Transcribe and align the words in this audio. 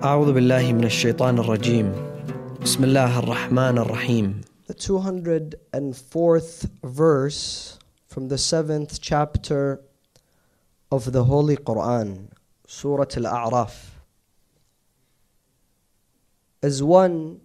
أعوذ 0.00 0.32
بالله 0.32 0.72
من 0.72 0.84
الشيطان 0.84 1.38
الرجيم 1.38 1.92
بسم 2.62 2.84
الله 2.84 3.18
الرحمن 3.18 3.78
الرحيم 3.78 4.40
The 4.68 4.74
204th 4.74 6.70
verse 6.82 7.78
from 8.06 8.28
the 8.28 8.36
7th 8.36 8.98
chapter 9.02 9.80
of 10.90 11.12
the 11.12 11.24
Holy 11.24 11.58
Quran, 11.58 12.30
Surah 12.66 13.04
Al 13.16 13.26
A'raf, 13.26 13.90
is 16.62 16.82
one 16.82 17.42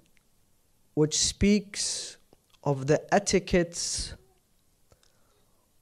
which 0.94 1.18
speaks 1.18 2.16
of 2.64 2.88
the 2.88 3.14
etiquettes 3.14 4.14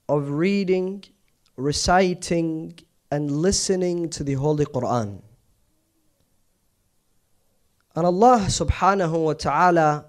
of 0.07 0.31
reading, 0.31 1.03
reciting, 1.57 2.73
and 3.11 3.29
listening 3.29 4.09
to 4.09 4.23
the 4.23 4.33
Holy 4.33 4.65
Quran. 4.65 5.21
And 7.96 8.06
Allah 8.06 8.46
subhanahu 8.48 9.24
wa 9.24 9.34
ta'ala 9.34 10.06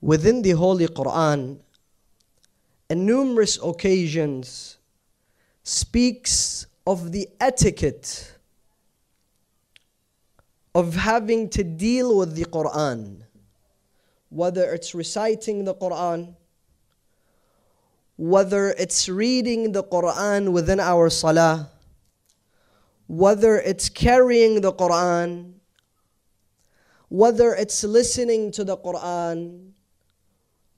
within 0.00 0.40
the 0.40 0.52
Holy 0.52 0.86
Quran 0.88 1.60
on 2.90 3.06
numerous 3.06 3.58
occasions 3.62 4.78
speaks 5.62 6.66
of 6.86 7.12
the 7.12 7.28
etiquette 7.40 8.36
of 10.74 10.94
having 10.94 11.48
to 11.50 11.62
deal 11.62 12.16
with 12.16 12.34
the 12.34 12.44
Quran, 12.44 13.22
whether 14.30 14.72
it's 14.72 14.94
reciting 14.94 15.64
the 15.64 15.74
Quran, 15.74 16.34
whether 18.16 18.70
it's 18.78 19.08
reading 19.08 19.72
the 19.72 19.84
Quran 19.84 20.52
within 20.52 20.80
our 20.80 21.10
salah, 21.10 21.68
whether 23.08 23.60
it's 23.60 23.88
carrying 23.88 24.60
the 24.62 24.72
Quran, 24.72 25.59
whether 27.10 27.54
it's 27.54 27.82
listening 27.82 28.52
to 28.52 28.64
the 28.64 28.76
Quran, 28.76 29.72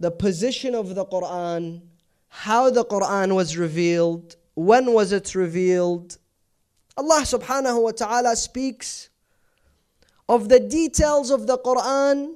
the 0.01 0.11
position 0.11 0.75
of 0.75 0.95
the 0.95 1.05
Quran, 1.05 1.83
how 2.29 2.71
the 2.71 2.85
Quran 2.85 3.35
was 3.35 3.57
revealed, 3.59 4.37
when 4.55 4.93
was 4.95 5.13
it 5.13 5.35
revealed. 5.35 6.17
Allah 6.97 7.21
subhanahu 7.25 7.83
wa 7.83 7.93
ta'ala 7.93 8.35
speaks 8.35 9.11
of 10.27 10.49
the 10.49 10.59
details 10.59 11.31
of 11.31 11.47
the 11.47 11.59
Quran 11.59 12.35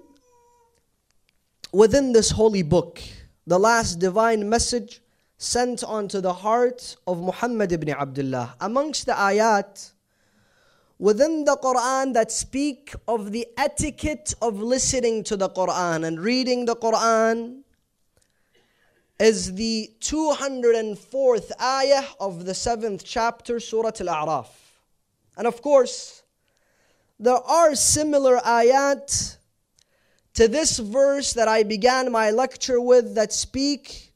within 1.72 2.12
this 2.12 2.30
holy 2.30 2.62
book, 2.62 3.00
the 3.46 3.58
last 3.58 3.98
divine 3.98 4.46
message 4.46 5.00
sent 5.38 5.82
onto 5.82 6.20
the 6.20 6.32
heart 6.32 6.96
of 7.06 7.22
Muhammad 7.22 7.72
ibn 7.72 7.88
Abdullah. 7.88 8.56
Amongst 8.60 9.06
the 9.06 9.12
ayat 9.12 9.92
within 10.98 11.44
the 11.44 11.56
Quran 11.56 12.14
that 12.14 12.32
speak 12.32 12.94
of 13.06 13.32
the 13.32 13.46
etiquette 13.56 14.34
of 14.40 14.60
listening 14.60 15.24
to 15.24 15.36
the 15.36 15.48
Quran 15.50 16.06
and 16.06 16.20
reading 16.20 16.64
the 16.64 16.76
Quran 16.76 17.62
is 19.18 19.54
the 19.54 19.90
204th 20.00 21.52
ayah 21.60 22.04
of 22.20 22.44
the 22.44 22.52
7th 22.52 23.02
chapter, 23.04 23.60
Surah 23.60 23.92
Al 24.00 24.08
A'raf. 24.08 24.48
And 25.36 25.46
of 25.46 25.62
course, 25.62 26.22
there 27.18 27.34
are 27.34 27.74
similar 27.74 28.38
ayat 28.38 29.36
to 30.34 30.48
this 30.48 30.78
verse 30.78 31.32
that 31.32 31.48
I 31.48 31.62
began 31.62 32.12
my 32.12 32.30
lecture 32.30 32.80
with 32.80 33.14
that 33.14 33.32
speak 33.32 34.12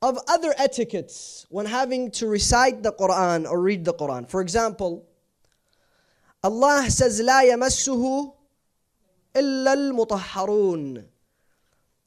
of 0.00 0.18
other 0.28 0.54
etiquettes 0.56 1.46
when 1.50 1.66
having 1.66 2.10
to 2.12 2.26
recite 2.26 2.82
the 2.82 2.92
Quran 2.92 3.46
or 3.46 3.60
read 3.60 3.84
the 3.84 3.92
Quran. 3.92 4.28
For 4.28 4.40
example, 4.40 5.06
Allah 6.43 6.89
says, 6.89 7.21
لا 7.21 7.41
يمسه 7.43 8.33
إلا 9.35 9.73
المطهرون. 9.73 11.05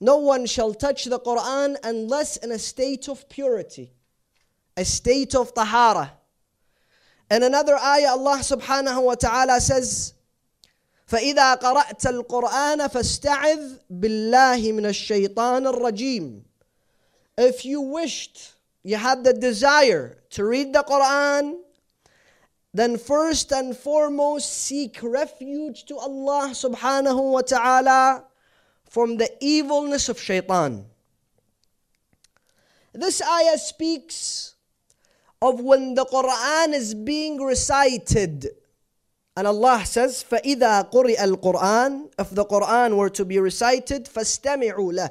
No 0.00 0.16
one 0.16 0.46
shall 0.46 0.74
touch 0.74 1.04
the 1.04 1.20
Quran 1.20 1.76
unless 1.84 2.36
in 2.38 2.50
a 2.50 2.58
state 2.58 3.08
of 3.08 3.28
purity, 3.28 3.92
a 4.76 4.84
state 4.84 5.34
of 5.34 5.54
tahara. 5.54 6.12
In 7.30 7.42
another 7.42 7.76
ayah, 7.76 8.12
Allah 8.12 8.38
subhanahu 8.38 9.04
wa 9.04 9.14
ta'ala 9.14 9.60
says, 9.60 10.14
فإذا 11.06 11.54
قرأت 11.60 12.06
القرآن 12.06 12.88
فاستعذ 12.88 13.78
بالله 13.90 14.72
من 14.72 14.86
الشيطان 14.86 15.66
الرجيم. 15.66 16.42
If 17.38 17.64
you 17.64 17.80
wished, 17.80 18.54
you 18.82 18.96
had 18.96 19.22
the 19.22 19.32
desire 19.32 20.18
to 20.30 20.44
read 20.44 20.72
the 20.72 20.82
Quran, 20.82 21.58
then 22.76 22.96
first 22.96 23.52
and 23.52 23.76
foremost 23.76 24.50
seek 24.50 24.98
refuge 25.02 25.84
to 25.84 25.96
Allah 25.96 26.50
subhanahu 26.52 27.32
wa 27.32 27.42
ta'ala 27.42 28.24
from 28.88 29.18
the 29.18 29.30
evilness 29.40 30.08
of 30.08 30.18
shaitan. 30.18 30.86
This 32.94 33.22
ayah 33.22 33.58
speaks 33.58 34.54
of 35.40 35.60
when 35.60 35.94
the 35.94 36.04
Quran 36.06 36.72
is 36.72 36.94
being 36.94 37.42
recited. 37.42 38.48
And 39.36 39.46
Allah 39.46 39.84
says, 39.84 40.24
فَإِذَا 40.28 40.92
قُرِئَ 40.92 41.16
الْقُرْآنِ 41.16 42.12
If 42.18 42.30
the 42.30 42.44
Quran 42.44 42.96
were 42.96 43.10
to 43.10 43.24
be 43.24 43.38
recited, 43.38 44.06
فَاسْتَمِعُوا 44.06 44.92
لَهُ 44.92 45.10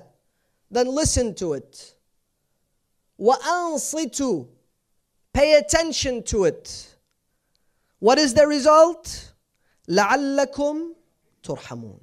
Then 0.70 0.88
listen 0.88 1.34
to 1.36 1.54
it. 1.54 1.96
وَأَنصِتُوا 3.20 4.48
Pay 5.34 5.56
attention 5.56 6.24
to 6.24 6.46
it. 6.46 6.95
What 8.06 8.18
is 8.18 8.34
the 8.34 8.48
result? 8.48 9.34
لَعَلَّكُمْ 9.90 10.94
تُرْحَمُونَ 11.44 12.02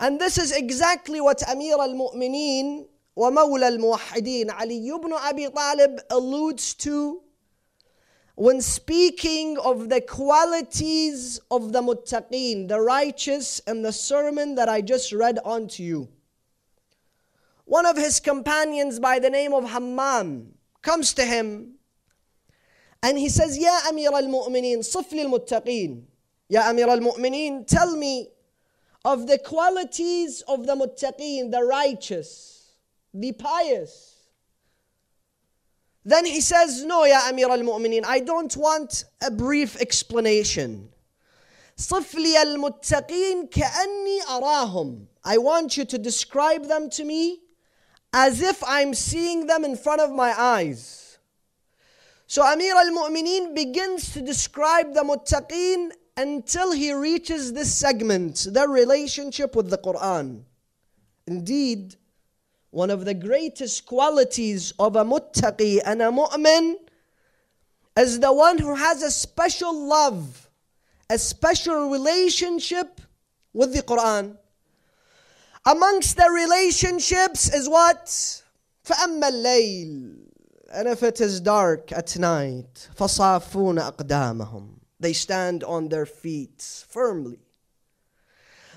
And 0.00 0.20
this 0.20 0.38
is 0.38 0.52
exactly 0.52 1.20
what 1.20 1.42
Amir 1.48 1.74
al-Mu'mineen 1.78 2.86
ومولى 3.16 3.78
الموحدين 3.78 4.50
Ali 4.58 4.88
ibn 4.88 5.12
Abi 5.12 5.48
Talib 5.48 6.00
alludes 6.10 6.74
to 6.74 7.22
when 8.34 8.60
speaking 8.62 9.58
of 9.58 9.90
the 9.90 10.00
qualities 10.00 11.38
of 11.50 11.72
the 11.72 11.82
muttaqeen, 11.82 12.66
the 12.66 12.80
righteous, 12.80 13.60
and 13.66 13.84
the 13.84 13.92
sermon 13.92 14.54
that 14.54 14.68
I 14.68 14.80
just 14.80 15.12
read 15.12 15.38
on 15.44 15.68
to 15.68 15.82
you. 15.82 16.08
One 17.66 17.84
of 17.84 17.96
his 17.96 18.20
companions 18.20 18.98
by 18.98 19.18
the 19.18 19.28
name 19.30 19.52
of 19.52 19.70
Hammam 19.70 20.54
comes 20.80 21.12
to 21.14 21.24
him 21.24 21.74
and 23.07 23.17
he 23.17 23.29
says, 23.29 23.57
Ya 23.57 23.79
Amir 23.87 24.09
al 24.13 24.23
Mu'mineen, 24.23 24.79
Sifli 24.79 25.23
al 25.23 25.31
Muttaqeen. 25.31 26.03
Ya 26.49 26.69
Amir 26.69 26.89
al 26.89 26.99
Mu'mineen, 26.99 27.65
tell 27.65 27.95
me 27.95 28.27
of 29.05 29.27
the 29.27 29.37
qualities 29.37 30.41
of 30.41 30.67
the 30.67 30.75
Muttaqeen, 30.75 31.49
the 31.49 31.63
righteous, 31.63 32.73
the 33.13 33.31
pious. 33.31 34.27
Then 36.03 36.25
he 36.25 36.41
says, 36.41 36.83
No, 36.83 37.05
Ya 37.05 37.29
Amir 37.29 37.49
al 37.49 37.59
Mu'mineen, 37.59 38.03
I 38.05 38.19
don't 38.19 38.57
want 38.57 39.05
a 39.25 39.31
brief 39.31 39.79
explanation. 39.79 40.89
Sifli 41.77 42.35
al 42.35 42.57
Muttaqeen 42.57 43.49
ka'anni 43.49 44.19
arahum. 44.23 45.05
I 45.23 45.37
want 45.37 45.77
you 45.77 45.85
to 45.85 45.97
describe 45.97 46.65
them 46.65 46.89
to 46.89 47.05
me 47.05 47.39
as 48.11 48.41
if 48.41 48.61
I'm 48.67 48.93
seeing 48.93 49.47
them 49.47 49.63
in 49.63 49.77
front 49.77 50.01
of 50.01 50.11
my 50.11 50.37
eyes. 50.37 51.06
So 52.26 52.42
Amir 52.42 52.74
al 52.74 52.90
Mu'mineen 52.90 53.54
begins 53.54 54.12
to 54.14 54.22
describe 54.22 54.94
the 54.94 55.02
muttaqeen 55.02 55.90
until 56.16 56.72
he 56.72 56.92
reaches 56.92 57.52
this 57.52 57.74
segment, 57.74 58.46
their 58.50 58.68
relationship 58.68 59.54
with 59.56 59.70
the 59.70 59.78
Quran. 59.78 60.42
Indeed, 61.26 61.96
one 62.70 62.90
of 62.90 63.04
the 63.04 63.14
greatest 63.14 63.86
qualities 63.86 64.72
of 64.78 64.96
a 64.96 65.04
muttaqi 65.04 65.80
and 65.84 66.00
a 66.00 66.10
mu'min 66.10 66.76
is 67.98 68.20
the 68.20 68.32
one 68.32 68.58
who 68.58 68.74
has 68.74 69.02
a 69.02 69.10
special 69.10 69.86
love, 69.86 70.48
a 71.10 71.18
special 71.18 71.90
relationship 71.90 73.00
with 73.52 73.74
the 73.74 73.82
Quran. 73.82 74.36
Amongst 75.66 76.16
the 76.16 76.30
relationships 76.30 77.52
is 77.54 77.68
what? 77.68 78.06
فأما 78.84 79.28
الليل 79.28 80.25
and 80.76 80.88
if 80.88 81.02
it 81.02 81.20
is 81.20 81.40
dark 81.40 81.92
at 81.92 82.18
night 82.18 82.88
فصافون 82.96 83.78
أقدامهم 83.78 84.78
they 85.00 85.12
stand 85.12 85.62
on 85.64 85.88
their 85.88 86.06
feet 86.06 86.84
firmly 86.88 87.38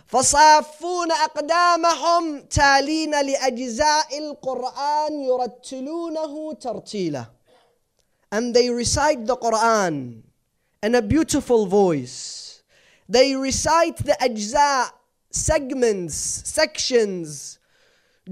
فصافون 0.08 1.12
أقدامهم 1.12 2.42
تالين 2.50 3.12
لأجزاء 3.12 4.18
القرآن 4.18 5.24
يرتلونه 5.24 6.54
ترتيلا 6.54 7.26
and 8.32 8.54
they 8.54 8.70
recite 8.70 9.26
the 9.26 9.38
Quran 9.38 10.22
in 10.84 10.96
a 10.96 11.02
beautiful 11.02 11.66
voice 11.66 12.64
they 13.08 13.36
recite 13.36 13.98
the 13.98 14.18
أجزاء 14.22 14.92
segments 15.32 16.16
sections 16.16 17.60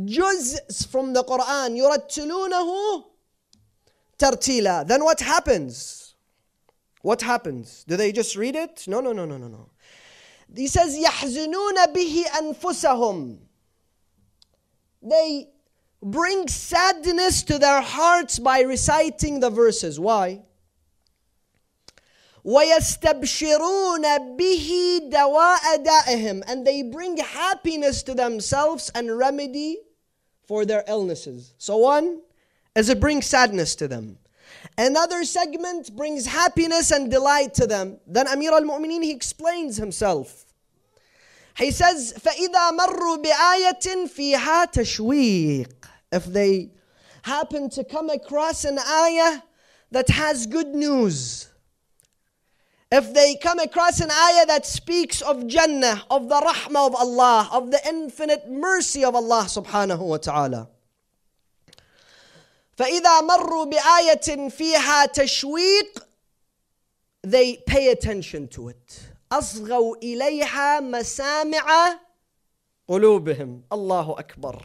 juz's 0.05 0.85
from 0.85 1.13
the 1.13 1.23
Quran 1.23 1.77
يرتلونه 1.77 3.03
ترتيلا 4.17 4.87
then 4.87 5.03
what 5.03 5.19
happens 5.19 6.03
what 7.03 7.21
happens? 7.21 7.83
Do 7.85 7.97
they 7.97 8.13
just 8.13 8.37
read 8.37 8.55
it? 8.55 8.85
No, 8.87 9.01
no, 9.01 9.11
no, 9.11 9.25
no, 9.25 9.37
no, 9.37 9.49
no. 9.49 9.69
He 10.55 10.67
says, 10.67 10.97
يَحْزِنُونَ 10.97 11.93
بِهِ 11.93 12.23
أَنفُسَهُم. 12.23 13.39
They 15.01 15.49
bring 16.01 16.47
sadness 16.47 17.43
to 17.43 17.59
their 17.59 17.81
hearts 17.81 18.39
by 18.39 18.61
reciting 18.61 19.41
the 19.41 19.49
verses. 19.49 19.99
Why? 19.99 20.43
وَيَسْتَبْشِرُونَ 22.45 24.37
بِهِ 24.39 25.11
دَوَاءَ 25.11 25.85
دَائِهِمْ 25.85 26.43
And 26.47 26.65
they 26.65 26.83
bring 26.83 27.17
happiness 27.17 28.01
to 28.03 28.13
themselves 28.13 28.89
and 28.95 29.17
remedy 29.17 29.79
for 30.47 30.65
their 30.65 30.85
illnesses. 30.87 31.53
So 31.57 31.75
one 31.75 32.21
is 32.77 32.89
it 32.89 32.99
brings 32.99 33.25
sadness 33.25 33.75
to 33.75 33.87
them. 33.87 34.17
Another 34.77 35.23
segment 35.23 35.95
brings 35.95 36.25
happiness 36.25 36.91
and 36.91 37.11
delight 37.11 37.53
to 37.55 37.67
them. 37.67 37.99
Then 38.07 38.27
Amir 38.27 38.53
al-Mu'mineen, 38.53 39.03
he 39.03 39.11
explains 39.11 39.77
himself. 39.77 40.45
He 41.57 41.69
says, 41.69 42.13
فَإِذَا 42.17 42.77
مَرُّوا 42.77 43.23
بِآيَةٍ 43.23 44.07
فِيهَا 44.07 44.73
تَشْوِيقٍ 44.73 45.71
If 46.11 46.25
they 46.25 46.71
happen 47.23 47.69
to 47.71 47.83
come 47.83 48.09
across 48.09 48.65
an 48.65 48.79
ayah 48.79 49.41
that 49.91 50.09
has 50.09 50.47
good 50.47 50.69
news, 50.69 51.49
if 52.91 53.13
they 53.13 53.35
come 53.35 53.59
across 53.59 53.99
an 54.01 54.09
ayah 54.09 54.45
that 54.47 54.65
speaks 54.65 55.21
of 55.21 55.47
Jannah, 55.47 56.03
of 56.09 56.29
the 56.29 56.35
rahmah 56.35 56.87
of 56.87 56.95
Allah, 56.95 57.49
of 57.51 57.69
the 57.69 57.79
infinite 57.87 58.49
mercy 58.49 59.03
of 59.03 59.15
Allah 59.15 59.45
subhanahu 59.47 59.99
wa 59.99 60.17
ta'ala. 60.17 60.69
فإذا 62.78 63.20
مروا 63.20 63.64
بآية 63.64 64.48
فيها 64.48 65.06
تشويق 65.06 66.08
they 67.26 67.56
pay 67.66 67.90
attention 67.90 68.46
to 68.46 68.68
it 68.68 68.92
أصغوا 69.32 69.96
إليها 69.96 70.80
مسامع 70.80 71.98
قلوبهم 72.88 73.62
الله 73.72 74.18
أكبر 74.18 74.62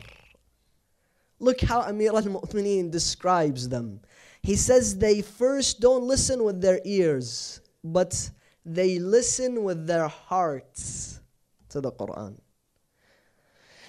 Look 1.40 1.62
how 1.62 1.82
Amir 1.82 2.12
al-Mu'mineen 2.16 2.90
describes 2.90 3.68
them. 3.68 4.00
He 4.44 4.56
says 4.56 4.98
they 4.98 5.22
first 5.22 5.82
don't 5.82 6.04
listen 6.04 6.44
with 6.44 6.62
their 6.62 6.80
ears, 6.86 7.60
but 7.84 8.30
they 8.66 8.98
listen 9.00 9.64
with 9.64 9.86
their 9.86 10.08
hearts 10.08 11.20
to 11.70 11.82
the 11.82 11.92
Quran. 11.92 12.36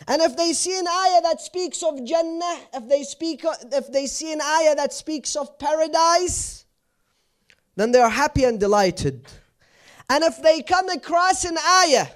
And 0.06 0.20
if 0.20 0.36
they 0.36 0.52
see 0.52 0.78
an 0.78 0.86
ayah 0.86 1.22
that 1.22 1.40
speaks 1.40 1.82
of 1.82 2.04
Jannah, 2.04 2.58
if 2.74 2.88
they 2.88 3.02
speak 3.04 3.44
if 3.72 3.90
they 3.90 4.06
see 4.06 4.32
an 4.32 4.40
ayah 4.40 4.74
that 4.76 4.92
speaks 4.92 5.34
of 5.34 5.58
paradise, 5.58 6.66
then 7.76 7.92
they 7.92 8.00
are 8.00 8.10
happy 8.10 8.44
and 8.44 8.60
delighted. 8.60 9.26
And 10.10 10.22
if 10.22 10.42
they 10.42 10.62
come 10.62 10.90
across 10.90 11.44
an 11.44 11.56
ayah 11.58 12.08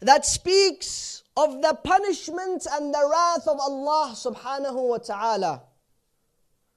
that 0.00 0.26
speaks 0.26 1.22
of 1.36 1.62
the 1.62 1.78
punishment 1.84 2.66
and 2.72 2.92
the 2.92 3.08
wrath 3.10 3.46
of 3.46 3.58
Allah 3.60 4.12
subhanahu 4.14 4.88
wa 4.88 4.98
ta'ala, 4.98 5.62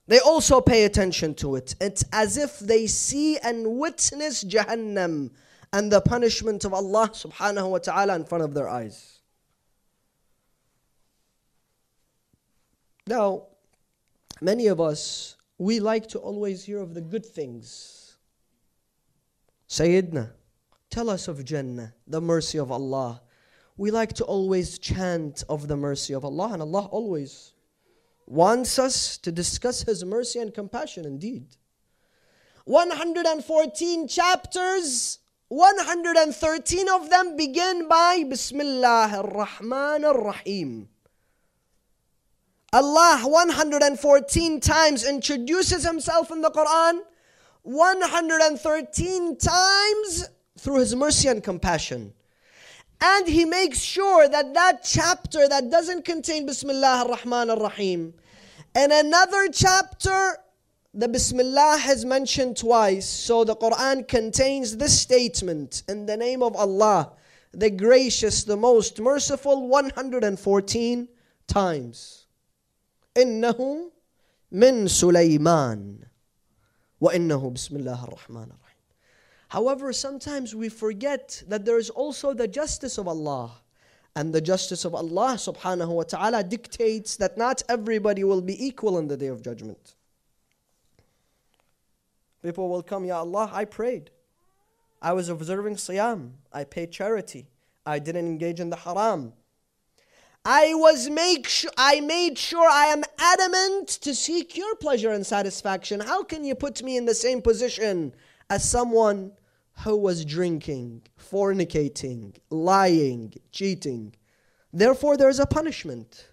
they 0.06 0.20
also 0.20 0.60
pay 0.60 0.84
attention 0.84 1.34
to 1.36 1.56
it. 1.56 1.74
It's 1.80 2.04
as 2.12 2.36
if 2.36 2.58
they 2.60 2.86
see 2.86 3.38
and 3.38 3.78
witness 3.78 4.44
Jahannam 4.44 5.30
and 5.72 5.90
the 5.90 6.00
punishment 6.00 6.64
of 6.64 6.74
Allah 6.74 7.10
subhanahu 7.12 7.70
wa 7.70 7.78
ta'ala 7.78 8.16
in 8.16 8.24
front 8.24 8.44
of 8.44 8.54
their 8.54 8.68
eyes. 8.68 9.20
Now, 13.06 13.46
many 14.40 14.66
of 14.66 14.80
us, 14.80 15.36
we 15.58 15.80
like 15.80 16.08
to 16.08 16.18
always 16.18 16.64
hear 16.64 16.80
of 16.80 16.94
the 16.94 17.00
good 17.00 17.24
things. 17.24 18.16
Sayyidina, 19.68 20.30
tell 20.90 21.08
us 21.08 21.28
of 21.28 21.44
Jannah, 21.44 21.94
the 22.06 22.20
mercy 22.20 22.58
of 22.58 22.72
Allah. 22.72 23.22
We 23.76 23.90
like 23.90 24.12
to 24.14 24.24
always 24.24 24.78
chant 24.78 25.44
of 25.48 25.68
the 25.68 25.76
mercy 25.76 26.14
of 26.14 26.24
Allah, 26.24 26.50
and 26.52 26.62
Allah 26.62 26.86
always 26.86 27.52
wants 28.26 28.78
us 28.78 29.16
to 29.18 29.32
discuss 29.32 29.82
His 29.82 30.04
mercy 30.04 30.40
and 30.40 30.52
compassion 30.52 31.04
indeed. 31.04 31.46
114 32.64 34.08
chapters 34.08 35.19
113 35.50 36.88
of 36.88 37.10
them 37.10 37.36
begin 37.36 37.88
by 37.88 38.22
Bismillah 38.22 39.10
ar-Rahman 39.16 40.04
ar-Rahim. 40.04 40.88
Allah 42.72 43.18
114 43.24 44.60
times 44.60 45.04
introduces 45.04 45.84
Himself 45.84 46.30
in 46.30 46.40
the 46.40 46.52
Quran, 46.52 47.00
113 47.62 49.38
times 49.38 50.28
through 50.56 50.78
His 50.78 50.94
mercy 50.94 51.26
and 51.26 51.42
compassion. 51.42 52.12
And 53.00 53.26
He 53.26 53.44
makes 53.44 53.80
sure 53.80 54.28
that 54.28 54.54
that 54.54 54.84
chapter 54.84 55.48
that 55.48 55.68
doesn't 55.68 56.04
contain 56.04 56.46
Bismillah 56.46 57.06
ar-Rahman 57.08 57.50
ar-Rahim, 57.50 58.14
and 58.76 58.92
another 58.92 59.48
chapter 59.48 60.36
the 60.93 61.09
Bismillah 61.09 61.77
is 61.89 62.05
mentioned 62.05 62.55
twice, 62.55 63.05
so 63.05 63.43
the 63.43 63.55
Quran 63.55 64.07
contains 64.07 64.77
this 64.77 64.97
statement 64.97 65.83
in 65.89 66.05
the 66.05 66.15
name 66.15 66.41
of 66.41 66.55
Allah, 66.55 67.11
the 67.51 67.69
gracious, 67.69 68.45
the 68.45 68.55
most 68.55 69.01
merciful, 69.01 69.67
114 69.67 71.09
times. 71.47 72.27
إنه 73.13 73.91
من 74.53 74.87
سليمان 74.87 75.99
وإنه 77.01 77.53
بسم 77.53 77.75
الله 77.75 78.07
الرحمن 78.07 78.47
الرحيم. 78.47 78.75
However, 79.49 79.91
sometimes 79.91 80.55
we 80.55 80.69
forget 80.69 81.43
that 81.47 81.65
there 81.65 81.77
is 81.77 81.89
also 81.89 82.33
the 82.33 82.47
justice 82.47 82.97
of 82.97 83.07
Allah. 83.07 83.51
And 84.15 84.33
the 84.33 84.39
justice 84.39 84.85
of 84.85 84.95
Allah 84.95 85.35
subhanahu 85.35 85.89
wa 85.89 86.03
ta'ala 86.03 86.41
dictates 86.41 87.17
that 87.17 87.37
not 87.37 87.63
everybody 87.67 88.23
will 88.23 88.41
be 88.41 88.65
equal 88.65 88.95
on 88.95 89.09
the 89.09 89.17
day 89.17 89.27
of 89.27 89.41
judgment. 89.41 89.95
People 92.42 92.68
will 92.68 92.82
come, 92.82 93.04
Ya 93.04 93.18
Allah, 93.18 93.50
I 93.52 93.64
prayed. 93.64 94.10
I 95.02 95.12
was 95.12 95.28
observing 95.28 95.76
Siyam. 95.76 96.32
I 96.52 96.64
paid 96.64 96.92
charity. 96.92 97.48
I 97.86 97.98
didn't 97.98 98.26
engage 98.26 98.60
in 98.60 98.70
the 98.70 98.76
haram. 98.76 99.32
I 100.44 100.72
was 100.72 101.10
make 101.10 101.46
sure 101.46 101.70
I 101.76 102.00
made 102.00 102.38
sure 102.38 102.68
I 102.68 102.86
am 102.86 103.04
adamant 103.18 103.88
to 103.88 104.14
seek 104.14 104.56
your 104.56 104.74
pleasure 104.76 105.10
and 105.10 105.26
satisfaction. 105.26 106.00
How 106.00 106.22
can 106.22 106.44
you 106.44 106.54
put 106.54 106.82
me 106.82 106.96
in 106.96 107.04
the 107.04 107.14
same 107.14 107.42
position 107.42 108.14
as 108.48 108.68
someone 108.68 109.32
who 109.84 109.96
was 109.96 110.24
drinking, 110.24 111.02
fornicating, 111.18 112.36
lying, 112.48 113.34
cheating? 113.52 114.14
Therefore, 114.72 115.18
there 115.18 115.28
is 115.28 115.40
a 115.40 115.46
punishment. 115.46 116.28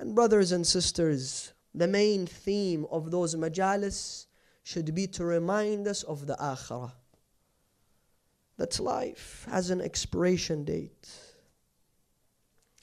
And 0.00 0.14
brothers 0.14 0.50
and 0.50 0.66
sisters, 0.66 1.52
the 1.74 1.86
main 1.86 2.26
theme 2.26 2.86
of 2.90 3.12
those 3.12 3.36
majalis 3.36 4.26
should 4.66 4.92
be 4.96 5.06
to 5.06 5.24
remind 5.24 5.86
us 5.86 6.02
of 6.02 6.26
the 6.26 6.34
akhirah. 6.40 6.90
That 8.56 8.80
life 8.80 9.46
has 9.48 9.70
an 9.70 9.80
expiration 9.80 10.64
date. 10.64 11.08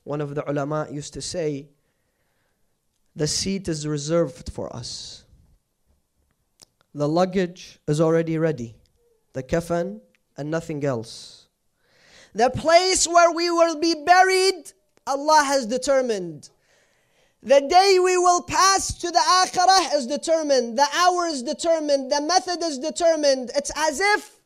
One 0.06 0.22
of 0.22 0.34
the 0.34 0.50
ulama 0.50 0.88
used 0.90 1.14
to 1.16 1.22
say, 1.22 1.68
the 3.18 3.28
seat 3.28 3.68
is 3.68 3.86
reserved 3.86 4.54
for 4.54 4.74
us. 4.74 5.26
The 6.96 7.10
luggage 7.10 7.80
is 7.86 8.00
already 8.00 8.38
ready. 8.38 8.76
The 9.34 9.44
kafan 9.44 10.00
and 10.38 10.50
nothing 10.50 10.86
else. 10.86 11.48
The 12.34 12.50
place 12.50 13.06
where 13.06 13.34
we 13.34 13.50
will 13.50 13.78
be 13.78 13.94
buried, 14.06 14.72
Allah 15.06 15.44
has 15.46 15.66
determined. 15.66 16.50
The 17.46 17.60
day 17.60 18.00
we 18.02 18.18
will 18.18 18.42
pass 18.42 18.94
to 19.00 19.12
the 19.12 19.20
akhirah 19.20 19.94
is 19.96 20.08
determined. 20.08 20.78
The 20.78 20.88
hour 20.96 21.28
is 21.28 21.44
determined. 21.44 22.10
The 22.10 22.22
method 22.22 22.64
is 22.64 22.80
determined. 22.80 23.52
It's 23.54 23.72
as 23.76 24.00
if 24.00 24.40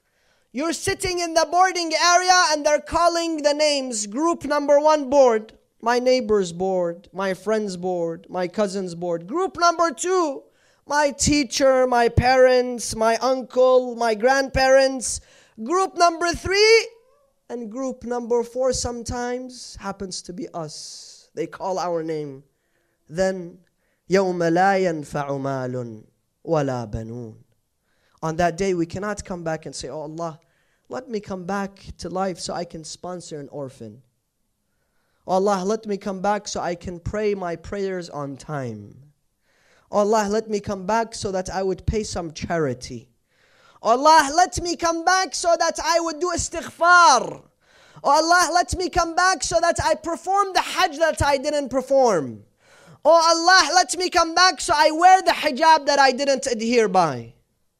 you're 0.51 0.73
sitting 0.73 1.19
in 1.19 1.35
the 1.35 1.47
boarding 1.51 1.93
area 1.93 2.41
and 2.49 2.65
they're 2.65 2.81
calling 2.81 3.43
the 3.43 3.53
names. 3.53 4.07
Group 4.07 4.45
number 4.45 4.79
one 4.79 5.11
board. 5.11 5.53
My 5.79 5.99
neighbor's 5.99 6.51
board. 6.51 7.07
My 7.13 7.35
friend's 7.35 7.77
board. 7.77 8.25
My 8.31 8.47
cousin's 8.47 8.95
board. 8.95 9.27
Group 9.27 9.59
number 9.59 9.91
two. 9.91 10.41
My 10.87 11.11
teacher, 11.11 11.85
my 11.85 12.09
parents, 12.09 12.95
my 12.95 13.17
uncle, 13.17 13.95
my 13.95 14.15
grandparents. 14.15 15.21
Group 15.63 15.95
number 15.99 16.31
three. 16.31 16.87
And 17.47 17.71
group 17.71 18.05
number 18.05 18.41
four 18.43 18.73
sometimes 18.73 19.77
happens 19.79 20.23
to 20.23 20.33
be 20.33 20.47
us. 20.51 21.29
They 21.35 21.45
call 21.45 21.77
our 21.77 22.01
name 22.01 22.43
then 23.08 23.58
يوم 24.08 24.42
لا 24.42 24.78
ينفع 24.78 25.36
مال 25.36 26.04
ولا 26.44 26.84
بنون 26.84 27.36
on 28.22 28.36
that 28.36 28.56
day 28.56 28.74
we 28.74 28.86
cannot 28.86 29.24
come 29.24 29.42
back 29.42 29.66
and 29.66 29.74
say 29.74 29.88
oh 29.88 30.02
Allah 30.02 30.40
let 30.88 31.08
me 31.08 31.20
come 31.20 31.44
back 31.44 31.84
to 31.98 32.08
life 32.08 32.38
so 32.38 32.54
I 32.54 32.64
can 32.64 32.84
sponsor 32.84 33.40
an 33.40 33.48
orphan 33.48 34.02
oh 35.26 35.34
Allah 35.34 35.64
let 35.64 35.86
me 35.86 35.96
come 35.96 36.20
back 36.20 36.48
so 36.48 36.60
I 36.60 36.74
can 36.74 37.00
pray 37.00 37.34
my 37.34 37.56
prayers 37.56 38.10
on 38.10 38.36
time 38.36 39.12
Oh 39.94 39.98
Allah, 39.98 40.26
let 40.30 40.48
me 40.48 40.58
come 40.58 40.86
back 40.86 41.14
so 41.14 41.30
that 41.32 41.50
I 41.50 41.62
would 41.62 41.84
pay 41.84 42.02
some 42.02 42.32
charity. 42.32 43.10
Oh 43.82 43.90
Allah, 43.90 44.30
let 44.34 44.58
me 44.62 44.74
come 44.74 45.04
back 45.04 45.34
so 45.34 45.54
that 45.58 45.78
I 45.84 46.00
would 46.00 46.18
do 46.18 46.32
istighfar. 46.34 47.42
Oh 48.02 48.10
Allah, 48.10 48.50
let 48.54 48.74
me 48.74 48.88
come 48.88 49.14
back 49.14 49.42
so 49.42 49.60
that 49.60 49.76
I 49.84 49.94
perform 49.94 50.54
the 50.54 50.62
hajj 50.62 50.96
that 50.96 51.22
I 51.22 51.36
didn't 51.36 51.68
perform. 51.68 52.44
Oh 53.06 53.10
Allah, 53.10 53.74
let 53.74 53.96
me 53.96 54.10
come 54.10 54.34
back 54.34 54.60
so 54.60 54.72
I 54.76 54.90
wear 54.90 55.22
the 55.22 55.32
hijab 55.32 55.86
that 55.86 55.98
I 55.98 56.12
didn't 56.12 56.46
adhere 56.46 56.88
by. 56.88 57.34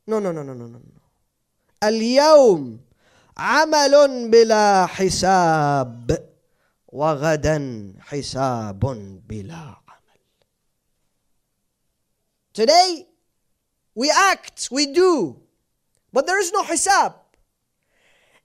No, 0.07 0.19
no, 0.19 0.33
no, 0.33 0.43
no, 0.43 0.55
no, 0.55 0.67
no. 0.67 0.81
اليوم 1.83 2.81
عمل 3.37 4.31
بلا 4.31 4.87
حساب 4.87 6.29
وغدا 6.89 7.95
حساب 8.01 8.81
بلا 9.29 9.55
عمل. 9.55 10.19
Today 12.53 13.07
we 13.95 14.11
act, 14.11 14.69
we 14.71 14.87
do, 14.87 15.41
but 16.13 16.27
there 16.27 16.41
is 16.41 16.53
no 16.53 16.63
hisab. 16.63 17.15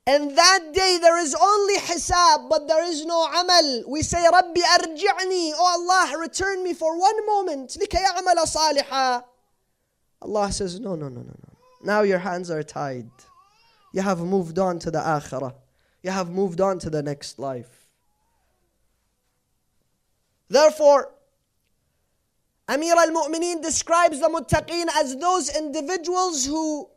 And 0.06 0.36
that 0.36 0.60
day 0.72 0.98
there 1.00 1.18
is 1.18 1.34
only 1.34 1.76
hisab, 1.76 2.48
but 2.48 2.66
there 2.66 2.84
is 2.84 3.06
no 3.06 3.24
amal. 3.24 3.84
We 3.86 4.02
say, 4.02 4.24
Rabbi 4.30 4.60
arji'ni, 4.60 5.52
oh 5.54 6.08
Allah, 6.10 6.18
return 6.18 6.64
me 6.64 6.74
for 6.74 6.98
one 6.98 7.24
moment. 7.24 7.76
Allah 10.20 10.52
says, 10.52 10.80
no, 10.80 10.96
no, 10.96 11.08
no, 11.08 11.20
no, 11.20 11.22
no. 11.22 11.58
Now 11.84 12.02
your 12.02 12.18
hands 12.18 12.50
are 12.50 12.62
tied. 12.64 13.10
You 13.92 14.02
have 14.02 14.18
moved 14.20 14.58
on 14.58 14.78
to 14.80 14.90
the 14.90 14.98
akhirah. 14.98 15.54
You 16.02 16.10
have 16.10 16.30
moved 16.30 16.60
on 16.60 16.80
to 16.80 16.90
the 16.90 17.02
next 17.02 17.38
life. 17.38 17.86
Therefore, 20.48 21.14
Amir 22.68 22.94
al-Mu'mineen 22.96 23.62
describes 23.62 24.20
the 24.20 24.28
muttaqeen 24.28 24.86
as 24.96 25.16
those 25.16 25.54
individuals 25.56 26.44
who 26.44 26.88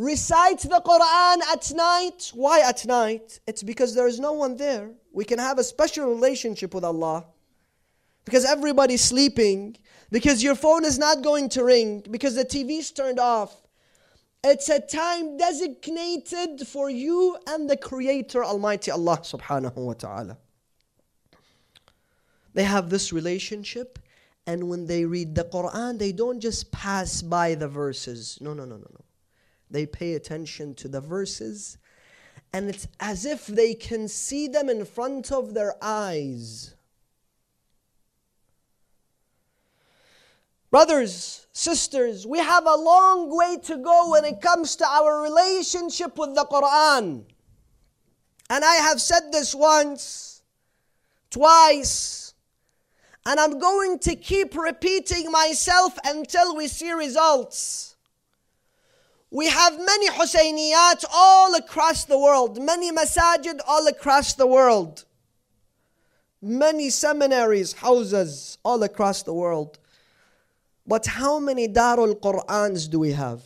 recite 0.00 0.60
the 0.60 0.80
Quran 0.84 1.42
at 1.52 1.72
night. 1.74 2.32
Why 2.34 2.60
at 2.60 2.86
night? 2.86 3.38
It's 3.46 3.62
because 3.62 3.94
there 3.94 4.06
is 4.06 4.18
no 4.18 4.32
one 4.32 4.56
there. 4.56 4.90
We 5.12 5.24
can 5.24 5.38
have 5.38 5.58
a 5.58 5.64
special 5.64 6.06
relationship 6.06 6.74
with 6.74 6.84
Allah. 6.84 7.26
Because 8.24 8.46
everybody's 8.46 9.02
sleeping. 9.02 9.76
Because 10.10 10.42
your 10.42 10.54
phone 10.54 10.84
is 10.86 10.98
not 10.98 11.22
going 11.22 11.50
to 11.50 11.64
ring. 11.64 12.02
Because 12.10 12.34
the 12.34 12.44
TV's 12.44 12.90
turned 12.90 13.20
off. 13.20 13.54
It's 14.42 14.70
a 14.70 14.80
time 14.80 15.36
designated 15.36 16.66
for 16.66 16.88
you 16.88 17.36
and 17.46 17.68
the 17.68 17.76
Creator 17.76 18.42
Almighty 18.42 18.90
Allah 18.90 19.18
subhanahu 19.18 19.76
wa 19.76 19.92
ta'ala. 19.92 20.38
They 22.54 22.64
have 22.64 22.88
this 22.88 23.12
relationship, 23.12 23.98
and 24.46 24.68
when 24.68 24.86
they 24.86 25.04
read 25.04 25.34
the 25.34 25.44
Quran, 25.44 25.98
they 25.98 26.12
don't 26.12 26.40
just 26.40 26.72
pass 26.72 27.20
by 27.20 27.54
the 27.54 27.68
verses. 27.68 28.38
No, 28.40 28.54
no, 28.54 28.64
no, 28.64 28.76
no, 28.76 28.88
no. 28.90 29.04
They 29.70 29.86
pay 29.86 30.14
attention 30.14 30.74
to 30.76 30.88
the 30.88 31.00
verses, 31.00 31.78
and 32.52 32.68
it's 32.68 32.88
as 32.98 33.24
if 33.24 33.46
they 33.46 33.74
can 33.74 34.08
see 34.08 34.48
them 34.48 34.68
in 34.68 34.84
front 34.84 35.30
of 35.30 35.54
their 35.54 35.74
eyes. 35.80 36.74
Brothers, 40.70 41.46
sisters, 41.52 42.26
we 42.26 42.38
have 42.38 42.66
a 42.66 42.76
long 42.76 43.36
way 43.36 43.58
to 43.64 43.76
go 43.76 44.10
when 44.10 44.24
it 44.24 44.40
comes 44.40 44.76
to 44.76 44.86
our 44.86 45.22
relationship 45.22 46.16
with 46.16 46.34
the 46.34 46.44
Quran. 46.44 47.24
And 48.48 48.64
I 48.64 48.76
have 48.76 49.00
said 49.00 49.30
this 49.32 49.54
once, 49.54 50.42
twice, 51.30 52.34
and 53.26 53.38
I'm 53.38 53.58
going 53.58 53.98
to 54.00 54.16
keep 54.16 54.56
repeating 54.56 55.30
myself 55.30 55.96
until 56.04 56.56
we 56.56 56.66
see 56.66 56.90
results. 56.90 57.89
We 59.30 59.46
have 59.46 59.78
many 59.78 60.08
Husayniyat 60.08 61.04
all 61.12 61.54
across 61.54 62.04
the 62.04 62.18
world, 62.18 62.60
many 62.60 62.90
masajid 62.90 63.60
all 63.66 63.86
across 63.86 64.34
the 64.34 64.46
world, 64.46 65.04
many 66.42 66.90
seminaries, 66.90 67.74
houses 67.74 68.58
all 68.64 68.82
across 68.82 69.22
the 69.22 69.32
world. 69.32 69.78
But 70.84 71.06
how 71.06 71.38
many 71.38 71.68
Darul 71.68 72.20
Qur'ans 72.20 72.88
do 72.90 72.98
we 72.98 73.12
have? 73.12 73.42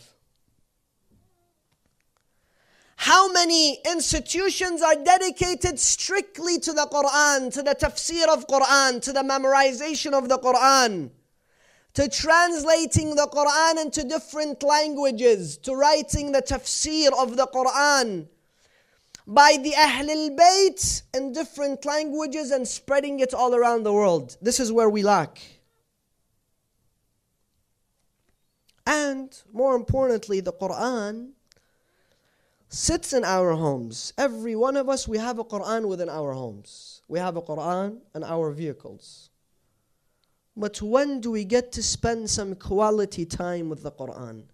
How 2.96 3.30
many 3.30 3.80
institutions 3.84 4.80
are 4.80 4.94
dedicated 4.94 5.78
strictly 5.78 6.58
to 6.60 6.72
the 6.72 6.88
Quran, 6.90 7.52
to 7.52 7.62
the 7.62 7.74
tafsir 7.74 8.26
of 8.28 8.46
Quran, 8.46 9.02
to 9.02 9.12
the 9.12 9.20
memorization 9.20 10.14
of 10.14 10.30
the 10.30 10.38
Quran, 10.38 11.10
to 11.94 12.08
translating 12.08 13.14
the 13.14 13.28
Quran 13.32 13.80
into 13.80 14.04
different 14.04 14.62
languages, 14.62 15.56
to 15.58 15.74
writing 15.74 16.32
the 16.32 16.42
tafsir 16.42 17.10
of 17.18 17.36
the 17.36 17.46
Quran 17.46 18.26
by 19.26 19.56
the 19.62 19.70
Ahlul 19.70 20.36
Bayt 20.36 21.02
in 21.14 21.32
different 21.32 21.84
languages 21.84 22.50
and 22.50 22.66
spreading 22.66 23.20
it 23.20 23.32
all 23.32 23.54
around 23.54 23.84
the 23.84 23.92
world? 23.92 24.36
This 24.42 24.60
is 24.60 24.72
where 24.72 24.90
we 24.90 25.02
lack. 25.02 25.40
And 28.86 29.34
more 29.52 29.76
importantly, 29.76 30.40
the 30.40 30.52
Quran 30.52 31.30
sits 32.68 33.12
in 33.12 33.24
our 33.24 33.52
homes. 33.52 34.12
Every 34.18 34.56
one 34.56 34.76
of 34.76 34.88
us, 34.88 35.06
we 35.06 35.18
have 35.18 35.38
a 35.38 35.44
Quran 35.44 35.86
within 35.86 36.08
our 36.08 36.32
homes. 36.32 37.02
We 37.08 37.18
have 37.20 37.36
a 37.36 37.42
Quran 37.42 38.00
in 38.14 38.24
our 38.24 38.50
vehicles. 38.50 39.30
But 40.56 40.80
when 40.80 41.20
do 41.20 41.30
we 41.30 41.44
get 41.44 41.72
to 41.72 41.82
spend 41.82 42.30
some 42.30 42.54
quality 42.54 43.26
time 43.26 43.68
with 43.68 43.82
the 43.82 43.90
Quran? 43.90 44.44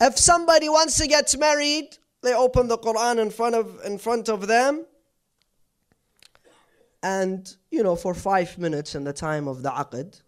If 0.00 0.18
somebody 0.18 0.68
wants 0.68 0.96
to 0.98 1.06
get 1.06 1.34
married, 1.38 1.98
they 2.22 2.34
open 2.34 2.68
the 2.68 2.78
Quran 2.78 3.18
in 3.20 3.30
front 3.30 3.54
of 3.54 3.80
in 3.84 3.98
front 3.98 4.28
of 4.28 4.46
them. 4.46 4.86
And 7.02 7.54
you 7.70 7.82
know, 7.82 7.96
for 7.96 8.14
five 8.14 8.56
minutes 8.58 8.94
in 8.94 9.04
the 9.04 9.12
time 9.12 9.46
of 9.46 9.62
the 9.62 9.70
aqd, 9.70 10.22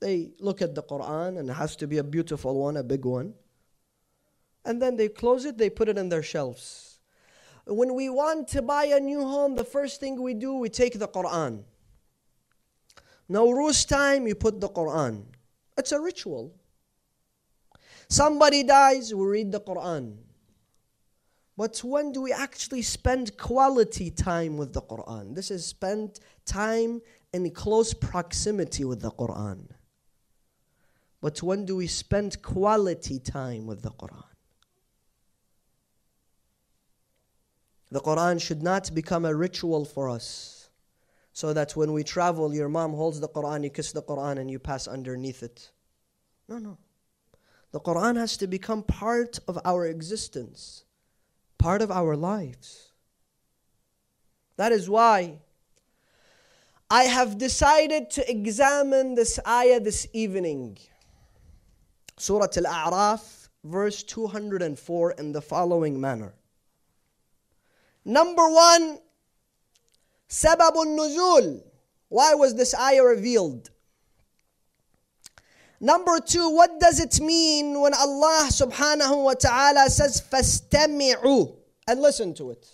they 0.00 0.30
look 0.40 0.60
at 0.60 0.74
the 0.74 0.82
Quran 0.82 1.38
and 1.38 1.48
it 1.48 1.52
has 1.52 1.76
to 1.76 1.86
be 1.86 1.98
a 1.98 2.04
beautiful 2.04 2.58
one, 2.58 2.76
a 2.76 2.82
big 2.82 3.04
one. 3.04 3.34
And 4.64 4.82
then 4.82 4.96
they 4.96 5.08
close 5.08 5.44
it, 5.44 5.56
they 5.56 5.70
put 5.70 5.88
it 5.88 5.96
in 5.96 6.08
their 6.08 6.22
shelves. 6.22 6.98
When 7.66 7.94
we 7.94 8.08
want 8.08 8.48
to 8.48 8.62
buy 8.62 8.86
a 8.86 9.00
new 9.00 9.20
home, 9.20 9.54
the 9.54 9.64
first 9.64 10.00
thing 10.00 10.20
we 10.20 10.34
do, 10.34 10.54
we 10.54 10.68
take 10.68 10.98
the 10.98 11.08
Quran. 11.08 11.64
Nowruz 13.30 13.86
time, 13.86 14.26
you 14.26 14.34
put 14.34 14.60
the 14.60 14.68
Quran. 14.68 15.24
It's 15.76 15.92
a 15.92 16.00
ritual. 16.00 16.54
Somebody 18.08 18.62
dies, 18.62 19.14
we 19.14 19.26
read 19.26 19.52
the 19.52 19.60
Quran. 19.60 20.16
But 21.56 21.78
when 21.78 22.12
do 22.12 22.22
we 22.22 22.32
actually 22.32 22.82
spend 22.82 23.36
quality 23.36 24.10
time 24.10 24.56
with 24.56 24.72
the 24.72 24.80
Quran? 24.80 25.34
This 25.34 25.50
is 25.50 25.66
spend 25.66 26.20
time 26.46 27.02
in 27.32 27.50
close 27.50 27.92
proximity 27.92 28.84
with 28.84 29.02
the 29.02 29.10
Quran. 29.10 29.68
But 31.20 31.42
when 31.42 31.66
do 31.66 31.76
we 31.76 31.86
spend 31.86 32.40
quality 32.42 33.18
time 33.18 33.66
with 33.66 33.82
the 33.82 33.90
Quran? 33.90 34.24
The 37.90 38.00
Quran 38.00 38.40
should 38.40 38.62
not 38.62 38.94
become 38.94 39.24
a 39.24 39.34
ritual 39.34 39.84
for 39.84 40.08
us. 40.08 40.57
So 41.38 41.52
that 41.52 41.76
when 41.76 41.92
we 41.92 42.02
travel, 42.02 42.52
your 42.52 42.68
mom 42.68 42.94
holds 42.94 43.20
the 43.20 43.28
Quran, 43.28 43.62
you 43.62 43.70
kiss 43.70 43.92
the 43.92 44.02
Quran, 44.02 44.40
and 44.40 44.50
you 44.50 44.58
pass 44.58 44.88
underneath 44.88 45.44
it. 45.44 45.70
No, 46.48 46.58
no. 46.58 46.78
The 47.70 47.78
Quran 47.78 48.16
has 48.16 48.36
to 48.38 48.48
become 48.48 48.82
part 48.82 49.38
of 49.46 49.56
our 49.64 49.86
existence, 49.86 50.82
part 51.56 51.80
of 51.80 51.92
our 51.92 52.16
lives. 52.16 52.90
That 54.56 54.72
is 54.72 54.90
why 54.90 55.38
I 56.90 57.04
have 57.04 57.38
decided 57.38 58.10
to 58.18 58.28
examine 58.28 59.14
this 59.14 59.38
ayah 59.46 59.78
this 59.78 60.08
evening. 60.12 60.78
Surah 62.16 62.48
Al 62.56 62.66
A'raf, 62.66 63.48
verse 63.62 64.02
204, 64.02 65.12
in 65.12 65.30
the 65.30 65.40
following 65.40 66.00
manner. 66.00 66.34
Number 68.04 68.48
one, 68.50 68.98
Sababun 70.29 70.97
Nuzul. 70.97 71.61
Why 72.09 72.33
was 72.33 72.55
this 72.55 72.75
ayah 72.75 73.03
revealed? 73.03 73.69
Number 75.79 76.19
two, 76.19 76.49
what 76.49 76.79
does 76.79 76.99
it 76.99 77.19
mean 77.19 77.81
when 77.81 77.93
Allah 77.93 78.47
subhanahu 78.49 79.23
wa 79.25 79.33
ta'ala 79.33 79.89
says, 79.89 80.21
فَاسْتَمِعُوا 80.31 81.55
And 81.87 82.01
listen 82.01 82.33
to 82.35 82.51
it. 82.51 82.67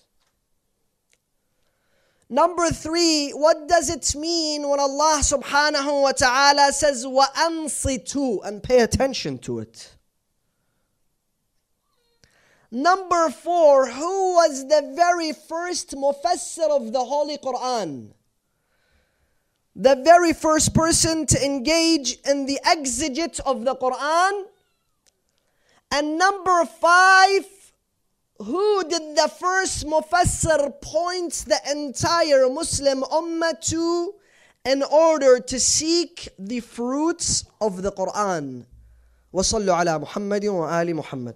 Number 2.30 2.70
three, 2.70 3.32
what 3.32 3.68
does 3.68 3.90
it 3.90 4.16
mean 4.16 4.70
when 4.70 4.80
Allah 4.80 5.22
subhanahu 5.24 6.04
wa 6.04 6.12
ta'ala 6.12 6.72
says, 6.72 7.04
وَأَنصِتُوا 7.04 8.46
And 8.46 8.62
pay 8.62 8.82
attention 8.82 9.40
to 9.40 9.58
it. 9.58 9.93
Number 12.74 13.30
four, 13.30 13.90
who 13.90 14.34
was 14.36 14.68
the 14.68 14.94
very 14.96 15.34
first 15.34 15.96
mufassir 15.96 16.70
of 16.70 16.94
the 16.94 17.04
Holy 17.04 17.38
Quran? 17.38 18.14
the 19.80 19.96
very 20.04 20.34
first 20.34 20.74
person 20.74 21.26
to 21.26 21.44
engage 21.44 22.18
in 22.28 22.46
the 22.46 22.60
exegete 22.66 23.40
of 23.46 23.64
the 23.64 23.74
Quran. 23.76 24.44
And 25.90 26.18
number 26.18 26.66
five, 26.66 27.46
who 28.40 28.84
did 28.90 29.16
the 29.16 29.32
first 29.40 29.86
mufassir 29.88 30.82
point 30.82 31.32
the 31.48 31.60
entire 31.72 32.50
Muslim 32.50 33.04
ummah 33.04 33.60
to 33.70 34.14
in 34.66 34.84
order 34.84 35.40
to 35.40 35.60
seek 35.60 36.28
the 36.38 36.60
fruits 36.60 37.46
of 37.62 37.82
the 37.82 37.92
Quran. 37.94 38.66
وصلوا 39.34 39.76
على 39.76 40.00
محمد 40.00 40.46
وآل 40.46 40.96
محمد 40.96 41.36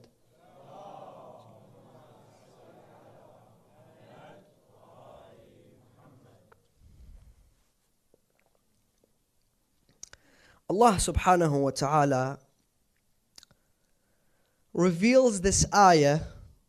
Allah 10.70 10.92
subhanahu 10.92 11.60
wa 11.62 11.70
ta'ala 11.70 12.38
reveals 14.74 15.40
this 15.40 15.64
ayah 15.74 16.20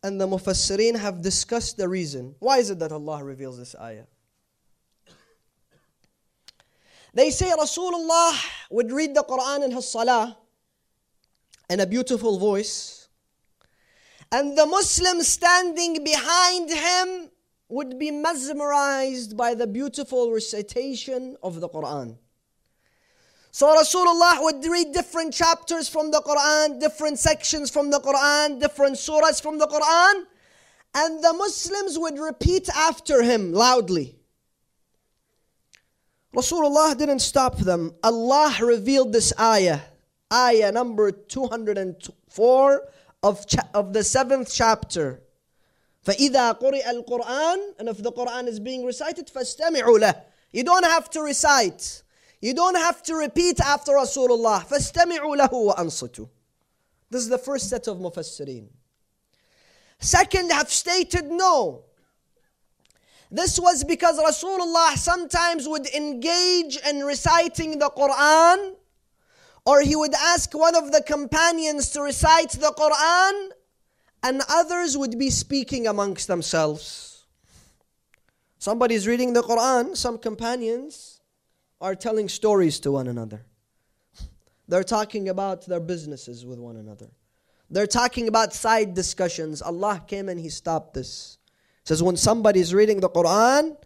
and 0.02 0.18
the 0.18 0.26
mufassirin 0.26 0.98
have 0.98 1.20
discussed 1.20 1.76
the 1.76 1.86
reason. 1.86 2.34
Why 2.38 2.58
is 2.58 2.70
it 2.70 2.78
that 2.78 2.92
Allah 2.92 3.22
reveals 3.22 3.58
this 3.58 3.74
ayah? 3.78 4.04
They 7.12 7.30
say 7.30 7.50
Rasulullah 7.50 8.32
would 8.70 8.90
read 8.90 9.14
the 9.14 9.22
Quran 9.22 9.64
in 9.64 9.70
his 9.72 9.90
salah 9.90 10.38
in 11.68 11.80
a 11.80 11.86
beautiful 11.86 12.38
voice, 12.38 13.08
and 14.32 14.56
the 14.56 14.66
Muslim 14.66 15.20
standing 15.22 16.02
behind 16.02 16.70
him 16.70 17.30
would 17.68 17.98
be 17.98 18.10
mesmerized 18.10 19.36
by 19.36 19.54
the 19.54 19.66
beautiful 19.66 20.32
recitation 20.32 21.36
of 21.42 21.60
the 21.60 21.68
Quran. 21.68 22.16
So 23.51 23.73
Rasulullah 23.73 24.43
would 24.43 24.65
read 24.65 24.91
different 24.91 25.33
chapters 25.33 25.87
from 25.87 26.11
the 26.11 26.19
Quran, 26.19 26.79
different 26.79 27.19
sections 27.19 27.69
from 27.69 27.89
the 27.89 27.99
Quran, 27.99 28.59
different 28.59 28.95
surahs 28.95 29.41
from 29.41 29.57
the 29.59 29.67
Quran, 29.67 30.25
and 30.93 31.23
the 31.23 31.33
Muslims 31.33 31.97
would 31.97 32.19
repeat 32.19 32.67
after 32.69 33.21
him 33.23 33.53
loudly. 33.53 34.17
Rasulullah 36.35 36.97
didn't 36.97 37.19
stop 37.19 37.57
them. 37.57 37.95
Allah 38.03 38.57
revealed 38.61 39.13
this 39.13 39.31
ayah, 39.39 39.79
ayah 40.33 40.71
number 40.73 41.11
204 41.11 42.81
of, 43.23 43.47
cha- 43.47 43.69
of 43.73 43.93
the 43.93 44.03
seventh 44.03 44.51
chapter. 44.53 45.21
فإذا 46.05 46.59
قرئ 46.59 46.83
القرآن 46.85 47.79
and 47.79 47.89
if 47.89 48.03
the 48.03 48.11
Quran 48.11 48.47
is 48.47 48.59
being 48.59 48.85
recited 48.85 49.27
فاستمعوا 49.27 49.99
له 49.99 50.21
You 50.51 50.63
don't 50.63 50.85
have 50.85 51.09
to 51.11 51.21
recite. 51.21 52.03
You 52.41 52.53
don't 52.53 52.75
have 52.75 53.01
to 53.03 53.15
repeat 53.15 53.59
after 53.59 53.93
Rasulullah. 53.93 54.63
فاستمعوا 54.65 55.35
له 55.35 55.49
وأنصتوا 55.49 56.27
This 57.09 57.23
is 57.23 57.29
the 57.29 57.37
first 57.37 57.69
set 57.69 57.87
of 57.87 57.97
mufassirin. 57.97 58.67
Second 59.99 60.51
have 60.51 60.69
stated 60.69 61.31
no. 61.31 61.85
This 63.31 63.59
was 63.59 63.83
because 63.83 64.19
Rasulullah 64.19 64.95
sometimes 64.95 65.67
would 65.67 65.87
engage 65.87 66.77
in 66.87 66.99
reciting 66.99 67.79
the 67.79 67.89
Quran, 67.89 68.75
or 69.65 69.81
he 69.81 69.95
would 69.95 70.13
ask 70.13 70.53
one 70.53 70.75
of 70.75 70.91
the 70.91 71.01
companions 71.01 71.89
to 71.89 72.01
recite 72.01 72.51
the 72.51 72.71
Quran, 72.77 73.49
and 74.21 74.41
others 74.49 74.97
would 74.97 75.17
be 75.17 75.29
speaking 75.29 75.87
amongst 75.87 76.27
themselves. 76.27 77.25
Somebody 78.59 78.95
is 78.95 79.07
reading 79.07 79.33
the 79.33 79.41
Quran, 79.41 79.97
some 79.97 80.17
companions 80.17 81.15
are 81.81 81.95
telling 81.95 82.29
stories 82.29 82.79
to 82.81 82.91
one 82.91 83.07
another. 83.07 83.45
They're 84.67 84.83
talking 84.83 85.29
about 85.29 85.65
their 85.65 85.79
businesses 85.79 86.45
with 86.45 86.59
one 86.59 86.77
another. 86.77 87.11
They're 87.69 87.87
talking 87.87 88.27
about 88.27 88.53
side 88.53 88.93
discussions. 88.93 89.61
Allah 89.61 90.03
came 90.07 90.29
and 90.29 90.39
He 90.39 90.49
stopped 90.49 90.93
this 90.93 91.37
says 91.85 92.01
when 92.01 92.17
somebody 92.17 92.59
is 92.59 92.73
reading 92.73 92.99
the 92.99 93.09
Quran, 93.09 93.77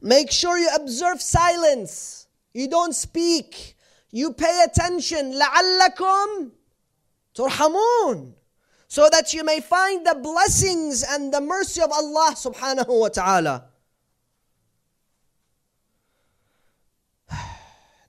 make 0.00 0.30
sure 0.30 0.58
you 0.58 0.68
observe 0.74 1.20
silence. 1.20 2.26
You 2.52 2.68
don't 2.68 2.94
speak. 2.94 3.76
You 4.10 4.32
pay 4.32 4.64
attention. 4.64 5.32
لَعَلَّكُمْ 5.32 6.50
تُرْحَمُونَ 7.34 8.32
So 8.88 9.08
that 9.10 9.32
you 9.32 9.42
may 9.44 9.60
find 9.60 10.06
the 10.06 10.16
blessings 10.16 11.02
and 11.02 11.32
the 11.32 11.40
mercy 11.40 11.80
of 11.80 11.90
Allah 11.90 12.34
subhanahu 12.36 13.00
wa 13.00 13.08
ta'ala. 13.08 13.64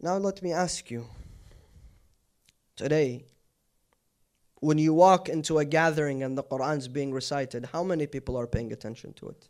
Now 0.06 0.18
let 0.18 0.40
me 0.40 0.52
ask 0.52 0.88
you. 0.88 1.04
Today, 2.76 3.24
when 4.60 4.78
you 4.78 4.94
walk 4.94 5.28
into 5.28 5.58
a 5.58 5.64
gathering 5.64 6.22
and 6.22 6.38
the 6.38 6.44
Quran 6.44 6.78
is 6.78 6.86
being 6.86 7.12
recited, 7.12 7.70
how 7.72 7.82
many 7.82 8.06
people 8.06 8.36
are 8.36 8.46
paying 8.46 8.72
attention 8.72 9.14
to 9.14 9.30
it? 9.30 9.48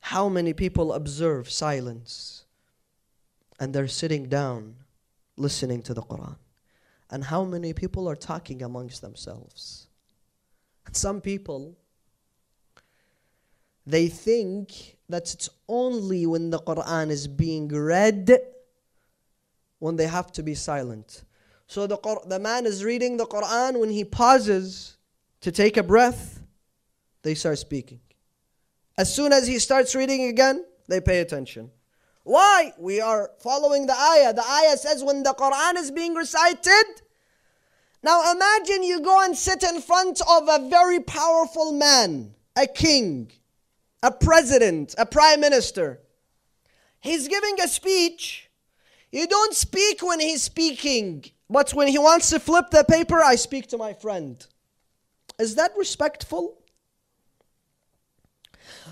How 0.00 0.30
many 0.30 0.54
people 0.54 0.94
observe 0.94 1.50
silence 1.50 2.46
and 3.60 3.74
they're 3.74 3.86
sitting 3.86 4.30
down 4.30 4.76
listening 5.36 5.82
to 5.82 5.92
the 5.92 6.00
Quran? 6.00 6.38
And 7.10 7.22
how 7.24 7.44
many 7.44 7.74
people 7.74 8.08
are 8.08 8.16
talking 8.16 8.62
amongst 8.62 9.02
themselves? 9.02 9.88
And 10.86 10.96
some 10.96 11.20
people, 11.20 11.76
they 13.86 14.08
think 14.08 14.96
that 15.10 15.34
it's 15.34 15.50
only 15.68 16.24
when 16.24 16.48
the 16.48 16.60
Quran 16.60 17.10
is 17.10 17.28
being 17.28 17.68
read 17.68 18.54
when 19.78 19.96
they 19.96 20.06
have 20.06 20.32
to 20.32 20.42
be 20.42 20.54
silent. 20.54 21.24
So 21.66 21.86
the, 21.86 21.98
the 22.26 22.38
man 22.38 22.66
is 22.66 22.84
reading 22.84 23.16
the 23.16 23.26
Quran. 23.26 23.80
When 23.80 23.90
he 23.90 24.04
pauses 24.04 24.96
to 25.40 25.50
take 25.50 25.76
a 25.76 25.82
breath, 25.82 26.40
they 27.22 27.34
start 27.34 27.58
speaking. 27.58 28.00
As 28.96 29.14
soon 29.14 29.32
as 29.32 29.46
he 29.46 29.58
starts 29.58 29.94
reading 29.94 30.24
again, 30.24 30.64
they 30.88 31.00
pay 31.00 31.20
attention. 31.20 31.70
Why? 32.22 32.72
We 32.78 33.00
are 33.00 33.30
following 33.40 33.86
the 33.86 33.94
ayah. 33.94 34.32
The 34.32 34.44
ayah 34.44 34.76
says 34.76 35.04
when 35.04 35.22
the 35.22 35.34
Quran 35.34 35.76
is 35.76 35.90
being 35.90 36.14
recited, 36.14 36.84
now 38.02 38.32
imagine 38.32 38.82
you 38.82 39.00
go 39.00 39.24
and 39.24 39.36
sit 39.36 39.62
in 39.62 39.80
front 39.80 40.20
of 40.28 40.48
a 40.48 40.68
very 40.68 41.00
powerful 41.00 41.72
man, 41.72 42.34
a 42.56 42.66
king, 42.66 43.30
a 44.02 44.10
president, 44.10 44.94
a 44.98 45.06
prime 45.06 45.40
minister. 45.40 46.00
He's 47.00 47.28
giving 47.28 47.60
a 47.60 47.68
speech. 47.68 48.45
You 49.12 49.26
don't 49.26 49.54
speak 49.54 50.02
when 50.02 50.20
he's 50.20 50.42
speaking. 50.42 51.24
But 51.48 51.72
when 51.74 51.88
he 51.88 51.98
wants 51.98 52.30
to 52.30 52.40
flip 52.40 52.70
the 52.70 52.84
paper, 52.84 53.22
I 53.22 53.36
speak 53.36 53.68
to 53.68 53.78
my 53.78 53.92
friend. 53.92 54.44
Is 55.38 55.54
that 55.54 55.72
respectful? 55.76 56.58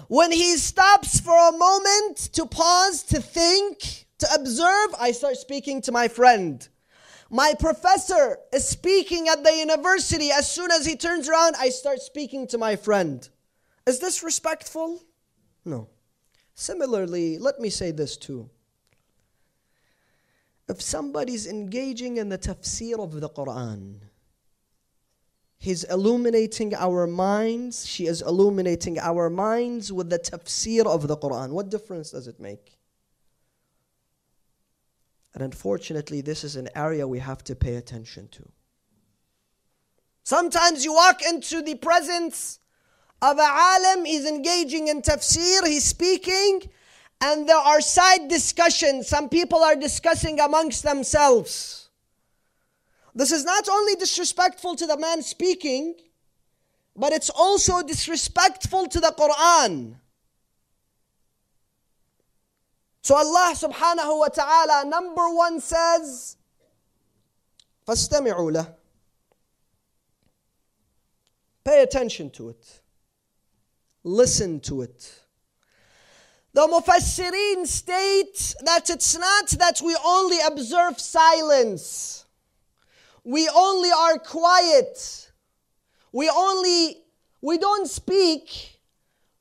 When 0.09 0.31
he 0.31 0.57
stops 0.57 1.21
for 1.21 1.37
a 1.37 1.57
moment 1.57 2.19
to 2.35 2.47
pause, 2.47 3.03
to 3.05 3.21
think, 3.21 4.07
to 4.19 4.29
observe, 4.35 4.95
I 5.01 5.13
start 5.13 5.37
speaking 5.37 5.83
to 5.83 5.93
my 5.93 6.09
friend. 6.09 6.67
My 7.31 7.55
professor 7.59 8.39
is 8.53 8.69
speaking 8.69 9.29
at 9.29 9.43
the 9.43 9.57
university. 9.57 10.31
As 10.31 10.51
soon 10.51 10.71
as 10.71 10.87
he 10.87 10.95
turns 10.95 11.29
around, 11.29 11.57
I 11.59 11.71
start 11.71 12.01
speaking 12.01 12.47
to 12.49 12.59
my 12.59 12.77
friend. 12.77 13.29
Is 13.87 13.99
this 13.99 14.23
respectful? 14.23 15.03
No. 15.65 15.89
Similarly, 16.55 17.39
let 17.39 17.59
me 17.59 17.71
say 17.71 17.91
this 17.91 18.17
too 18.17 18.51
if 20.69 20.81
somebody's 20.81 21.47
engaging 21.47 22.17
in 22.17 22.29
the 22.29 22.39
tafsir 22.39 22.99
of 22.99 23.21
the 23.21 23.29
Quran, 23.29 24.01
he's 25.59 25.85
illuminating 25.85 26.75
our 26.75 27.07
minds, 27.07 27.87
she 27.87 28.07
is 28.07 28.23
illuminating 28.23 28.99
our 28.99 29.29
minds 29.29 29.93
with 29.93 30.11
the 30.11 30.19
tafsir 30.19 30.87
of 30.87 31.07
the 31.07 31.17
Quran. 31.17 31.51
What 31.51 31.71
difference 31.71 32.11
does 32.11 32.29
it 32.29 32.41
make? 32.41 32.79
And 35.35 35.43
unfortunately, 35.43 36.21
this 36.21 36.45
is 36.45 36.57
an 36.57 36.69
area 36.75 37.07
we 37.07 37.19
have 37.19 37.43
to 37.45 37.57
pay 37.57 37.75
attention 37.75 38.29
to. 38.29 38.49
Sometimes 40.23 40.85
you 40.85 40.95
walk 40.95 41.21
into 41.23 41.61
the 41.61 41.75
presence 41.75 42.61
of 43.21 43.39
a 43.39 43.43
alim, 43.43 44.05
he's 44.05 44.27
engaging 44.27 44.89
in 44.89 45.03
tafsir, 45.03 45.67
he's 45.67 45.85
speaking, 45.85 46.63
and 47.22 47.48
there 47.48 47.58
are 47.58 47.82
side 47.82 48.28
discussions. 48.30 49.08
Some 49.08 49.30
people 49.30 49.64
are 49.64 49.76
discussing 49.76 50.40
amongst 50.40 50.84
themselves. 50.84 51.90
This 53.14 53.32
is 53.32 53.44
not 53.44 53.68
only 53.68 53.96
disrespectful 53.96 54.76
to 54.78 54.88
the 54.88 54.98
man 54.98 55.22
speaking, 55.22 55.96
but 56.96 57.12
it's 57.12 57.30
also 57.30 57.82
disrespectful 57.82 58.88
to 58.88 59.00
the 59.00 59.14
Quran. 59.18 59.96
So 63.02 63.16
Allah 63.16 63.54
subhanahu 63.56 64.20
wa 64.20 64.28
ta'ala, 64.28 64.86
number 64.88 65.30
one 65.30 65.60
says, 65.60 66.38
فَاسْتَمِعُوا 67.88 68.54
لَهُ 68.54 68.76
Pay 71.64 71.84
attention 71.84 72.30
to 72.32 72.50
it. 72.50 72.82
Listen 74.04 74.60
to 74.62 74.82
it. 74.82 75.20
The 76.54 76.62
Mufassirin 76.62 77.68
state 77.68 78.56
that 78.66 78.90
it's 78.90 79.18
not 79.18 79.50
that 79.60 79.82
we 79.84 79.96
only 80.04 80.40
observe 80.46 81.00
silence, 81.00 82.26
we 83.24 83.48
only 83.48 83.92
are 83.92 84.18
quiet, 84.18 85.32
we 86.12 86.28
only, 86.30 87.04
we 87.42 87.58
don't 87.60 87.88
speak 87.88 88.80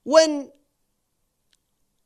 when 0.04 0.50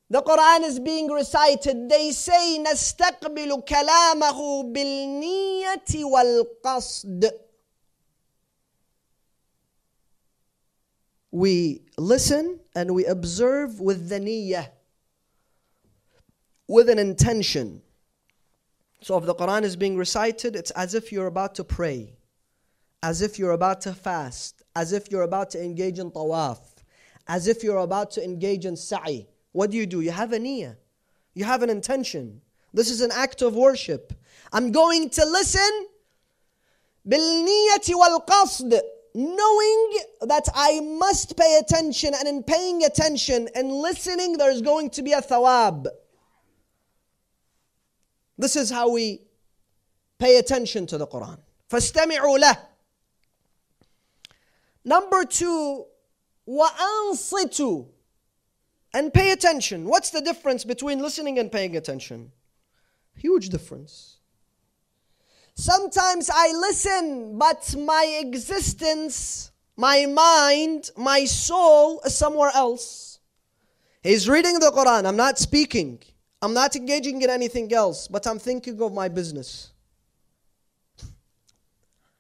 the 0.09 0.23
Quran 0.23 0.63
is 0.65 0.79
being 0.79 1.11
recited. 1.11 1.89
They 1.89 2.13
say 2.13 2.59
نستقبل 2.59 3.65
كلامه 3.65 4.73
بالنية 4.73 6.05
والقصد. 6.05 7.31
We 11.33 11.83
listen 11.97 12.61
and 12.75 12.95
we 12.95 13.07
observe 13.07 13.81
with 13.81 14.11
the 14.11 14.21
niyyah 14.21 14.69
with 16.69 16.89
an 16.89 16.99
intention. 16.99 17.83
So 19.01 19.19
if 19.19 19.25
the 19.25 19.35
Quran 19.35 19.63
is 19.65 19.77
being 19.77 19.97
recited, 19.97 20.55
it's 20.57 20.71
as 20.73 20.95
if 20.95 21.13
you're 21.13 21.27
about 21.27 21.55
to 21.57 21.65
pray, 21.65 22.15
as 23.03 23.21
if 23.21 23.39
you're 23.39 23.53
about 23.53 23.81
to 23.83 23.93
fast, 23.93 24.63
as 24.77 24.93
if 24.93 25.11
you're 25.11 25.23
about 25.23 25.51
to 25.51 25.63
engage 25.63 25.99
in 25.99 26.11
tawaf, 26.11 26.61
as 27.27 27.49
if 27.49 27.65
you're 27.65 27.79
about 27.79 28.13
to 28.13 28.25
engage 28.25 28.65
in 28.65 28.77
sa'i. 28.77 29.27
What 29.53 29.71
do 29.71 29.77
you 29.77 29.87
do? 29.87 30.01
You 30.01 30.13
have 30.13 30.33
a 30.33 30.39
niyyah. 30.39 30.77
You 31.35 31.45
have 31.45 31.63
an 31.63 31.71
intention. 31.71 32.41
This 32.73 32.91
is 32.91 33.01
an 33.01 33.11
act 33.13 33.43
of 33.43 33.55
worship. 33.55 34.13
I'm 34.53 34.71
going 34.73 35.11
to 35.11 35.25
listen 35.25 35.89
بالنية 37.09 37.95
والقصد 37.95 38.81
knowing 39.15 39.99
that 40.23 40.49
I 40.55 40.81
must 40.81 41.37
pay 41.37 41.59
attention 41.59 42.15
and 42.15 42.27
in 42.27 42.43
paying 42.43 42.85
attention 42.85 43.49
and 43.55 43.71
listening 43.71 44.39
there's 44.39 44.63
going 44.63 44.89
to 44.91 45.03
be 45.03 45.13
a 45.13 45.21
thawab. 45.21 45.87
This 48.39 48.57
is 48.57 48.71
how 48.71 48.91
we 48.91 49.23
pay 50.19 50.39
attention 50.39 50.87
to 50.87 50.99
the 50.99 51.07
Quran. 51.07 51.39
فاستمعوا 51.71 52.39
له. 52.39 52.59
Number 54.85 55.25
two, 55.25 55.87
وأنصتوا. 56.49 57.87
And 58.95 59.13
pay 59.15 59.31
attention. 59.31 59.87
What's 59.87 60.11
the 60.11 60.21
difference 60.21 60.65
between 60.65 61.01
listening 61.01 61.39
and 61.39 61.51
paying 61.51 61.77
attention? 61.77 62.31
Huge 63.15 63.49
difference. 63.49 64.19
Sometimes 65.55 66.31
I 66.33 66.53
listen, 66.53 67.39
but 67.39 67.75
my 67.79 68.19
existence, 68.21 69.51
my 69.77 70.07
mind, 70.07 70.91
my 70.97 71.25
soul 71.25 72.01
is 72.05 72.17
somewhere 72.17 72.51
else. 72.55 73.19
He's 74.03 74.29
reading 74.29 74.59
the 74.59 74.71
Quran. 74.71 75.07
I'm 75.07 75.17
not 75.17 75.39
speaking. 75.39 76.01
I'm 76.42 76.54
not 76.54 76.76
engaging 76.76 77.22
in 77.22 77.30
anything 77.30 77.74
else, 77.74 78.08
but 78.08 78.28
I'm 78.28 78.38
thinking 78.38 78.80
of 78.82 78.94
my 78.94 79.08
business. 79.08 79.72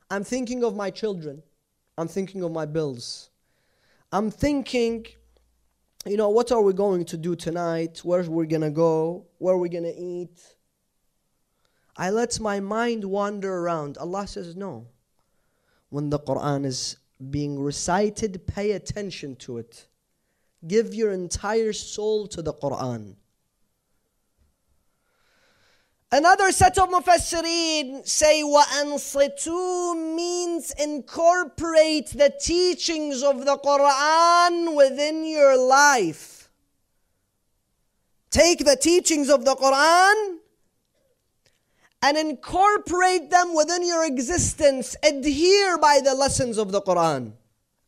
I'm 0.09 0.23
thinking 0.23 0.63
of 0.63 0.75
my 0.75 0.89
children. 0.89 1.43
I'm 1.97 2.07
thinking 2.07 2.43
of 2.43 2.51
my 2.51 2.65
bills. 2.65 3.29
I'm 4.11 4.31
thinking, 4.31 5.05
you 6.05 6.17
know, 6.17 6.29
what 6.29 6.51
are 6.51 6.61
we 6.61 6.73
going 6.73 7.05
to 7.05 7.17
do 7.17 7.35
tonight? 7.35 7.99
Where 8.03 8.23
we're 8.23 8.45
going 8.45 8.61
to 8.61 8.71
go? 8.71 9.25
Where 9.37 9.57
we're 9.57 9.67
going 9.67 9.83
to 9.83 9.95
eat? 9.95 10.39
I 11.95 12.09
let 12.09 12.39
my 12.39 12.59
mind 12.59 13.03
wander 13.03 13.53
around. 13.53 13.97
Allah 13.97 14.27
says, 14.27 14.55
no. 14.55 14.87
When 15.89 16.09
the 16.09 16.19
Quran 16.19 16.65
is 16.65 16.97
being 17.29 17.59
recited, 17.59 18.45
pay 18.47 18.71
attention 18.71 19.35
to 19.37 19.57
it. 19.57 19.87
Give 20.65 20.93
your 20.93 21.11
entire 21.11 21.73
soul 21.73 22.27
to 22.27 22.41
the 22.41 22.53
Quran. 22.53 23.15
Another 26.14 26.52
set 26.52 26.76
of 26.76 26.90
Mufassirin 26.90 28.06
say 28.06 28.42
وَأَنصِتُوا 28.42 30.14
means 30.14 30.70
incorporate 30.78 32.08
the 32.08 32.30
teachings 32.38 33.22
of 33.22 33.46
the 33.46 33.56
Quran 33.56 34.76
within 34.76 35.24
your 35.24 35.56
life. 35.56 36.50
Take 38.30 38.66
the 38.66 38.76
teachings 38.76 39.30
of 39.30 39.46
the 39.46 39.54
Quran 39.54 40.36
and 42.02 42.18
incorporate 42.18 43.30
them 43.30 43.54
within 43.54 43.82
your 43.86 44.04
existence. 44.04 44.94
Adhere 45.02 45.78
by 45.78 46.00
the 46.04 46.14
lessons 46.14 46.58
of 46.58 46.72
the 46.72 46.82
Quran. 46.82 47.32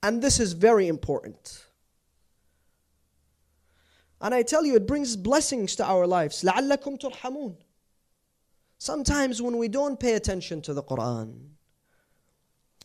And 0.03 0.23
this 0.23 0.41
is 0.41 0.55
very 0.55 0.89
important. 0.89 1.67
And 4.23 4.35
I 4.35 4.43
tell 4.43 4.65
you, 4.65 4.77
it 4.77 4.87
brings 4.87 5.15
blessings 5.15 5.77
to 5.77 5.85
our 5.85 6.07
lives. 6.07 6.43
لَعَلَّكُمْ 6.43 6.99
تُرْحَمُونَ 7.01 7.57
Sometimes 8.79 9.41
when 9.41 9.57
we 9.57 9.69
don't 9.69 9.99
pay 9.99 10.15
attention 10.15 10.61
to 10.63 10.75
the 10.75 10.83
Quran, 10.83 11.55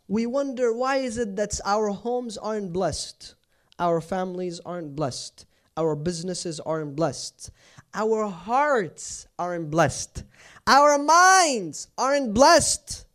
we 0.08 0.26
wonder 0.26 0.74
why 0.74 0.98
is 0.98 1.18
it 1.18 1.36
that 1.36 1.60
our 1.66 1.90
homes 1.90 2.38
aren't 2.38 2.74
blessed, 2.74 3.36
our 3.78 4.02
families 4.02 4.60
aren't 4.66 4.96
blessed, 4.96 5.46
our 5.78 5.96
businesses 5.96 6.60
aren't 6.60 6.96
blessed, 6.96 7.52
our 7.94 8.28
hearts 8.28 9.28
aren't 9.38 9.70
blessed, 9.70 10.24
our 10.66 10.98
minds 10.98 11.90
aren't 11.98 12.34
blessed. 12.34 13.06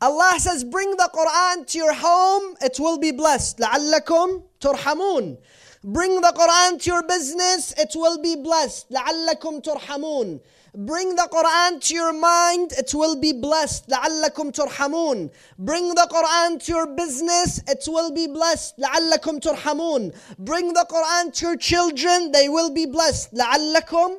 Allah 0.00 0.34
says, 0.38 0.64
bring 0.64 0.90
the 0.90 1.10
Quran 1.14 1.66
to 1.68 1.78
your 1.78 1.94
home, 1.94 2.56
it 2.60 2.78
will 2.78 2.98
be 2.98 3.12
blessed. 3.12 3.58
لَعَلَّكُمْ 3.58 4.42
تُرْحَمُونَ 4.60 5.38
Bring 5.84 6.20
the 6.20 6.32
Quran 6.36 6.82
to 6.82 6.90
your 6.90 7.02
business, 7.06 7.72
it 7.78 7.92
will 7.94 8.20
be 8.20 8.36
blessed. 8.36 8.90
لَعَلَّكُمْ 8.90 9.62
تُرْحَمُونَ 9.62 10.40
Bring 10.78 11.14
the 11.14 11.28
Quran 11.30 11.80
to 11.86 11.94
your 11.94 12.12
mind, 12.12 12.72
it 12.72 12.92
will 12.92 13.14
be 13.14 13.32
blessed. 13.32 13.88
لَعَلَّكُمْ 13.88 14.52
تُرْحَمُونَ 14.52 15.30
Bring 15.56 15.88
the 15.90 16.08
Quran 16.10 16.60
to 16.64 16.72
your 16.72 16.86
business, 16.88 17.60
it 17.68 17.84
will 17.86 18.10
be 18.10 18.26
blessed. 18.26 18.78
لَعَلَّكُمْ 18.78 19.40
تُرْحَمُونَ 19.40 20.36
Bring 20.38 20.72
the 20.72 20.84
Quran 20.90 21.32
to 21.34 21.46
your 21.46 21.56
children, 21.56 22.32
they 22.32 22.48
will 22.48 22.70
be 22.70 22.86
blessed. 22.86 23.32
لَعَلَّكُمْ 23.34 24.16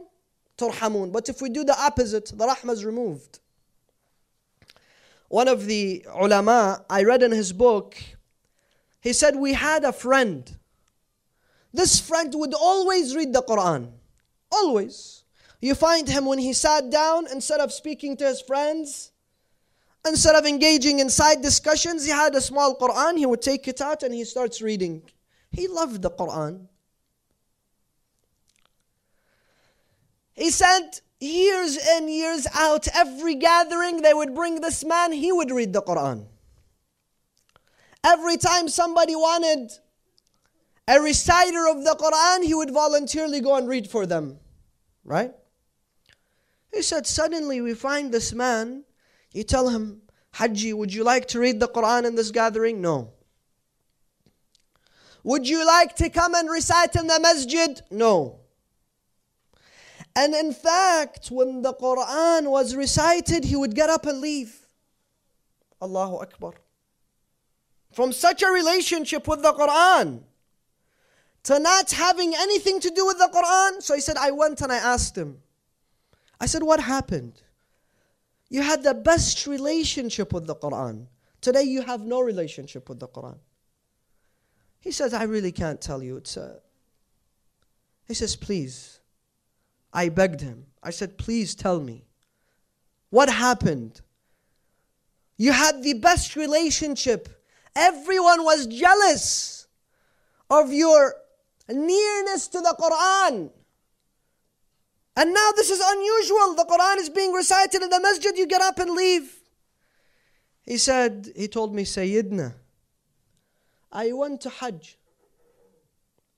تُرْحَمُونَ 0.58 1.12
But 1.12 1.28
if 1.28 1.42
we 1.42 1.50
do 1.50 1.66
the 1.66 1.78
opposite, 1.78 2.28
the 2.28 2.46
rahmah 2.48 2.72
is 2.72 2.86
removed. 2.86 3.40
One 5.28 5.50
of 5.50 5.66
the 5.66 6.06
ulama, 6.14 6.86
I 6.90 7.04
read 7.04 7.22
in 7.22 7.32
his 7.32 7.52
book, 7.52 7.98
he 9.02 9.12
said, 9.12 9.36
We 9.36 9.52
had 9.52 9.84
a 9.84 9.92
friend. 9.92 10.50
This 11.74 12.00
friend 12.00 12.34
would 12.34 12.54
always 12.54 13.14
read 13.14 13.34
the 13.34 13.44
Quran. 13.44 13.92
Always. 14.50 15.19
You 15.61 15.75
find 15.75 16.09
him 16.09 16.25
when 16.25 16.39
he 16.39 16.53
sat 16.53 16.91
down, 16.91 17.27
instead 17.31 17.61
of 17.61 17.73
speaking 17.73 18.17
to 18.17 18.25
his 18.25 18.41
friends, 18.41 19.13
instead 20.07 20.35
of 20.35 20.47
engaging 20.47 21.01
in 21.01 21.11
side 21.11 21.43
discussions, 21.43 22.05
he 22.05 22.11
had 22.11 22.35
a 22.35 22.41
small 22.41 22.77
Quran, 22.77 23.19
he 23.19 23.27
would 23.27 23.43
take 23.43 23.69
it 23.69 23.81
out 23.81 24.03
and 24.03 24.15
he 24.15 24.25
starts 24.25 24.63
reading. 24.63 25.03
He 25.51 25.69
loved 25.69 26.01
the 26.01 26.11
Quran. 26.11 26.67
He 30.33 30.51
said, 30.51 31.01
years 31.21 31.77
in, 31.77 32.09
years 32.09 32.47
out, 32.55 32.89
every 32.95 33.35
gathering 33.35 34.01
they 34.01 34.15
would 34.15 34.35
bring 34.35 34.63
this 34.63 34.83
man, 34.85 35.13
he 35.13 35.31
would 35.31 35.51
read 35.51 35.75
the 35.75 35.83
Quran. 35.83 36.25
Every 38.03 38.39
time 38.39 38.69
somebody 38.71 39.15
wanted 39.15 39.73
a 40.89 40.99
reciter 40.99 41.69
of 41.69 41.85
the 41.85 41.95
Quran, 42.01 42.45
he 42.45 42.55
would 42.55 42.71
voluntarily 42.71 43.41
go 43.41 43.57
and 43.57 43.69
read 43.69 43.91
for 43.91 44.07
them. 44.07 44.39
Right? 45.05 45.35
He 46.73 46.83
said, 46.83 47.07
Suddenly 47.07 47.61
we 47.61 47.75
find 47.75 48.13
this 48.13 48.33
man. 48.33 48.85
You 49.33 49.45
tell 49.45 49.69
him, 49.69 50.03
Haji, 50.33 50.73
would 50.73 50.93
you 50.93 51.05
like 51.05 51.27
to 51.29 51.41
read 51.41 51.61
the 51.61 51.69
Quran 51.69 52.07
in 52.07 52.15
this 52.15 52.31
gathering? 52.31 52.81
No. 52.81 53.13
Would 55.23 55.49
you 55.49 55.67
like 55.67 55.97
to 55.97 56.09
come 56.09 56.35
and 56.35 56.49
recite 56.49 56.97
in 56.97 57.07
the 57.07 57.21
masjid? 57.21 57.81
No. 57.91 58.41
And 60.17 60.35
in 60.35 60.53
fact, 60.53 61.29
when 61.29 61.63
the 61.63 61.75
Quran 61.75 62.51
was 62.51 62.75
recited, 62.75 63.45
he 63.45 63.57
would 63.57 63.75
get 63.75 63.91
up 63.91 64.07
and 64.07 64.21
leave. 64.21 64.67
Allahu 65.83 66.17
Akbar. 66.17 66.55
From 67.93 68.13
such 68.13 68.43
a 68.43 68.49
relationship 68.49 69.27
with 69.29 69.43
the 69.43 69.53
Quran 69.53 70.23
to 71.45 71.59
not 71.59 71.91
having 71.91 72.35
anything 72.35 72.81
to 72.81 72.91
do 72.91 73.07
with 73.07 73.19
the 73.19 73.31
Quran. 73.33 73.83
So 73.83 73.95
he 73.95 74.01
said, 74.01 74.17
I 74.17 74.31
went 74.31 74.61
and 74.61 74.73
I 74.73 74.77
asked 74.77 75.17
him. 75.17 75.39
I 76.41 76.47
said, 76.47 76.63
What 76.63 76.81
happened? 76.81 77.43
You 78.49 78.63
had 78.63 78.83
the 78.83 78.95
best 78.95 79.47
relationship 79.47 80.33
with 80.33 80.47
the 80.47 80.57
Quran. 80.57 81.07
Today 81.41 81.63
you 81.63 81.83
have 81.83 82.01
no 82.01 82.21
relationship 82.21 82.89
with 82.89 82.99
the 82.99 83.09
Quran. 83.09 83.39
He 84.81 84.91
says, 84.91 85.15
I 85.15 85.25
really 85.25 85.53
can't 85.53 85.81
tell 85.81 86.03
you. 86.03 86.17
It's 86.17 86.37
a. 86.37 86.61
He 88.09 88.15
says, 88.15 88.35
Please. 88.35 89.01
I 89.93 90.09
begged 90.09 90.41
him. 90.41 90.67
I 90.83 90.91
said, 90.91 91.19
Please 91.19 91.55
tell 91.55 91.81
me. 91.81 92.05
What 93.11 93.29
happened? 93.29 94.01
You 95.37 95.53
had 95.53 95.83
the 95.83 95.95
best 95.95 96.37
relationship. 96.37 97.29
Everyone 97.75 98.45
was 98.45 98.67
jealous 98.67 99.67
of 100.49 100.73
your 100.73 101.15
nearness 101.69 102.49
to 102.49 102.61
the 102.61 102.75
Quran. 102.79 103.51
And 105.21 105.35
now 105.35 105.51
this 105.55 105.69
is 105.69 105.83
unusual. 105.85 106.55
The 106.55 106.65
Quran 106.65 106.97
is 106.97 107.11
being 107.11 107.33
recited 107.33 107.83
in 107.83 107.91
the 107.91 108.01
masjid, 108.01 108.35
you 108.39 108.47
get 108.47 108.63
up 108.63 108.79
and 108.79 108.93
leave. 108.93 109.31
He 110.63 110.79
said, 110.79 111.31
he 111.37 111.47
told 111.47 111.75
me, 111.75 111.83
Sayyidina, 111.83 112.55
I 113.93 114.13
went 114.13 114.41
to 114.41 114.49
Hajj 114.49 114.97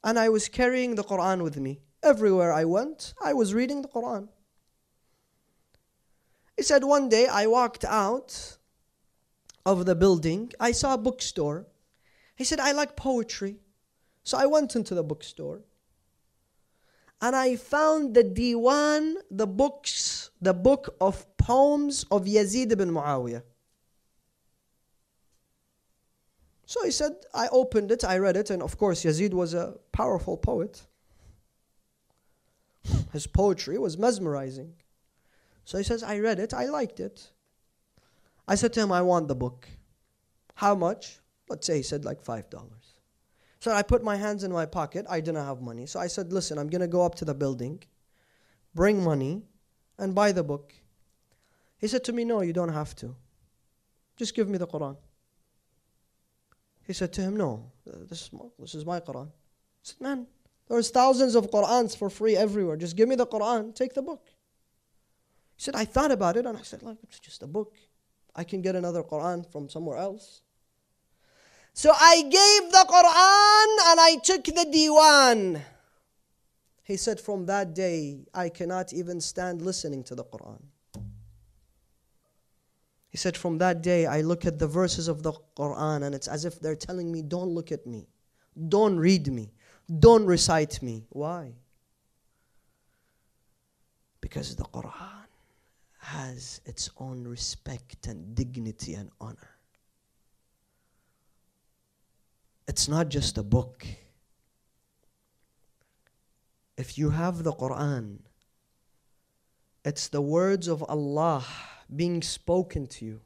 and 0.03 0.19
I 0.19 0.29
was 0.31 0.49
carrying 0.49 0.97
the 0.97 1.05
Quran 1.05 1.45
with 1.45 1.59
me. 1.59 1.79
Everywhere 2.03 2.53
I 2.53 2.65
went, 2.65 3.15
I 3.23 3.35
was 3.35 3.55
reading 3.55 3.83
the 3.83 3.89
Quran. 3.89 4.27
He 6.57 6.65
said, 6.65 6.83
One 6.83 7.09
day 7.09 7.29
I 7.29 7.47
walked 7.47 7.85
out 7.85 8.57
of 9.65 9.87
the 9.87 9.95
building, 9.95 10.51
I 10.59 10.73
saw 10.73 10.95
a 10.95 10.99
bookstore. 10.99 11.69
He 12.35 12.43
said, 12.43 12.59
I 12.59 12.73
like 12.73 12.97
poetry. 12.97 13.59
So 14.25 14.39
I 14.39 14.47
went 14.47 14.75
into 14.75 14.97
the 14.97 15.05
bookstore 15.05 15.61
and 17.23 17.37
I 17.37 17.55
found 17.55 18.15
the 18.15 18.25
Diwan, 18.25 19.15
the 19.31 19.47
books, 19.47 20.31
the 20.41 20.53
book 20.53 20.97
of 21.01 21.25
poems 21.37 22.05
of 22.11 22.25
Yazid 22.25 22.73
ibn 22.73 22.91
Muawiyah. 22.91 23.43
So 26.67 26.85
he 26.85 26.91
said, 26.91 27.13
I 27.33 27.47
opened 27.53 27.93
it, 27.93 28.03
I 28.03 28.19
read 28.19 28.37
it, 28.37 28.51
and 28.51 28.63
of 28.63 28.77
course, 28.77 29.05
Yazid 29.05 29.35
was 29.35 29.55
a 29.55 29.75
powerful 29.93 30.37
poet. 30.37 30.83
His 33.13 33.29
poetry 33.29 33.79
was 33.79 33.97
mesmerizing. 33.97 34.75
So 35.65 35.79
he 35.79 35.85
says, 35.85 36.03
I 36.03 36.19
read 36.19 36.41
it, 36.41 36.53
I 36.53 36.65
liked 36.65 36.99
it. 36.99 37.31
I 38.49 38.57
said 38.57 38.73
to 38.73 38.81
him, 38.81 38.91
I 38.91 39.03
want 39.03 39.29
the 39.29 39.37
book. 39.37 39.69
How 40.57 40.75
much? 40.75 41.21
Let's 41.49 41.67
say 41.69 41.77
he 41.77 41.83
said 41.85 42.05
like 42.05 42.25
$5. 42.25 42.82
So 43.63 43.71
I 43.71 43.83
put 43.83 44.03
my 44.03 44.17
hands 44.17 44.43
in 44.43 44.51
my 44.51 44.67
pocket. 44.67 45.07
I 45.09 45.21
didn't 45.21 45.45
have 45.45 45.61
money. 45.61 45.87
So 45.87 46.01
I 46.01 46.09
said, 46.09 46.33
listen, 46.33 46.59
I'm 46.59 46.69
going 46.69 46.81
to 46.81 46.89
go 46.89 47.07
up 47.07 47.15
to 47.21 47.25
the 47.25 47.33
building, 47.33 47.81
bring 48.75 49.05
money, 49.05 49.43
and 49.99 50.17
buy 50.17 50.33
the 50.33 50.43
book. 50.43 50.73
He 51.79 51.87
said 51.87 52.03
to 52.07 52.13
me, 52.13 52.25
no, 52.25 52.41
you 52.41 52.53
don't 52.53 52.73
have 52.73 52.97
to. 52.97 53.15
Just 54.17 54.35
give 54.35 54.49
me 54.49 54.59
the 54.59 54.67
Quran. 54.67 54.97
He 56.89 56.93
said 56.93 57.13
to 57.13 57.21
him, 57.21 57.37
No, 57.37 57.71
this 57.87 58.23
is 58.23 58.33
my, 58.33 58.47
this 58.59 58.75
is 58.75 58.85
my 58.85 58.99
Quran. 58.99 59.27
He 59.27 59.91
said, 59.91 60.01
Man, 60.01 60.27
there's 60.69 60.91
thousands 60.91 61.37
of 61.37 61.49
Qurans 61.49 61.97
for 61.97 62.11
free 62.11 62.37
everywhere. 62.37 62.77
Just 62.77 62.97
give 62.97 63.09
me 63.09 63.15
the 63.15 63.29
Quran, 63.29 63.73
take 63.77 63.95
the 63.95 64.03
book. 64.03 64.27
He 65.55 65.63
said, 65.63 65.77
I 65.77 65.85
thought 65.85 66.11
about 66.11 66.37
it 66.37 66.47
and 66.47 66.59
I 66.59 66.63
said, 66.63 66.83
Look, 66.83 66.99
it's 67.05 67.21
just 67.21 67.45
a 67.45 67.47
book. 67.47 67.77
I 68.35 68.43
can 68.43 68.61
get 68.61 68.75
another 68.75 69.05
Quran 69.05 69.49
from 69.53 69.69
somewhere 69.69 69.99
else. 69.99 70.43
So 71.75 71.91
I 71.99 72.23
gave 72.23 72.71
the 72.71 72.85
Quran 72.89 73.91
and 73.91 74.01
I 74.01 74.17
took 74.23 74.45
the 74.45 74.67
Diwan. 74.71 75.63
He 76.83 76.97
said, 76.97 77.19
From 77.19 77.47
that 77.47 77.75
day, 77.75 78.27
I 78.35 78.49
cannot 78.49 78.93
even 78.93 79.21
stand 79.21 79.63
listening 79.63 80.05
to 80.05 80.15
the 80.15 80.25
Quran. 80.25 80.61
He 83.09 83.17
said, 83.17 83.37
From 83.37 83.59
that 83.59 83.83
day, 83.83 84.07
I 84.07 84.21
look 84.21 84.45
at 84.45 84.59
the 84.59 84.67
verses 84.67 85.09
of 85.09 85.23
the 85.23 85.33
Quran 85.57 86.03
and 86.05 86.15
it's 86.15 86.29
as 86.29 86.45
if 86.45 86.61
they're 86.61 86.77
telling 86.77 87.11
me, 87.11 87.23
Don't 87.23 87.51
look 87.51 87.73
at 87.73 87.87
me. 87.87 88.07
Don't 88.69 88.99
read 88.99 89.33
me. 89.33 89.53
Don't 89.99 90.27
recite 90.27 90.83
me. 90.83 91.05
Why? 91.09 91.55
Because 94.21 94.55
the 94.57 94.65
Quran 94.65 95.27
has 95.99 96.61
its 96.67 96.91
own 96.99 97.25
respect 97.27 98.07
and 98.07 98.35
dignity 98.35 98.95
and 98.95 99.11
honor. 99.21 99.52
It's 102.68 102.88
not 102.88 103.10
just 103.10 103.38
a 103.38 103.44
book. 103.44 103.86
If 106.78 106.98
you 106.98 107.10
have 107.10 107.44
the 107.44 107.54
Quran, 107.54 108.20
it's 109.84 110.10
the 110.10 110.22
words 110.22 110.68
of 110.68 110.84
Allah 110.84 111.46
being 111.96 112.22
spoken 112.22 112.88
to 112.88 113.06
you. 113.06 113.22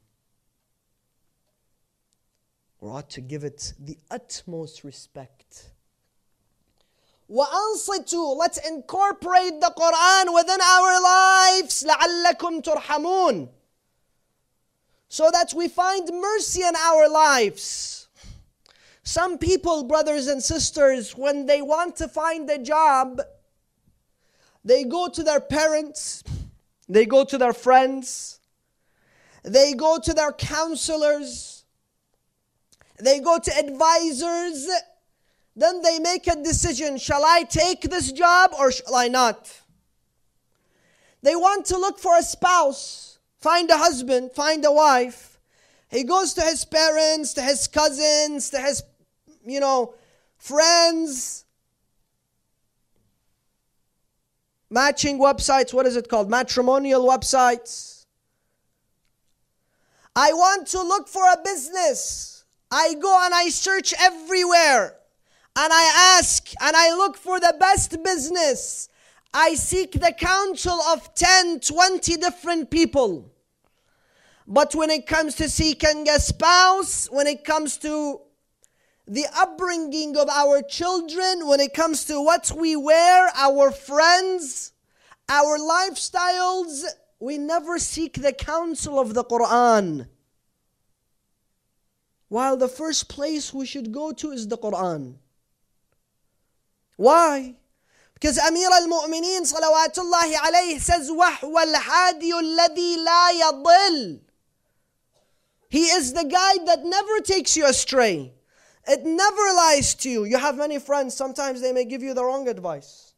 We 2.79 2.89
ought 2.89 3.09
to 3.11 3.21
give 3.21 3.43
it 3.43 3.73
the 3.79 3.97
utmost 4.09 4.83
respect. 4.83 5.71
وأنصتوا 7.29 8.37
Let's 8.37 8.57
incorporate 8.67 9.59
the 9.61 9.73
Quran 9.77 10.33
within 10.33 10.61
our 10.61 11.01
lives 11.01 11.83
لعلكم 11.83 12.61
ترحمون 12.61 13.49
so 15.07 15.29
that 15.29 15.53
we 15.53 15.67
find 15.67 16.09
mercy 16.21 16.61
in 16.63 16.73
our 16.75 17.09
lives. 17.09 18.04
some 19.06 19.38
people, 19.38 19.84
brothers 19.84 20.26
and 20.26 20.42
sisters, 20.42 21.16
when 21.16 21.46
they 21.46 21.62
want 21.62 21.94
to 21.98 22.08
find 22.08 22.50
a 22.50 22.58
job, 22.58 23.22
they 24.64 24.82
go 24.82 25.08
to 25.08 25.22
their 25.22 25.38
parents, 25.38 26.24
they 26.88 27.06
go 27.06 27.24
to 27.24 27.38
their 27.38 27.52
friends, 27.52 28.40
they 29.44 29.74
go 29.74 30.00
to 30.00 30.12
their 30.12 30.32
counselors, 30.32 31.64
they 32.98 33.20
go 33.20 33.38
to 33.38 33.56
advisors, 33.56 34.68
then 35.54 35.82
they 35.82 36.00
make 36.00 36.26
a 36.26 36.42
decision 36.42 36.98
shall 36.98 37.24
I 37.24 37.44
take 37.44 37.82
this 37.82 38.10
job 38.10 38.54
or 38.58 38.72
shall 38.72 38.96
I 38.96 39.06
not? 39.06 39.62
They 41.22 41.36
want 41.36 41.64
to 41.66 41.78
look 41.78 42.00
for 42.00 42.18
a 42.18 42.24
spouse, 42.24 43.20
find 43.38 43.70
a 43.70 43.78
husband, 43.78 44.32
find 44.32 44.64
a 44.64 44.72
wife. 44.72 45.38
He 45.88 46.02
goes 46.02 46.34
to 46.34 46.40
his 46.40 46.64
parents, 46.64 47.34
to 47.34 47.42
his 47.42 47.68
cousins, 47.68 48.50
to 48.50 48.58
his, 48.60 48.82
you 49.46 49.60
know, 49.60 49.94
friends. 50.38 51.44
Matching 54.68 55.18
websites, 55.18 55.72
what 55.72 55.86
is 55.86 55.96
it 55.96 56.08
called? 56.08 56.28
Matrimonial 56.28 57.06
websites. 57.06 58.06
I 60.16 60.32
want 60.32 60.66
to 60.68 60.82
look 60.82 61.08
for 61.08 61.22
a 61.22 61.36
business. 61.44 62.44
I 62.70 62.94
go 62.94 63.20
and 63.22 63.32
I 63.32 63.48
search 63.50 63.94
everywhere. 64.00 64.96
And 65.58 65.72
I 65.72 66.18
ask 66.18 66.50
and 66.60 66.76
I 66.76 66.94
look 66.94 67.16
for 67.16 67.38
the 67.38 67.54
best 67.58 68.02
business. 68.02 68.88
I 69.32 69.54
seek 69.54 69.92
the 69.92 70.12
counsel 70.12 70.80
of 70.80 71.14
10, 71.14 71.60
20 71.60 72.16
different 72.16 72.70
people. 72.70 73.30
But 74.46 74.74
when 74.74 74.90
it 74.90 75.06
comes 75.06 75.34
to 75.36 75.48
seeking 75.48 76.08
a 76.08 76.20
spouse, 76.20 77.08
when 77.10 77.26
it 77.26 77.44
comes 77.44 77.78
to 77.78 78.20
the 79.07 79.25
upbringing 79.35 80.15
of 80.15 80.29
our 80.29 80.61
children, 80.61 81.47
when 81.47 81.59
it 81.59 81.73
comes 81.73 82.05
to 82.05 82.21
what 82.21 82.51
we 82.55 82.75
wear, 82.75 83.29
our 83.35 83.71
friends, 83.71 84.71
our 85.27 85.57
lifestyles, 85.57 86.83
we 87.19 87.37
never 87.37 87.77
seek 87.77 88.21
the 88.21 88.33
counsel 88.33 88.99
of 88.99 89.13
the 89.13 89.23
Quran. 89.23 90.07
While 92.29 92.55
the 92.55 92.69
first 92.69 93.09
place 93.09 93.53
we 93.53 93.65
should 93.65 93.91
go 93.91 94.13
to 94.13 94.31
is 94.31 94.47
the 94.47 94.57
Quran. 94.57 95.15
Why? 96.95 97.55
Because 98.13 98.37
Amir 98.37 98.69
al-Mu'mineen 98.71 99.41
salawatullahi 99.41 100.35
alayhi 100.35 100.79
says, 100.79 101.09
وَهْوَ 101.09 101.53
الْحَادِيُ 101.53 102.31
الَّذِي 102.31 103.05
لَا 103.05 103.41
يَضِلُّ 103.41 104.19
He 105.69 105.85
is 105.85 106.13
the 106.13 106.23
guide 106.23 106.67
that 106.67 106.85
never 106.85 107.19
takes 107.19 107.57
you 107.57 107.65
astray. 107.65 108.31
It 108.86 109.04
never 109.04 109.42
lies 109.56 109.94
to 109.96 110.10
you. 110.10 110.24
You 110.24 110.38
have 110.38 110.56
many 110.56 110.78
friends, 110.78 111.14
sometimes 111.14 111.60
they 111.60 111.72
may 111.72 111.84
give 111.84 112.02
you 112.02 112.14
the 112.14 112.24
wrong 112.24 112.48
advice. 112.48 113.14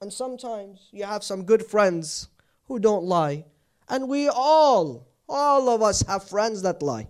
And 0.00 0.12
sometimes 0.12 0.88
you 0.92 1.04
have 1.04 1.24
some 1.24 1.44
good 1.44 1.64
friends 1.66 2.28
who 2.64 2.78
don't 2.78 3.04
lie. 3.04 3.44
And 3.88 4.08
we 4.08 4.28
all, 4.28 5.08
all 5.28 5.68
of 5.68 5.82
us 5.82 6.02
have 6.02 6.24
friends 6.28 6.62
that 6.62 6.82
lie. 6.82 7.08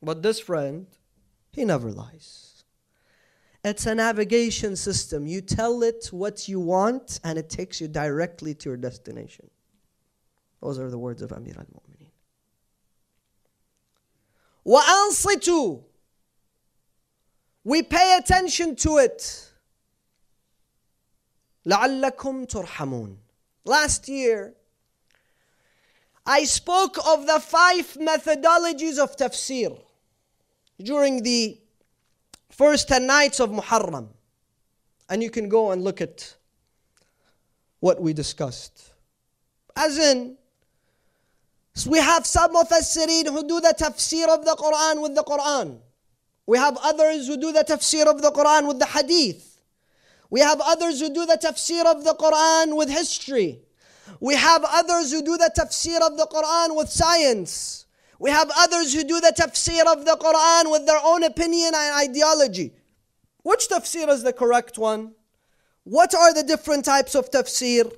But 0.00 0.22
this 0.22 0.40
friend, 0.40 0.86
he 1.50 1.64
never 1.64 1.90
lies. 1.90 2.64
It's 3.64 3.86
a 3.86 3.94
navigation 3.94 4.74
system. 4.74 5.26
You 5.26 5.40
tell 5.40 5.82
it 5.82 6.08
what 6.10 6.48
you 6.48 6.58
want, 6.58 7.20
and 7.22 7.38
it 7.38 7.48
takes 7.48 7.80
you 7.80 7.86
directly 7.86 8.54
to 8.54 8.70
your 8.70 8.76
destination. 8.76 9.48
Those 10.60 10.78
are 10.78 10.90
the 10.90 10.98
words 10.98 11.22
of 11.22 11.32
Amir 11.32 11.54
al. 11.58 11.81
وَأَنصِتُوا 14.65 15.83
We 17.63 17.83
pay 17.83 18.17
attention 18.17 18.75
to 18.77 18.97
it. 18.97 19.51
لَعَلَّكُمْ 21.65 22.47
تُرْحَمُونَ 22.47 23.17
Last 23.65 24.07
year, 24.07 24.53
I 26.25 26.43
spoke 26.43 26.97
of 27.07 27.25
the 27.25 27.39
five 27.39 27.93
methodologies 27.93 28.97
of 28.97 29.15
tafsir 29.15 29.77
during 30.81 31.23
the 31.23 31.57
first 32.49 32.87
10 32.87 33.05
nights 33.05 33.39
of 33.39 33.49
Muharram. 33.49 34.07
And 35.09 35.23
you 35.23 35.29
can 35.29 35.47
go 35.47 35.71
and 35.71 35.83
look 35.83 36.01
at 36.01 36.35
what 37.79 38.01
we 38.01 38.13
discussed. 38.13 38.93
As 39.75 39.97
in, 39.97 40.37
so 41.74 41.90
we 41.90 41.98
have 41.98 42.26
some 42.26 42.54
of 42.56 42.70
us 42.70 42.94
who 42.94 43.48
do 43.48 43.60
the 43.60 43.74
tafsir 43.78 44.28
of 44.28 44.44
the 44.44 44.54
Quran 44.58 45.02
with 45.02 45.14
the 45.14 45.24
Quran. 45.24 45.78
We 46.46 46.58
have 46.58 46.76
others 46.82 47.26
who 47.26 47.36
do 47.36 47.52
the 47.52 47.64
tafsir 47.64 48.06
of 48.06 48.20
the 48.20 48.30
Quran 48.30 48.68
with 48.68 48.78
the 48.78 48.86
hadith. 48.86 49.60
We 50.28 50.40
have 50.40 50.60
others 50.60 51.00
who 51.00 51.12
do 51.12 51.24
the 51.26 51.38
tafsir 51.38 51.84
of 51.86 52.04
the 52.04 52.14
Quran 52.14 52.76
with 52.76 52.90
history. 52.90 53.60
We 54.20 54.34
have 54.34 54.64
others 54.64 55.12
who 55.12 55.22
do 55.22 55.36
the 55.36 55.50
tafsir 55.56 56.00
of 56.00 56.16
the 56.16 56.26
Quran 56.26 56.76
with 56.76 56.88
science. 56.90 57.86
We 58.18 58.30
have 58.30 58.50
others 58.56 58.94
who 58.94 59.04
do 59.04 59.20
the 59.20 59.34
tafsir 59.36 59.82
of 59.90 60.04
the 60.04 60.16
Quran 60.16 60.70
with 60.70 60.86
their 60.86 61.00
own 61.02 61.24
opinion 61.24 61.72
and 61.74 62.08
ideology. 62.08 62.72
Which 63.42 63.68
tafsir 63.68 64.08
is 64.08 64.22
the 64.22 64.32
correct 64.32 64.78
one? 64.78 65.14
What 65.84 66.14
are 66.14 66.32
the 66.32 66.42
different 66.42 66.84
types 66.84 67.14
of 67.14 67.30
tafsir? 67.30 67.92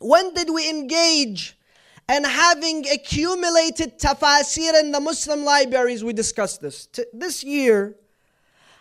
When 0.00 0.32
did 0.32 0.50
we 0.50 0.68
engage 0.70 1.58
in 2.08 2.24
having 2.24 2.86
accumulated 2.88 3.98
tafsir 3.98 4.78
in 4.80 4.92
the 4.92 5.00
Muslim 5.00 5.44
libraries? 5.44 6.04
We 6.04 6.12
discussed 6.12 6.60
this. 6.60 6.88
This 7.12 7.42
year, 7.42 7.96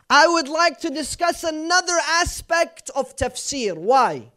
I 0.09 0.27
would 0.27 0.47
like 0.47 0.79
to 0.81 0.89
discuss 0.89 1.43
another 1.43 1.97
aspect 2.07 2.91
of 2.95 3.15
tafsir. 3.15 3.77
Why? 3.77 4.31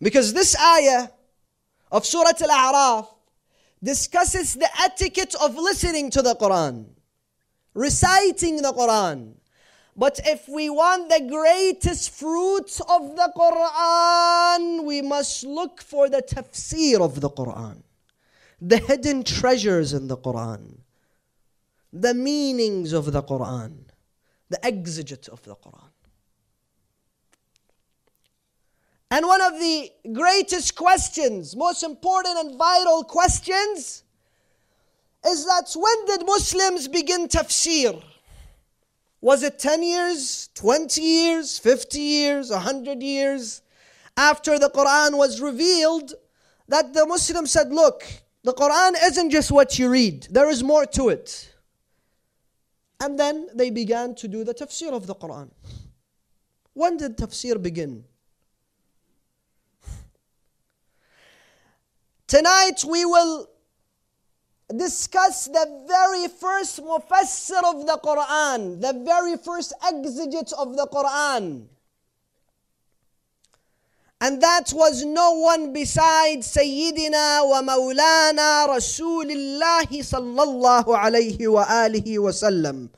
Because 0.00 0.32
this 0.32 0.56
ayah 0.58 1.08
of 1.90 2.06
Surah 2.06 2.32
Al 2.40 2.50
A'raf 2.50 3.08
discusses 3.82 4.54
the 4.54 4.68
etiquette 4.82 5.34
of 5.42 5.56
listening 5.56 6.10
to 6.10 6.22
the 6.22 6.34
Quran, 6.36 6.86
reciting 7.74 8.62
the 8.62 8.72
Quran. 8.72 9.34
But 9.94 10.20
if 10.24 10.48
we 10.48 10.70
want 10.70 11.10
the 11.10 11.20
greatest 11.28 12.10
fruits 12.10 12.80
of 12.80 13.14
the 13.14 13.30
Quran, 13.36 14.84
we 14.84 15.02
must 15.02 15.44
look 15.44 15.82
for 15.82 16.08
the 16.08 16.22
tafsir 16.22 17.00
of 17.00 17.20
the 17.20 17.28
Quran, 17.28 17.82
the 18.60 18.78
hidden 18.78 19.22
treasures 19.22 19.92
in 19.92 20.08
the 20.08 20.16
Quran, 20.16 20.78
the 21.92 22.14
meanings 22.14 22.94
of 22.94 23.12
the 23.12 23.22
Quran, 23.22 23.84
the 24.48 24.56
exegete 24.58 25.28
of 25.28 25.42
the 25.42 25.56
Quran. 25.56 25.90
And 29.10 29.26
one 29.26 29.42
of 29.42 29.52
the 29.60 29.92
greatest 30.10 30.74
questions, 30.74 31.54
most 31.54 31.82
important 31.82 32.38
and 32.38 32.56
vital 32.56 33.04
questions, 33.04 34.04
is 35.26 35.44
that 35.44 35.70
when 35.76 36.06
did 36.06 36.26
Muslims 36.26 36.88
begin 36.88 37.28
tafsir? 37.28 38.02
Was 39.22 39.44
it 39.44 39.58
10 39.60 39.84
years, 39.84 40.50
20 40.56 41.00
years, 41.00 41.58
50 41.58 42.00
years, 42.00 42.50
100 42.50 43.00
years 43.02 43.62
after 44.16 44.58
the 44.58 44.68
Quran 44.68 45.16
was 45.16 45.40
revealed 45.40 46.12
that 46.66 46.92
the 46.92 47.06
Muslims 47.06 47.52
said, 47.52 47.72
Look, 47.72 48.02
the 48.42 48.52
Quran 48.52 48.94
isn't 49.04 49.30
just 49.30 49.52
what 49.52 49.78
you 49.78 49.88
read, 49.88 50.26
there 50.28 50.50
is 50.50 50.64
more 50.64 50.84
to 50.86 51.08
it. 51.08 51.54
And 53.00 53.18
then 53.18 53.48
they 53.54 53.70
began 53.70 54.14
to 54.16 54.28
do 54.28 54.42
the 54.42 54.54
tafsir 54.54 54.92
of 54.92 55.06
the 55.06 55.14
Quran. 55.14 55.50
When 56.72 56.96
did 56.96 57.16
tafsir 57.16 57.62
begin? 57.62 58.04
Tonight 62.26 62.82
we 62.88 63.04
will 63.04 63.51
discuss 64.76 65.46
the 65.46 65.84
very 65.86 66.28
first 66.28 66.82
mufassir 66.82 67.62
of 67.64 67.86
the 67.86 67.98
Quran, 68.02 68.80
the 68.80 68.92
very 69.04 69.36
first 69.36 69.72
exegete 69.82 70.52
of 70.54 70.76
the 70.76 70.86
Quran. 70.92 71.66
And 74.20 74.40
that 74.40 74.70
was 74.72 75.04
no 75.04 75.32
one 75.32 75.72
besides 75.72 76.46
Sayyidina 76.54 77.42
wa 77.48 77.60
Mawlana 77.60 78.68
Rasulullah 78.70 79.82
sallallahu 79.82 80.94
alayhi 80.94 81.50
wa 81.50 81.64
alihi 81.66 82.22
wa 82.22 82.30
sallam. 82.30 82.88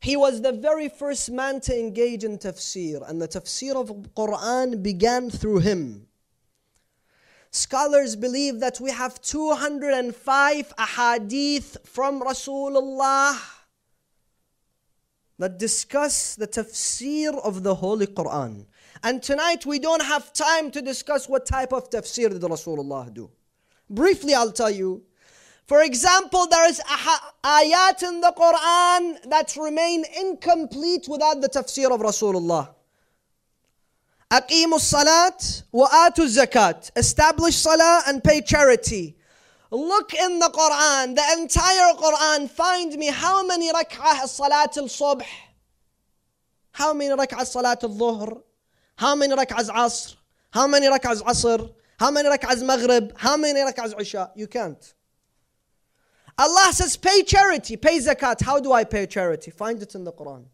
He 0.00 0.16
was 0.16 0.40
the 0.40 0.52
very 0.52 0.88
first 0.88 1.30
man 1.30 1.60
to 1.62 1.78
engage 1.78 2.24
in 2.24 2.38
tafsir, 2.38 3.06
and 3.08 3.20
the 3.20 3.28
tafsir 3.28 3.76
of 3.76 3.88
Quran 4.14 4.82
began 4.82 5.28
through 5.28 5.58
him. 5.58 6.06
Scholars 7.50 8.16
believe 8.16 8.60
that 8.60 8.80
we 8.80 8.90
have 8.90 9.20
205 9.20 10.76
ahadith 10.76 11.86
from 11.86 12.22
Rasulullah 12.22 13.38
that 15.38 15.58
discuss 15.58 16.34
the 16.34 16.46
tafsir 16.46 17.38
of 17.44 17.62
the 17.62 17.74
Holy 17.74 18.06
Quran. 18.06 18.66
And 19.02 19.22
tonight 19.22 19.66
we 19.66 19.78
don't 19.78 20.02
have 20.02 20.32
time 20.32 20.70
to 20.70 20.80
discuss 20.80 21.28
what 21.28 21.44
type 21.44 21.72
of 21.72 21.90
tafsir 21.90 22.30
did 22.30 22.42
Rasulullah 22.42 23.12
do. 23.12 23.30
Briefly, 23.88 24.32
I'll 24.34 24.52
tell 24.52 24.70
you 24.70 25.02
for 25.69 25.81
example, 25.81 26.45
there 26.47 26.69
is 26.69 26.79
ayat 27.43 28.03
in 28.03 28.21
the 28.21 28.33
Quran 28.37 29.29
that 29.29 29.55
remain 29.57 30.05
incomplete 30.21 31.07
without 31.07 31.41
the 31.41 31.49
tafsir 31.49 31.91
of 31.91 32.01
Rasulullah. 32.01 32.69
أقيموا 34.31 34.77
الصلاة 34.77 35.63
وآتوا 35.73 36.25
الزكاة. 36.25 36.91
Establish 36.95 37.55
salah 37.55 38.03
and 38.07 38.23
pay 38.23 38.41
charity. 38.41 39.15
Look 39.71 40.13
in 40.13 40.39
the 40.39 40.49
Quran, 40.49 41.15
the 41.15 41.41
entire 41.41 41.93
Quran. 41.93 42.49
Find 42.49 42.93
me 42.93 43.07
how 43.07 43.45
many 43.45 43.71
rak'ah 43.71 44.27
salat 44.27 44.77
al-subh, 44.77 45.23
how 46.71 46.93
many 46.93 47.09
rak'ah 47.15 47.45
salat 47.45 47.83
al-dhuhr, 47.83 48.41
how 48.97 49.15
many 49.15 49.35
rak'ah 49.35 49.71
asr, 49.71 50.15
how 50.51 50.67
many 50.67 50.87
rak'ah 50.87 51.23
asr, 51.23 51.71
how 51.99 52.11
many 52.11 52.29
rak'ah 52.29 52.63
maghrib, 52.63 53.13
how 53.17 53.35
many 53.35 53.59
rak'ah 53.59 53.99
isha. 53.99 54.31
You 54.35 54.47
can't. 54.47 54.93
Allah 56.40 56.72
says, 56.72 56.96
pay 56.96 57.22
charity, 57.22 57.76
pay 57.76 57.98
zakat. 57.98 58.40
How 58.40 58.58
do 58.60 58.72
I 58.72 58.84
pay 58.84 59.04
charity? 59.04 59.50
Find 59.50 59.82
it 59.82 59.94
in 59.94 60.04
the 60.04 60.12
Quran. 60.12 60.46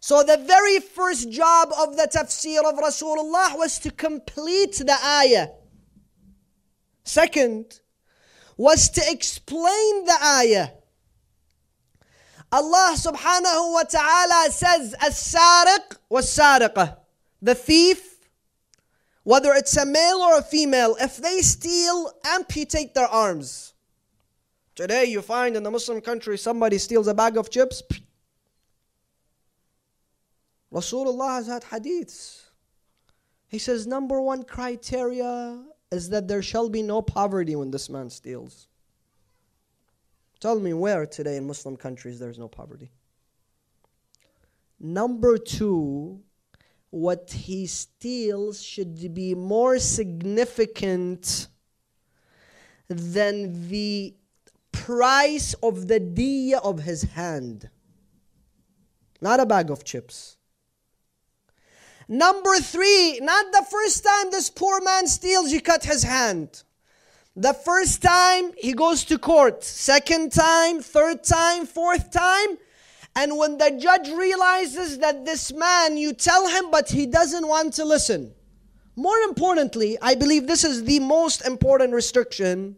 So 0.00 0.22
the 0.22 0.36
very 0.36 0.80
first 0.80 1.30
job 1.30 1.70
of 1.78 1.96
the 1.96 2.06
tafsir 2.06 2.58
of 2.58 2.78
Rasulullah 2.78 3.56
was 3.56 3.78
to 3.78 3.90
complete 3.90 4.76
the 4.76 4.98
ayah. 5.02 5.48
Second, 7.04 7.80
was 8.58 8.90
to 8.90 9.02
explain 9.10 10.04
the 10.04 10.18
ayah. 10.22 10.68
Allah 12.52 12.92
subhanahu 12.96 13.72
wa 13.72 13.82
ta'ala 13.84 14.50
says, 14.50 14.94
As-sariq 15.00 15.96
was-sariqah. 16.10 16.98
The 17.40 17.54
thief, 17.54 18.28
whether 19.24 19.54
it's 19.54 19.76
a 19.78 19.86
male 19.86 20.18
or 20.18 20.38
a 20.38 20.42
female, 20.42 20.96
if 21.00 21.16
they 21.16 21.40
steal, 21.40 22.12
amputate 22.26 22.92
their 22.92 23.08
arms. 23.08 23.72
Today 24.76 25.06
you 25.06 25.22
find 25.22 25.56
in 25.56 25.62
the 25.62 25.70
Muslim 25.70 26.02
country 26.02 26.36
somebody 26.36 26.76
steals 26.76 27.08
a 27.08 27.14
bag 27.14 27.38
of 27.38 27.48
chips. 27.48 27.82
Rasulullah 30.70 31.36
has 31.36 31.46
had 31.46 31.62
hadiths. 31.62 32.42
He 33.48 33.58
says 33.58 33.86
number 33.86 34.20
one 34.20 34.42
criteria 34.42 35.64
is 35.90 36.10
that 36.10 36.28
there 36.28 36.42
shall 36.42 36.68
be 36.68 36.82
no 36.82 37.00
poverty 37.00 37.56
when 37.56 37.70
this 37.70 37.88
man 37.88 38.10
steals. 38.10 38.68
Tell 40.40 40.60
me 40.60 40.74
where 40.74 41.06
today 41.06 41.36
in 41.36 41.46
Muslim 41.46 41.78
countries 41.78 42.18
there's 42.18 42.38
no 42.38 42.48
poverty. 42.48 42.90
Number 44.78 45.38
two, 45.38 46.20
what 46.90 47.30
he 47.30 47.66
steals 47.66 48.62
should 48.62 49.14
be 49.14 49.34
more 49.34 49.78
significant 49.78 51.48
than 52.88 53.68
the 53.70 54.14
price 54.86 55.52
of 55.64 55.88
the 55.88 55.98
diya 55.98 56.60
of 56.62 56.78
his 56.84 57.02
hand. 57.02 57.68
Not 59.20 59.40
a 59.40 59.44
bag 59.44 59.68
of 59.68 59.82
chips. 59.82 60.36
Number 62.06 62.54
three, 62.58 63.18
not 63.20 63.50
the 63.50 63.66
first 63.68 64.04
time 64.04 64.30
this 64.30 64.48
poor 64.48 64.80
man 64.82 65.08
steals, 65.08 65.50
you 65.50 65.60
cut 65.60 65.84
his 65.84 66.04
hand. 66.04 66.62
The 67.34 67.52
first 67.52 68.00
time 68.00 68.52
he 68.56 68.74
goes 68.74 69.04
to 69.06 69.18
court, 69.18 69.64
second 69.64 70.30
time, 70.30 70.80
third 70.82 71.24
time, 71.24 71.66
fourth 71.66 72.12
time. 72.12 72.56
And 73.16 73.36
when 73.36 73.58
the 73.58 73.76
judge 73.82 74.08
realizes 74.10 74.98
that 74.98 75.24
this 75.24 75.52
man, 75.52 75.96
you 75.96 76.12
tell 76.12 76.46
him, 76.46 76.70
but 76.70 76.90
he 76.90 77.06
doesn't 77.06 77.48
want 77.48 77.74
to 77.74 77.84
listen. 77.84 78.34
More 78.94 79.18
importantly, 79.18 79.98
I 80.00 80.14
believe 80.14 80.46
this 80.46 80.62
is 80.62 80.84
the 80.84 81.00
most 81.00 81.44
important 81.44 81.92
restriction 81.92 82.76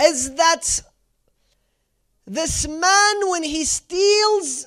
is 0.00 0.34
that 0.34 0.82
this 2.26 2.66
man, 2.66 3.30
when 3.30 3.42
he 3.42 3.64
steals, 3.64 4.66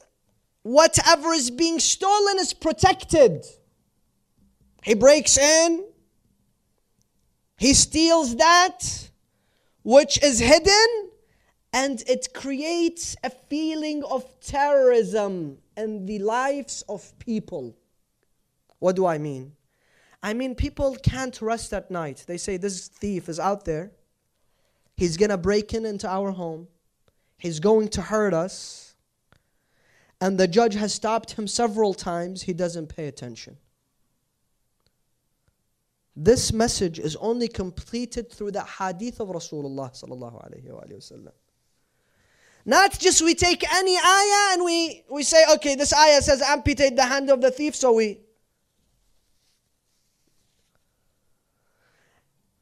whatever 0.64 1.34
is 1.34 1.52
being 1.52 1.80
stolen 1.80 2.38
is 2.40 2.54
protected. 2.54 3.46
He 4.84 4.94
breaks 4.94 5.38
in, 5.38 5.86
he 7.58 7.74
steals 7.74 8.38
that 8.38 9.10
which 9.84 10.24
is 10.24 10.40
hidden, 10.40 11.10
and 11.74 12.02
it 12.08 12.34
creates 12.34 13.16
a 13.24 13.30
feeling 13.30 14.04
of 14.04 14.24
terrorism 14.40 15.58
in 15.76 16.06
the 16.06 16.20
lives 16.20 16.84
of 16.88 17.18
people. 17.20 17.76
What 18.80 18.96
do 18.96 19.06
I 19.06 19.18
mean? 19.18 19.54
I 20.24 20.34
mean, 20.34 20.56
people 20.56 20.96
can't 21.04 21.42
rest 21.42 21.74
at 21.74 21.92
night. 21.92 22.24
They 22.28 22.38
say 22.38 22.58
this 22.58 22.88
thief 22.88 23.30
is 23.30 23.40
out 23.40 23.66
there. 23.66 23.92
He's 25.00 25.16
going 25.16 25.30
to 25.30 25.38
break 25.38 25.74
in 25.74 25.86
into 25.86 26.10
our 26.10 26.32
home. 26.32 26.68
He's 27.38 27.62
going 27.62 27.88
to 27.92 28.02
hurt 28.02 28.34
us. 28.34 28.96
And 30.20 30.38
the 30.38 30.46
judge 30.46 30.74
has 30.74 30.94
stopped 30.94 31.32
him 31.32 31.48
several 31.48 31.94
times. 31.94 32.42
He 32.42 32.52
doesn't 32.52 32.88
pay 32.88 33.08
attention. 33.08 33.56
This 36.18 36.52
message 36.52 37.00
is 37.00 37.16
only 37.16 37.48
completed 37.48 38.30
through 38.30 38.52
the 38.52 38.66
hadith 38.66 39.22
of 39.22 39.30
Rasulullah 39.30 39.90
sallallahu 39.94 40.46
alayhi 40.46 40.70
wa 40.70 41.32
Not 42.66 43.00
just 43.00 43.22
we 43.22 43.36
take 43.36 43.64
any 43.74 43.96
ayah 43.96 44.54
and 44.54 44.66
we, 44.66 45.06
we 45.10 45.24
say, 45.24 45.46
okay, 45.54 45.76
this 45.76 45.94
ayah 45.94 46.22
says 46.22 46.42
amputate 46.42 46.98
the 46.98 47.06
hand 47.06 47.30
of 47.30 47.40
the 47.40 47.52
thief, 47.52 47.74
so 47.74 47.94
we 47.94 48.20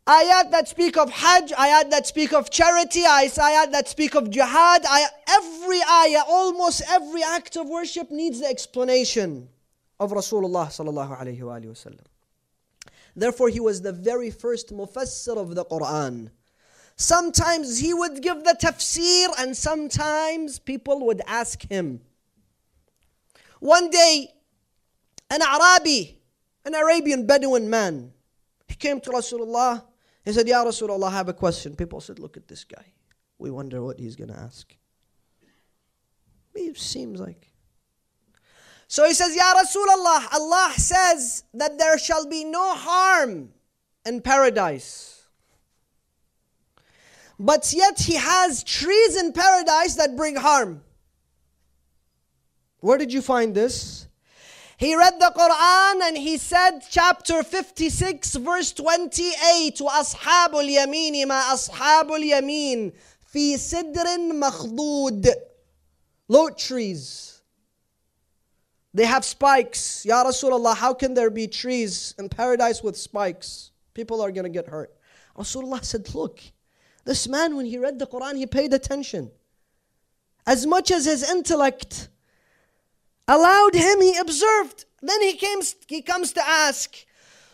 ayat 0.07 0.51
that 0.51 0.67
speak 0.67 0.97
of 0.97 1.11
Hajj, 1.11 1.51
ayat 1.51 1.91
that 1.91 2.07
speak 2.07 2.33
of 2.33 2.49
charity, 2.49 3.03
ayat 3.03 3.71
that 3.71 3.89
speak 3.89 4.15
of 4.15 4.29
jihad, 4.29 4.83
ayat, 4.83 5.09
every 5.27 5.81
ayah, 5.81 6.23
almost 6.27 6.81
every 6.89 7.21
act 7.23 7.57
of 7.57 7.67
worship 7.67 8.09
needs 8.09 8.39
the 8.39 8.47
explanation 8.47 9.49
of 9.99 10.11
Rasulullah 10.11 10.67
sallallahu 10.67 11.19
alayhi 11.19 11.41
wa 11.41 11.59
sallam. 11.73 12.05
Therefore, 13.15 13.49
he 13.49 13.59
was 13.59 13.81
the 13.81 13.91
very 13.91 14.31
first 14.31 14.73
mufassir 14.73 15.37
of 15.37 15.55
the 15.55 15.65
Quran. 15.65 16.29
Sometimes 16.95 17.79
he 17.79 17.93
would 17.93 18.21
give 18.21 18.43
the 18.43 18.55
tafsir, 18.59 19.27
and 19.39 19.57
sometimes 19.57 20.57
people 20.57 21.05
would 21.05 21.21
ask 21.27 21.61
him. 21.69 21.99
One 23.59 23.89
day, 23.89 24.29
an 25.29 25.41
Arabi, 25.41 26.21
an 26.63 26.75
Arabian 26.75 27.25
Bedouin 27.27 27.69
man, 27.69 28.13
he 28.67 28.75
came 28.75 29.01
to 29.01 29.09
Rasulullah 29.09 29.83
he 30.27 30.33
said, 30.33 30.45
Ya 30.45 30.61
Rasulullah, 30.65 31.07
I 31.07 31.11
have 31.11 31.29
a 31.29 31.33
question. 31.33 31.73
People 31.73 32.01
said, 32.01 32.19
Look 32.19 32.35
at 32.35 32.49
this 32.49 32.65
guy. 32.65 32.83
We 33.39 33.49
wonder 33.49 33.81
what 33.81 33.97
he's 33.97 34.17
going 34.17 34.29
to 34.29 34.37
ask. 34.37 34.75
It 36.53 36.77
seems 36.77 37.21
like. 37.21 37.53
So 38.89 39.05
he 39.05 39.13
says, 39.13 39.33
Ya 39.33 39.53
Rasulullah, 39.53 40.33
Allah 40.33 40.73
says 40.75 41.43
that 41.53 41.77
there 41.77 41.97
shall 41.97 42.27
be 42.27 42.43
no 42.43 42.73
harm 42.75 43.53
in 44.05 44.21
paradise. 44.21 45.27
But 47.39 47.71
yet 47.73 47.99
he 47.99 48.15
has 48.15 48.63
trees 48.65 49.15
in 49.15 49.31
paradise 49.31 49.95
that 49.95 50.17
bring 50.17 50.35
harm. 50.35 50.81
Where 52.79 52.97
did 52.97 53.13
you 53.13 53.21
find 53.21 53.55
this? 53.55 54.06
He 54.76 54.96
read 54.96 55.14
the 55.20 55.32
Quran 55.36 56.08
and 56.08 56.16
he 56.16 56.38
said, 56.38 56.80
chapter 56.90 57.42
56, 57.42 58.34
verse 58.36 58.72
28, 58.72 59.76
وَأَصْحَابُ 59.76 60.54
الْيَمِينِ 60.54 61.24
مَا 61.26 61.42
أَصْحَابُ 61.52 62.10
الْيَمِينِ 62.10 62.92
فِي 63.32 63.54
سِدْرٍ 63.54 64.32
مَخْضُودٍ 64.40 65.26
Lote 66.28 66.58
trees. 66.58 67.42
They 68.94 69.04
have 69.04 69.24
spikes. 69.24 70.04
Ya 70.04 70.24
Rasulullah, 70.24 70.76
how 70.76 70.94
can 70.94 71.14
there 71.14 71.30
be 71.30 71.46
trees 71.46 72.14
in 72.18 72.28
paradise 72.28 72.82
with 72.82 72.96
spikes? 72.96 73.70
People 73.94 74.20
are 74.20 74.30
going 74.30 74.44
to 74.44 74.50
get 74.50 74.66
hurt. 74.66 74.92
Rasulullah 75.36 75.84
said, 75.84 76.14
look, 76.14 76.40
this 77.04 77.28
man, 77.28 77.56
when 77.56 77.66
he 77.66 77.78
read 77.78 77.98
the 77.98 78.06
Quran, 78.06 78.36
he 78.36 78.46
paid 78.46 78.72
attention. 78.72 79.30
As 80.46 80.66
much 80.66 80.90
as 80.90 81.04
his 81.04 81.28
intellect 81.28 82.08
allowed 83.27 83.73
him, 83.73 84.01
he 84.01 84.17
observed. 84.17 84.85
Then 85.01 85.21
he, 85.21 85.33
came, 85.33 85.59
he 85.87 86.01
comes 86.01 86.33
to 86.33 86.47
ask. 86.47 86.95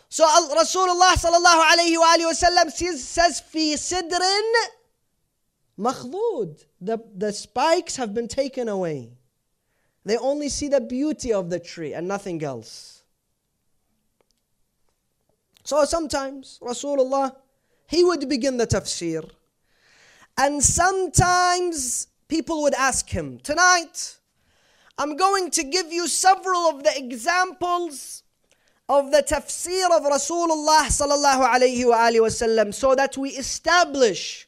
So 0.08 0.24
Rasulullah 0.24 1.14
sallallahu 1.14 1.62
alayhi 1.72 1.98
wa 1.98 2.32
sallam 2.32 2.70
says, 2.70 3.40
"Fi 3.40 3.74
sidrin 3.74 4.52
makhdud. 5.78 6.64
The, 6.80 6.98
the 7.16 7.32
spikes 7.32 7.96
have 7.96 8.14
been 8.14 8.28
taken 8.28 8.68
away. 8.68 9.10
They 10.04 10.16
only 10.18 10.48
see 10.48 10.68
the 10.68 10.80
beauty 10.80 11.32
of 11.32 11.50
the 11.50 11.58
tree 11.58 11.94
and 11.94 12.06
nothing 12.06 12.42
else. 12.44 13.02
So 15.64 15.84
sometimes 15.86 16.58
Rasulullah, 16.62 17.34
he 17.86 18.04
would 18.04 18.28
begin 18.28 18.58
the 18.58 18.66
tafsir. 18.66 19.28
And 20.36 20.62
sometimes 20.62 22.08
people 22.28 22.62
would 22.62 22.74
ask 22.74 23.08
him, 23.08 23.38
tonight, 23.38 24.18
I'm 24.96 25.16
going 25.16 25.50
to 25.50 25.64
give 25.64 25.92
you 25.92 26.06
several 26.06 26.68
of 26.68 26.84
the 26.84 26.96
examples 26.96 28.22
of 28.88 29.10
the 29.10 29.22
tafsir 29.22 29.86
of 29.86 30.02
Rasulullah 30.04 30.86
sallallahu 30.86 31.48
alayhi 31.48 31.84
wa 31.84 32.28
sallam 32.28 32.72
so 32.72 32.94
that 32.94 33.16
we 33.16 33.30
establish 33.30 34.46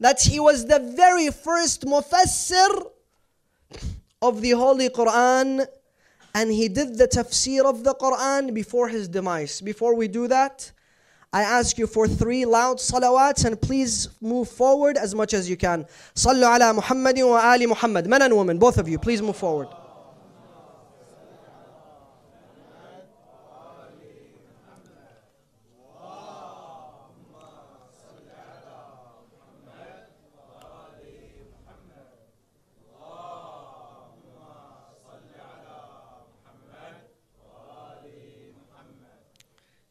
that 0.00 0.22
he 0.22 0.40
was 0.40 0.64
the 0.66 0.78
very 0.96 1.30
first 1.30 1.84
mufassir 1.84 2.86
of 4.22 4.40
the 4.40 4.52
Holy 4.52 4.88
Quran 4.88 5.66
and 6.34 6.50
he 6.50 6.68
did 6.68 6.96
the 6.96 7.06
tafsir 7.06 7.64
of 7.66 7.84
the 7.84 7.94
Quran 7.94 8.54
before 8.54 8.88
his 8.88 9.08
demise. 9.08 9.60
Before 9.60 9.94
we 9.94 10.08
do 10.08 10.26
that, 10.28 10.72
I 11.34 11.42
ask 11.42 11.76
you 11.76 11.86
for 11.86 12.08
three 12.08 12.46
loud 12.46 12.78
salawats 12.78 13.44
and 13.44 13.60
please 13.60 14.08
move 14.22 14.48
forward 14.48 14.96
as 14.96 15.14
much 15.14 15.34
as 15.34 15.50
you 15.50 15.58
can. 15.58 15.86
Sallu 16.14 16.44
ala 16.44 16.72
Muhammadin 16.80 17.28
wa 17.28 17.40
ali 17.42 17.66
Muhammad. 17.66 18.06
Men 18.06 18.22
and 18.22 18.34
women, 18.34 18.58
both 18.58 18.78
of 18.78 18.88
you, 18.88 18.98
please 18.98 19.20
move 19.20 19.36
forward. 19.36 19.68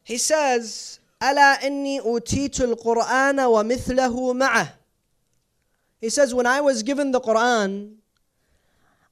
He 0.03 0.17
says, 0.17 0.99
ألا 1.21 1.63
إني 1.63 1.99
أوتيت 1.99 2.61
القرآن 2.61 3.39
ومثله 3.39 4.33
معه. 4.33 4.73
He 5.99 6.09
says, 6.09 6.33
when 6.33 6.45
I 6.45 6.61
was 6.61 6.83
given 6.83 7.11
the 7.11 7.19
Quran, 7.19 7.95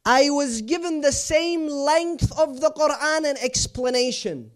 I 0.05 0.29
was 0.29 0.61
given 0.61 1.01
the 1.01 1.11
same 1.11 1.67
length 1.67 2.31
of 2.37 2.61
the 2.61 2.69
Quran 2.69 3.25
and 3.25 3.37
explanation. 3.39 4.51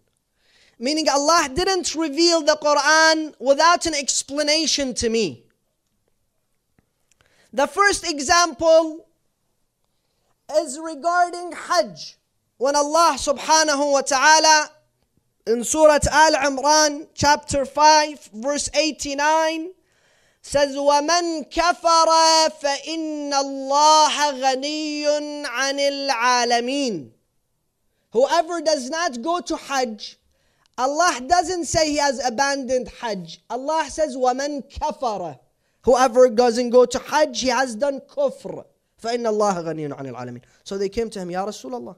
Meaning 0.78 1.10
Allah 1.10 1.50
didn't 1.54 1.96
reveal 1.96 2.42
the 2.42 2.56
Quran 2.56 3.34
without 3.40 3.86
an 3.86 3.96
explanation 3.96 4.94
to 4.94 5.10
me. 5.10 5.44
The 7.52 7.66
first 7.66 8.08
example 8.10 9.08
is 10.56 10.80
regarding 10.80 11.52
Hajj. 11.52 12.16
When 12.58 12.76
Allah 12.76 13.16
subhanahu 13.18 13.92
wa 13.92 14.02
ta'ala 14.02 14.72
in 15.50 15.64
Surah 15.64 16.00
Al 16.12 16.34
Imran, 16.34 17.08
chapter 17.16 17.66
5, 17.66 18.30
verse 18.34 18.70
89, 18.74 19.72
says, 20.42 20.76
وَمَنْ 20.76 21.52
كَفَرَ 21.52 22.50
فَإِنَّ 22.62 23.34
اللَّهَ 23.34 24.42
غَنِيٌّ 24.42 25.46
عَنِ 25.46 25.80
الْعَالَمِينَ 25.80 27.10
Whoever 28.12 28.62
does 28.62 28.90
not 28.90 29.22
go 29.22 29.40
to 29.42 29.56
Hajj, 29.56 30.18
Allah 30.78 31.20
doesn't 31.28 31.66
say 31.66 31.90
he 31.92 31.98
has 31.98 32.24
abandoned 32.26 32.90
Hajj. 33.02 33.42
Allah 33.50 33.86
says, 33.90 34.16
وَمَنْ 34.16 34.72
كَفَرَ 34.72 35.40
Whoever 35.84 36.30
doesn't 36.30 36.70
go 36.70 36.86
to 36.86 37.00
Hajj, 37.00 37.42
he 37.42 37.48
has 37.48 37.76
done 37.76 38.02
kufr. 38.02 38.66
فَإِنَّ 39.02 39.26
اللَّهَ 39.26 39.64
غَنِيٌّ 39.64 39.98
عَنِ 39.98 40.14
الْعَالَمِينَ 40.14 40.42
So 40.64 40.78
they 40.78 40.90
came 40.90 41.10
to 41.10 41.20
him, 41.20 41.32
Ya 41.32 41.46
Rasulullah. 41.46 41.96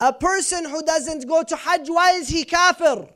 A 0.00 0.12
person 0.12 0.64
who 0.64 0.82
doesn't 0.82 1.28
go 1.28 1.42
to 1.44 1.56
Hajj, 1.56 1.88
why 1.88 2.12
is 2.12 2.28
he 2.28 2.44
kafir? 2.44 3.08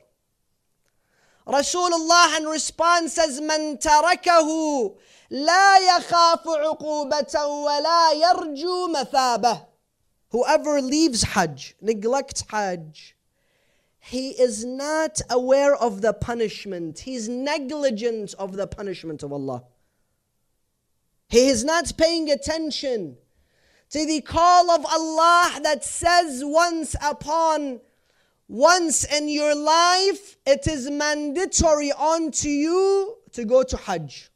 Rasulullah 1.45 2.37
in 2.37 2.45
response 2.45 3.13
says, 3.13 3.39
من 3.41 3.79
تركه 3.79 4.97
لا 5.31 5.77
يخاف 5.77 6.47
عقوبة 6.47 7.45
ولا 7.45 8.13
يرجو 8.13 8.93
مثابة. 8.93 9.65
Whoever 10.29 10.81
leaves 10.81 11.23
Hajj, 11.23 11.75
neglects 11.81 12.43
Hajj, 12.49 13.15
he 13.99 14.29
is 14.29 14.63
not 14.63 15.21
aware 15.29 15.75
of 15.75 16.01
the 16.01 16.13
punishment. 16.13 16.99
He's 16.99 17.27
negligent 17.27 18.33
of 18.39 18.55
the 18.55 18.67
punishment 18.67 19.23
of 19.23 19.33
Allah. 19.33 19.63
He 21.29 21.49
is 21.49 21.65
not 21.65 21.97
paying 21.97 22.29
attention 22.29 23.17
to 23.92 24.06
the 24.06 24.22
call 24.22 24.70
of 24.70 24.84
Allah 24.86 25.60
that 25.62 25.84
says 25.84 26.42
once 26.44 26.96
upon 27.02 27.80
once 28.48 29.04
in 29.04 29.28
your 29.28 29.54
life 29.54 30.36
it 30.46 30.66
is 30.66 30.90
mandatory 30.90 31.92
unto 31.92 32.48
you 32.48 33.16
to 33.32 33.44
go 33.44 33.62
to 33.62 33.76
Hajj. 33.76 34.30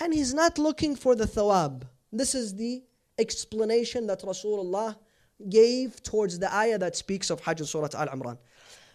And 0.00 0.12
he's 0.12 0.34
not 0.34 0.58
looking 0.58 0.94
for 0.94 1.14
the 1.14 1.24
thawab. 1.24 1.82
This 2.12 2.34
is 2.34 2.54
the 2.54 2.82
explanation 3.18 4.06
that 4.06 4.20
Rasulullah 4.22 4.96
gave 5.48 6.02
towards 6.02 6.38
the 6.38 6.54
ayah 6.54 6.78
that 6.78 6.96
speaks 6.96 7.30
of 7.30 7.40
Hajj 7.40 7.62
Surah 7.62 7.88
Al 7.94 8.08
Imran. 8.08 8.38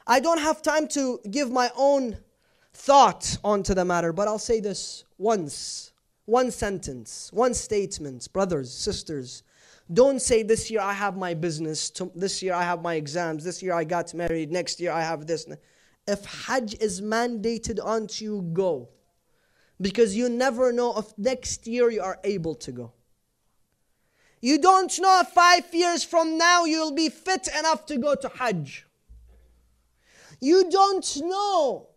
I 0.06 0.20
don't 0.20 0.40
have 0.40 0.62
time 0.62 0.88
to 0.90 1.20
give 1.30 1.52
my 1.52 1.70
own 1.76 2.18
thought 2.74 3.38
onto 3.44 3.74
the 3.74 3.84
matter, 3.84 4.14
but 4.14 4.28
I'll 4.28 4.40
say 4.40 4.60
this 4.60 5.04
once. 5.18 5.92
One 6.26 6.52
sentence, 6.52 7.32
one 7.32 7.54
statement, 7.54 8.32
brothers, 8.34 8.72
sisters. 8.72 9.44
Don't 9.92 10.22
say 10.22 10.44
this 10.44 10.70
year 10.70 10.82
I 10.82 10.94
have 10.94 11.16
my 11.16 11.34
business, 11.34 11.92
this 12.14 12.44
year 12.44 12.54
I 12.54 12.64
have 12.64 12.82
my 12.82 12.96
exams, 12.96 13.44
this 13.44 13.64
year 13.64 13.74
I 13.74 13.86
got 13.86 14.14
married, 14.14 14.52
next 14.52 14.80
year 14.82 14.92
I 14.92 15.02
have 15.02 15.26
this. 15.26 15.48
If 16.08 16.26
Hajj 16.26 16.76
is 16.82 17.02
mandated 17.02 17.84
onto 17.84 18.26
you, 18.26 18.42
go. 18.54 18.90
Because 19.80 20.16
you 20.16 20.28
never 20.28 20.74
know 20.74 20.98
if 20.98 21.18
next 21.18 21.68
year 21.68 21.90
you 21.90 22.02
are 22.02 22.20
able 22.24 22.56
to 22.56 22.72
go. 22.72 22.94
You 24.42 24.60
don't 24.60 25.00
know 25.00 25.22
if 25.22 25.30
five 25.30 25.74
years 25.74 26.04
from 26.04 26.38
now 26.38 26.66
you'll 26.66 26.94
be 26.94 27.10
fit 27.10 27.48
enough 27.58 27.86
to 27.88 27.98
go 27.98 28.16
to 28.16 28.28
Hajj. 28.28 28.86
You 30.42 30.70
don't 30.70 31.18
know 31.22 31.90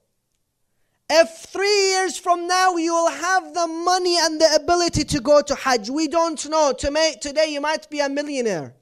if 1.13 1.29
three 1.49 1.91
years 1.91 2.17
from 2.17 2.47
now 2.47 2.77
you 2.77 2.95
will 2.95 3.11
have 3.11 3.53
the 3.53 3.67
money 3.67 4.17
and 4.17 4.41
the 4.41 4.55
ability 4.55 5.03
to 5.05 5.21
go 5.21 5.43
to 5.43 5.55
Hajj. 5.57 5.91
We 5.91 6.07
don't 6.07 6.49
know. 6.49 6.73
Today 6.73 7.49
you 7.49 7.61
might 7.61 7.91
be 7.91 7.99
a 7.99 8.09
millionaire. 8.09 8.75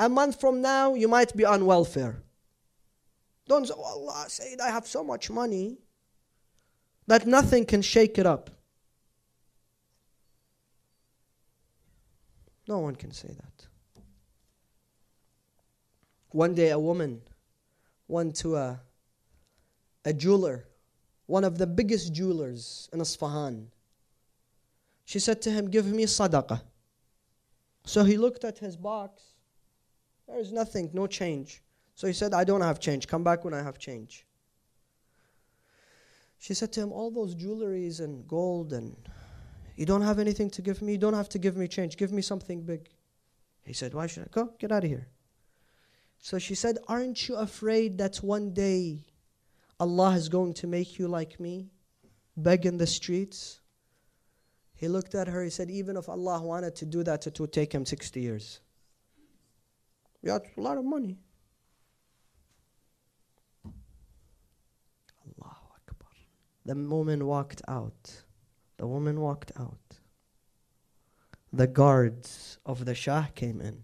A 0.00 0.08
month 0.08 0.40
from 0.40 0.60
now 0.60 0.94
you 0.94 1.06
might 1.06 1.36
be 1.36 1.44
on 1.44 1.64
welfare. 1.64 2.22
Don't 3.46 3.66
say, 3.66 3.74
oh 3.76 3.82
Allah, 3.82 4.24
Sayyid, 4.28 4.60
I 4.60 4.70
have 4.70 4.86
so 4.86 5.04
much 5.04 5.30
money 5.30 5.78
that 7.06 7.26
nothing 7.26 7.64
can 7.64 7.82
shake 7.82 8.18
it 8.18 8.26
up. 8.26 8.50
No 12.66 12.78
one 12.78 12.94
can 12.96 13.12
say 13.12 13.28
that. 13.28 13.66
One 16.30 16.54
day 16.54 16.70
a 16.70 16.78
woman 16.78 17.22
went 18.06 18.36
to 18.36 18.56
a, 18.56 18.80
a 20.04 20.12
jeweler, 20.12 20.64
one 21.30 21.44
of 21.44 21.58
the 21.58 21.66
biggest 21.66 22.12
jewelers 22.12 22.88
in 22.92 23.00
Isfahan. 23.00 23.68
She 25.04 25.20
said 25.20 25.40
to 25.42 25.50
him, 25.50 25.70
Give 25.70 25.86
me 25.86 26.04
sadaqah. 26.04 26.60
So 27.84 28.02
he 28.02 28.16
looked 28.16 28.42
at 28.44 28.58
his 28.58 28.76
box. 28.76 29.22
There 30.26 30.40
is 30.40 30.52
nothing, 30.52 30.90
no 30.92 31.06
change. 31.06 31.62
So 31.94 32.08
he 32.08 32.12
said, 32.12 32.34
I 32.34 32.42
don't 32.42 32.62
have 32.62 32.80
change. 32.80 33.06
Come 33.06 33.22
back 33.22 33.44
when 33.44 33.54
I 33.54 33.62
have 33.62 33.78
change. 33.78 34.26
She 36.40 36.52
said 36.52 36.72
to 36.72 36.80
him, 36.80 36.92
All 36.92 37.12
those 37.12 37.36
jewelries 37.36 38.00
and 38.00 38.26
gold 38.26 38.72
and 38.72 38.96
you 39.76 39.86
don't 39.86 40.02
have 40.02 40.18
anything 40.18 40.50
to 40.50 40.62
give 40.62 40.82
me? 40.82 40.92
You 40.92 40.98
don't 40.98 41.14
have 41.14 41.28
to 41.30 41.38
give 41.38 41.56
me 41.56 41.68
change. 41.68 41.96
Give 41.96 42.12
me 42.12 42.22
something 42.22 42.62
big. 42.62 42.88
He 43.64 43.72
said, 43.72 43.94
Why 43.94 44.08
should 44.08 44.24
I? 44.24 44.28
Go, 44.32 44.52
get 44.58 44.72
out 44.72 44.82
of 44.82 44.90
here. 44.90 45.06
So 46.18 46.40
she 46.40 46.56
said, 46.56 46.78
Aren't 46.88 47.28
you 47.28 47.36
afraid 47.36 47.98
that 47.98 48.16
one 48.16 48.52
day 48.52 49.04
Allah 49.80 50.12
is 50.12 50.28
going 50.28 50.52
to 50.54 50.66
make 50.66 50.98
you 50.98 51.08
like 51.08 51.40
me? 51.40 51.70
Beg 52.36 52.66
in 52.66 52.76
the 52.76 52.86
streets? 52.86 53.60
He 54.74 54.88
looked 54.88 55.14
at 55.14 55.26
her, 55.26 55.42
he 55.42 55.50
said, 55.50 55.70
Even 55.70 55.96
if 55.96 56.08
Allah 56.08 56.40
wanted 56.42 56.76
to 56.76 56.86
do 56.86 57.02
that, 57.02 57.26
it 57.26 57.40
would 57.40 57.52
take 57.52 57.72
him 57.74 57.84
60 57.84 58.20
years. 58.20 58.60
You 60.22 60.32
have 60.32 60.42
a 60.56 60.60
lot 60.60 60.76
of 60.76 60.84
money. 60.84 61.18
Allahu 65.26 65.66
Akbar. 65.74 66.12
The 66.66 66.74
woman 66.74 67.26
walked 67.26 67.62
out. 67.66 68.22
The 68.76 68.86
woman 68.86 69.20
walked 69.20 69.52
out. 69.58 69.78
The 71.52 71.66
guards 71.66 72.58
of 72.64 72.84
the 72.84 72.94
Shah 72.94 73.26
came 73.34 73.60
in. 73.60 73.82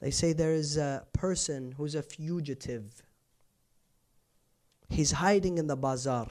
They 0.00 0.10
say 0.10 0.32
there 0.32 0.54
is 0.54 0.76
a 0.76 1.04
person 1.12 1.72
who's 1.76 1.94
a 1.94 2.02
fugitive. 2.02 3.02
He's 4.90 5.12
hiding 5.12 5.58
in 5.58 5.68
the 5.68 5.76
bazaar. 5.76 6.28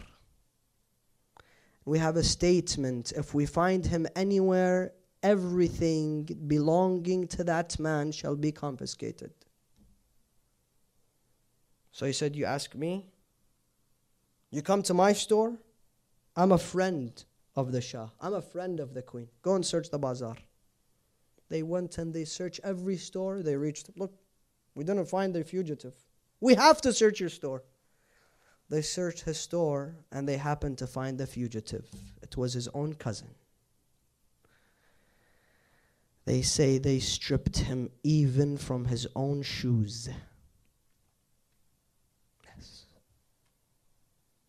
We 1.85 1.97
have 1.97 2.17
a 2.17 2.23
statement 2.23 3.13
if 3.15 3.33
we 3.33 3.45
find 3.45 3.85
him 3.85 4.05
anywhere, 4.15 4.93
everything 5.23 6.25
belonging 6.47 7.27
to 7.29 7.43
that 7.45 7.79
man 7.79 8.11
shall 8.11 8.35
be 8.35 8.51
confiscated. 8.51 9.31
So 11.91 12.05
he 12.05 12.13
said, 12.13 12.35
You 12.35 12.45
ask 12.45 12.75
me? 12.75 13.07
You 14.51 14.61
come 14.61 14.83
to 14.83 14.93
my 14.93 15.13
store? 15.13 15.57
I'm 16.35 16.51
a 16.51 16.57
friend 16.57 17.23
of 17.55 17.71
the 17.71 17.81
Shah. 17.81 18.09
I'm 18.21 18.33
a 18.33 18.41
friend 18.41 18.79
of 18.79 18.93
the 18.93 19.01
Queen. 19.01 19.29
Go 19.41 19.55
and 19.55 19.65
search 19.65 19.89
the 19.89 19.99
bazaar. 19.99 20.35
They 21.49 21.63
went 21.63 21.97
and 21.97 22.13
they 22.13 22.25
searched 22.25 22.59
every 22.63 22.97
store. 22.97 23.41
They 23.41 23.55
reached, 23.55 23.89
look, 23.97 24.13
we 24.75 24.83
didn't 24.83 25.07
find 25.07 25.33
the 25.33 25.43
fugitive. 25.43 25.95
We 26.39 26.55
have 26.55 26.81
to 26.81 26.93
search 26.93 27.19
your 27.19 27.29
store. 27.29 27.63
They 28.69 28.81
searched 28.81 29.21
his 29.21 29.39
store 29.39 29.95
and 30.11 30.27
they 30.27 30.37
happened 30.37 30.77
to 30.77 30.87
find 30.87 31.17
the 31.17 31.25
fugitive. 31.25 31.87
It 32.21 32.37
was 32.37 32.53
his 32.53 32.67
own 32.69 32.93
cousin. 32.93 33.29
They 36.25 36.43
say 36.43 36.77
they 36.77 36.99
stripped 36.99 37.57
him 37.57 37.89
even 38.03 38.57
from 38.57 38.85
his 38.85 39.07
own 39.15 39.41
shoes. 39.41 40.07
Yes. 42.45 42.83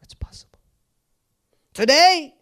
It's 0.03 0.13
possible. 0.13 0.59
Today, 1.73 2.35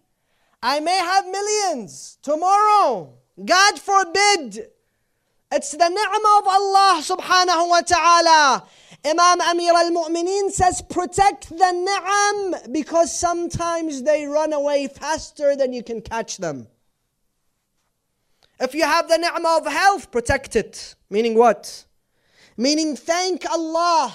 I 0.61 0.81
may 0.81 0.97
have 0.97 1.27
millions. 1.27 2.19
Tomorrow, 2.23 3.15
God 3.45 3.79
forbid. 3.79 4.71
It's 5.51 5.73
the 5.73 5.89
ni'mah 5.89 6.39
of 6.39 6.47
Allah 6.47 7.01
subhanahu 7.03 7.69
wa 7.69 7.81
ta'ala. 7.81 8.67
Imam 9.05 9.41
Amir 9.41 9.73
al 9.73 9.91
Mu'mineen 9.91 10.51
says, 10.51 10.83
protect 10.83 11.49
the 11.51 11.73
ni'am 11.73 12.73
because 12.73 13.17
sometimes 13.19 14.03
they 14.03 14.27
run 14.27 14.53
away 14.53 14.89
faster 14.89 15.57
than 15.57 15.73
you 15.73 15.83
can 15.83 16.01
catch 16.01 16.37
them. 16.37 16.67
If 18.61 18.75
you 18.75 18.85
have 18.85 19.09
the 19.09 19.19
ni'mah 19.19 19.59
of 19.59 19.67
health, 19.67 20.11
protect 20.11 20.57
it. 20.57 20.95
Meaning 21.09 21.35
what? 21.35 21.85
Meaning 22.57 22.97
thank 22.97 23.49
Allah 23.51 24.15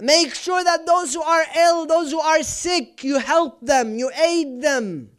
Make 0.00 0.34
sure 0.34 0.64
that 0.64 0.86
those 0.86 1.14
who 1.14 1.22
are 1.22 1.44
ill, 1.56 1.86
those 1.86 2.10
who 2.10 2.20
are 2.20 2.42
sick, 2.42 3.04
you 3.04 3.18
help 3.18 3.60
them, 3.60 3.98
you 3.98 4.10
aid 4.10 4.62
them. 4.62 5.10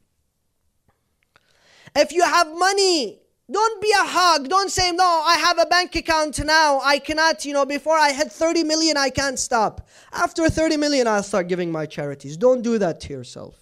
If 1.95 2.11
you 2.11 2.23
have 2.23 2.47
money, 2.57 3.20
don't 3.51 3.81
be 3.81 3.91
a 3.91 4.05
hog. 4.05 4.47
Don't 4.47 4.71
say, 4.71 4.91
no, 4.91 5.23
I 5.25 5.37
have 5.37 5.59
a 5.59 5.65
bank 5.65 5.95
account 5.95 6.43
now. 6.45 6.79
I 6.81 6.99
cannot, 6.99 7.43
you 7.43 7.53
know, 7.53 7.65
before 7.65 7.97
I 7.97 8.11
hit 8.11 8.31
30 8.31 8.63
million, 8.63 8.97
I 8.97 9.09
can't 9.09 9.37
stop. 9.37 9.87
After 10.13 10.49
30 10.49 10.77
million, 10.77 11.07
I'll 11.07 11.23
start 11.23 11.47
giving 11.47 11.71
my 11.71 11.85
charities. 11.85 12.37
Don't 12.37 12.61
do 12.61 12.77
that 12.77 13.01
to 13.01 13.13
yourself. 13.13 13.55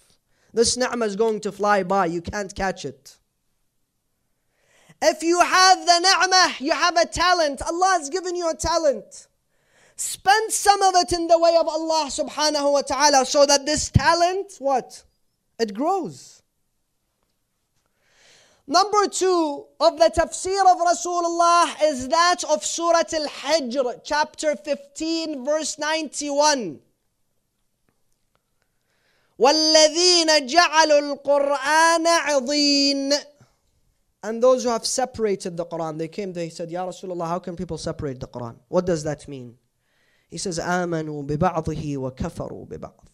This 0.52 0.76
ni'mah 0.76 1.06
is 1.06 1.16
going 1.16 1.40
to 1.40 1.52
fly 1.52 1.82
by. 1.82 2.06
You 2.06 2.22
can't 2.22 2.54
catch 2.54 2.84
it. 2.84 3.16
If 5.02 5.22
you 5.22 5.40
have 5.40 5.86
the 5.86 5.98
ni'mah, 6.00 6.54
you 6.58 6.72
have 6.72 6.96
a 6.96 7.06
talent. 7.06 7.62
Allah 7.62 7.96
has 7.98 8.10
given 8.10 8.36
you 8.36 8.50
a 8.50 8.54
talent. 8.54 9.28
Spend 9.96 10.52
some 10.52 10.82
of 10.82 10.94
it 10.96 11.12
in 11.12 11.26
the 11.26 11.38
way 11.38 11.56
of 11.58 11.68
Allah 11.68 12.06
subhanahu 12.10 12.72
wa 12.72 12.82
ta'ala 12.82 13.26
so 13.26 13.44
that 13.46 13.66
this 13.66 13.90
talent, 13.90 14.54
what? 14.58 15.04
It 15.58 15.74
grows. 15.74 16.39
Number 18.69 19.07
two 19.07 19.65
of 19.79 19.99
the 19.99 20.11
tafsir 20.15 20.61
of 20.61 20.77
Rasulullah 20.81 21.75
is 21.83 22.07
that 22.07 22.43
of 22.49 22.65
Surah 22.65 23.03
Al 23.13 23.27
Hijr, 23.27 24.01
chapter 24.03 24.55
15, 24.55 25.45
verse 25.45 25.77
91. 25.77 26.79
والذين 29.37 30.47
جعلوا 30.47 30.99
القرآن 30.99 32.07
عضين 32.07 33.13
and 34.25 34.41
those 34.41 34.63
who 34.63 34.69
have 34.69 34.87
separated 34.87 35.55
the 35.55 35.67
Quran, 35.67 35.99
they 35.99 36.07
came, 36.07 36.33
they 36.33 36.49
said, 36.49 36.71
Ya 36.71 36.83
Rasulullah, 36.83 37.27
how 37.27 37.37
can 37.37 37.55
people 37.55 37.77
separate 37.77 38.19
the 38.19 38.27
Quran? 38.27 38.55
What 38.69 38.87
does 38.87 39.03
that 39.03 39.27
mean? 39.27 39.55
He 40.31 40.39
says, 40.39 40.57
آمنوا 40.57 41.27
ببعضه 41.27 41.97
وكفروا 41.97 42.67
ببعض. 42.67 43.05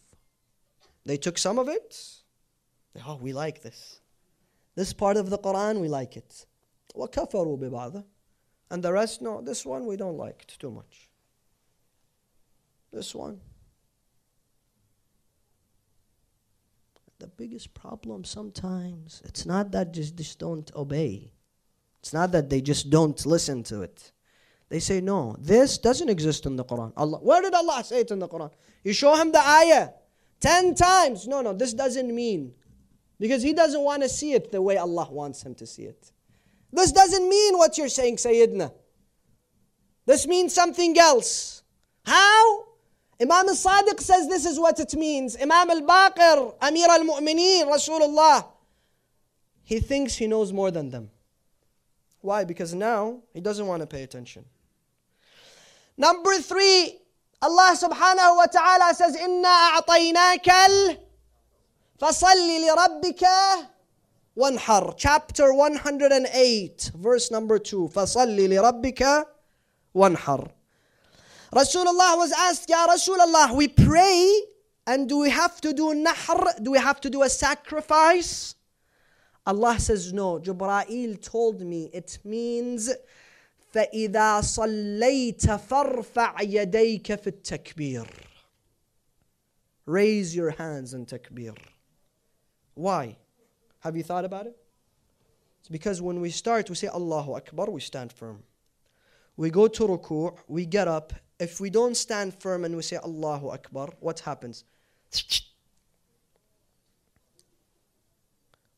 They 1.04 1.18
took 1.18 1.36
some 1.36 1.58
of 1.58 1.68
it. 1.68 1.98
Oh, 3.06 3.16
we 3.16 3.34
like 3.34 3.60
this. 3.60 4.00
This 4.76 4.92
part 4.92 5.16
of 5.16 5.30
the 5.30 5.38
Quran, 5.38 5.80
we 5.80 5.88
like 5.88 6.16
it. 6.16 6.46
وكفروا 6.94 7.58
ببعض. 7.58 8.04
And 8.70 8.82
the 8.82 8.92
rest, 8.92 9.20
no, 9.20 9.40
this 9.42 9.66
one 9.66 9.86
we 9.86 9.96
don't 9.96 10.16
like. 10.16 10.42
It's 10.44 10.56
too 10.56 10.70
much. 10.70 11.10
This 12.92 13.14
one. 13.14 13.40
The 17.18 17.26
biggest 17.28 17.72
problem 17.74 18.24
sometimes, 18.24 19.22
it's 19.24 19.46
not 19.46 19.70
that 19.72 19.92
just, 19.92 20.16
just 20.16 20.38
don't 20.38 20.70
obey. 20.74 21.32
It's 22.00 22.12
not 22.12 22.32
that 22.32 22.50
they 22.50 22.60
just 22.60 22.90
don't 22.90 23.24
listen 23.24 23.62
to 23.64 23.82
it. 23.82 24.10
They 24.68 24.80
say, 24.80 25.00
no, 25.00 25.36
this 25.38 25.78
doesn't 25.78 26.08
exist 26.08 26.46
in 26.46 26.56
the 26.56 26.64
Quran. 26.64 26.92
Allah, 26.96 27.18
where 27.18 27.42
did 27.42 27.54
Allah 27.54 27.84
say 27.84 28.00
it 28.00 28.10
in 28.10 28.18
the 28.18 28.26
Quran? 28.26 28.50
You 28.82 28.92
show 28.92 29.14
him 29.14 29.30
the 29.30 29.38
ayah 29.38 29.90
10 30.40 30.74
times. 30.74 31.28
No, 31.28 31.42
no, 31.42 31.52
this 31.52 31.74
doesn't 31.74 32.12
mean. 32.12 32.54
because 33.19 33.41
he 33.41 33.53
doesn't 33.53 33.81
want 33.81 34.03
to 34.03 34.09
see 34.09 34.33
it 34.33 34.51
the 34.51 34.61
way 34.61 34.77
Allah 34.77 35.07
wants 35.11 35.43
him 35.43 35.55
to 35.55 35.65
see 35.65 35.83
it. 35.83 36.11
This 36.71 36.91
doesn't 36.91 37.27
mean 37.27 37.57
what 37.57 37.77
you're 37.77 37.89
saying, 37.89 38.17
Sayyidina. 38.17 38.71
This 40.05 40.27
means 40.27 40.53
something 40.53 40.97
else. 40.97 41.63
How? 42.05 42.65
Imam 43.19 43.49
al-Sadiq 43.49 43.99
says 43.99 44.27
this 44.27 44.45
is 44.45 44.59
what 44.59 44.79
it 44.79 44.93
means. 44.93 45.35
Imam 45.35 45.69
al-Baqir, 45.69 46.55
Amir 46.61 46.87
al-Mu'mineen, 46.89 47.65
Rasulullah. 47.65 48.45
He 49.63 49.79
thinks 49.79 50.15
he 50.15 50.27
knows 50.27 50.53
more 50.53 50.71
than 50.71 50.89
them. 50.89 51.09
Why? 52.21 52.43
Because 52.43 52.73
now 52.73 53.21
he 53.33 53.41
doesn't 53.41 53.65
want 53.65 53.81
to 53.81 53.87
pay 53.87 54.03
attention. 54.03 54.45
Number 55.97 56.35
three, 56.35 56.99
Allah 57.41 57.75
subhanahu 57.75 58.37
wa 58.37 58.45
ta'ala 58.45 58.93
says, 58.93 59.15
Inna 59.15 59.81
a'tainaka 59.81 60.97
فَصَلِّ 61.97 62.61
لِرَبِّكَ 62.61 63.23
وانحر 64.37 64.95
chapter 64.97 65.51
108 65.51 66.91
verse 66.95 67.31
number 67.31 67.57
2 67.57 67.87
فصل 67.87 68.35
لربك 68.37 69.25
وانحر 69.95 70.51
Rasulullah 71.55 72.17
was 72.17 72.31
asked 72.31 72.69
Ya 72.69 72.85
Rasulullah 72.85 73.55
we 73.55 73.67
pray 73.67 74.41
and 74.85 75.09
do 75.09 75.17
we 75.17 75.31
have 75.31 75.59
to 75.61 75.73
do 75.73 75.95
nahr 75.95 76.53
do 76.61 76.69
we 76.71 76.77
have 76.77 77.01
to 77.01 77.09
do 77.09 77.23
a 77.23 77.29
sacrifice 77.29 78.53
Allah 79.47 79.79
says 79.79 80.13
no 80.13 80.37
Jibreel 80.39 81.19
told 81.19 81.61
me 81.61 81.89
it 81.91 82.19
means 82.23 82.91
فإذا 83.73 84.41
صليت 84.41 85.51
فارفع 85.51 86.41
يديك 86.41 87.15
في 87.15 87.27
التكبير 87.27 88.07
raise 89.87 90.35
your 90.35 90.51
hands 90.51 90.93
in 90.93 91.05
takbir 91.07 91.55
why 92.77 93.17
Have 93.79 93.95
you 93.95 94.03
thought 94.03 94.25
about 94.25 94.47
it? 94.47 94.55
It's 95.59 95.69
because 95.69 96.01
when 96.01 96.19
we 96.19 96.29
start, 96.29 96.69
we 96.69 96.75
say 96.75 96.87
Allahu 96.87 97.33
Akbar, 97.33 97.69
we 97.69 97.81
stand 97.81 98.11
firm. 98.11 98.43
We 99.35 99.49
go 99.49 99.67
to 99.67 99.87
ruku', 99.87 100.35
we 100.47 100.65
get 100.65 100.87
up. 100.87 101.13
If 101.39 101.59
we 101.59 101.69
don't 101.69 101.95
stand 101.95 102.33
firm 102.41 102.65
and 102.65 102.75
we 102.75 102.81
say 102.81 102.97
Allahu 102.97 103.49
Akbar, 103.49 103.89
what 103.99 104.19
happens? 104.21 104.63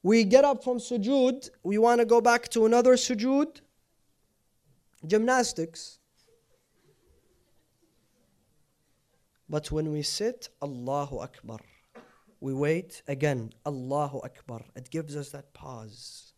We 0.01 0.23
get 0.23 0.45
up 0.45 0.63
from 0.63 0.77
sujood, 0.77 1.49
we 1.63 1.77
want 1.77 1.99
to 1.99 2.05
go 2.05 2.21
back 2.21 2.47
to 2.49 2.65
another 2.65 2.93
sujood. 2.95 3.61
Gymnastics. 5.05 5.99
But 9.49 9.71
when 9.71 9.91
we 9.91 10.03
sit, 10.03 10.49
Allahu 10.61 11.19
Akbar. 11.19 11.59
We 12.41 12.53
wait 12.53 13.01
again, 13.07 13.51
Allahu 13.65 14.19
Akbar. 14.23 14.61
It 14.75 14.89
gives 14.89 15.15
us 15.15 15.29
that 15.29 15.53
pause. 15.53 16.33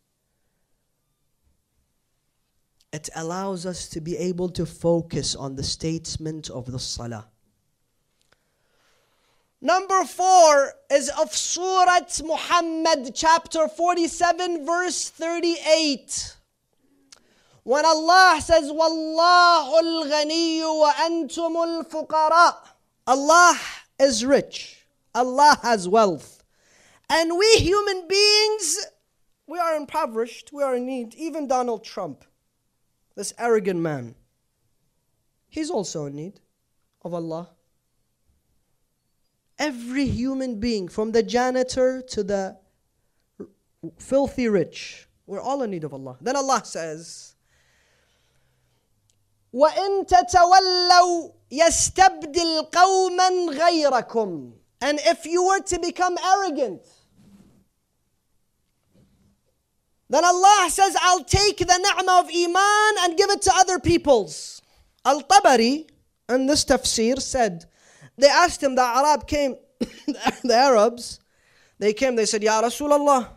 It 2.92 3.08
allows 3.14 3.64
us 3.64 3.88
to 3.90 4.00
be 4.00 4.16
able 4.18 4.48
to 4.50 4.66
focus 4.66 5.34
on 5.34 5.56
the 5.56 5.62
statement 5.62 6.50
of 6.50 6.70
the 6.70 6.78
Salah. 6.78 7.28
Number 9.60 10.04
four 10.04 10.74
is 10.90 11.08
of 11.20 11.32
Surah 11.32 12.00
Muhammad, 12.24 13.14
chapter 13.14 13.68
47, 13.68 14.66
verse 14.66 15.08
38. 15.08 16.36
When 17.62 17.86
Allah 17.86 18.40
says, 18.42 18.72
Wallahu 18.72 19.78
al-ghaniyu 19.78 20.80
wa 20.80 20.92
antum 20.94 21.54
al-fuqara. 21.54 22.56
Allah 23.06 23.56
is 24.00 24.26
rich. 24.26 24.81
Allah 25.13 25.59
has 25.63 25.87
wealth. 25.87 26.43
And 27.09 27.37
we 27.37 27.47
human 27.57 28.07
beings, 28.07 28.85
we 29.47 29.59
are 29.59 29.75
impoverished, 29.75 30.51
we 30.51 30.61
are 30.61 30.75
in 30.75 30.85
need. 30.85 31.15
Even 31.15 31.47
Donald 31.47 31.83
Trump, 31.83 32.25
this 33.15 33.33
arrogant 33.39 33.79
man, 33.79 34.15
he's 35.47 35.69
also 35.69 36.05
in 36.05 36.15
need 36.15 36.41
of 37.03 37.13
Allah. 37.13 37.49
Every 39.57 40.05
human 40.05 40.59
being, 40.59 40.87
from 40.87 41.11
the 41.13 41.23
janitor 41.23 42.01
to 42.09 42.23
the 42.23 42.57
filthy 43.97 44.47
rich, 44.47 45.07
we're 45.25 45.41
all 45.41 45.63
in 45.63 45.71
need 45.71 45.83
of 45.83 45.93
Allah. 45.93 46.17
Then 46.21 46.35
Allah 46.35 46.61
says, 46.63 47.35
وَإِن 49.53 50.07
تَتَوَلَّوْا 50.07 51.33
يَسْتَبْدِلْ 51.51 52.71
قَوْمًا 52.71 53.57
غَيْرَكُمْ 53.57 54.53
and 54.82 54.98
if 55.04 55.24
you 55.24 55.44
were 55.46 55.60
to 55.60 55.78
become 55.78 56.18
arrogant, 56.18 56.82
then 60.10 60.24
Allah 60.24 60.66
says, 60.68 60.96
I'll 61.00 61.24
take 61.24 61.58
the 61.58 61.64
ni'mah 61.64 62.20
of 62.20 62.28
Iman 62.28 62.92
and 63.00 63.16
give 63.16 63.30
it 63.30 63.42
to 63.42 63.52
other 63.54 63.78
peoples. 63.78 64.60
Al 65.04 65.22
Tabari, 65.22 65.88
in 66.28 66.46
this 66.46 66.64
tafsir, 66.64 67.20
said, 67.20 67.64
they 68.18 68.28
asked 68.28 68.62
him, 68.62 68.74
the 68.74 68.82
Arab 68.82 69.26
came, 69.26 69.56
the 69.78 70.54
Arabs, 70.54 71.20
they 71.78 71.94
came, 71.94 72.16
they 72.16 72.26
said, 72.26 72.42
Ya 72.42 72.60
Rasulullah, 72.60 73.28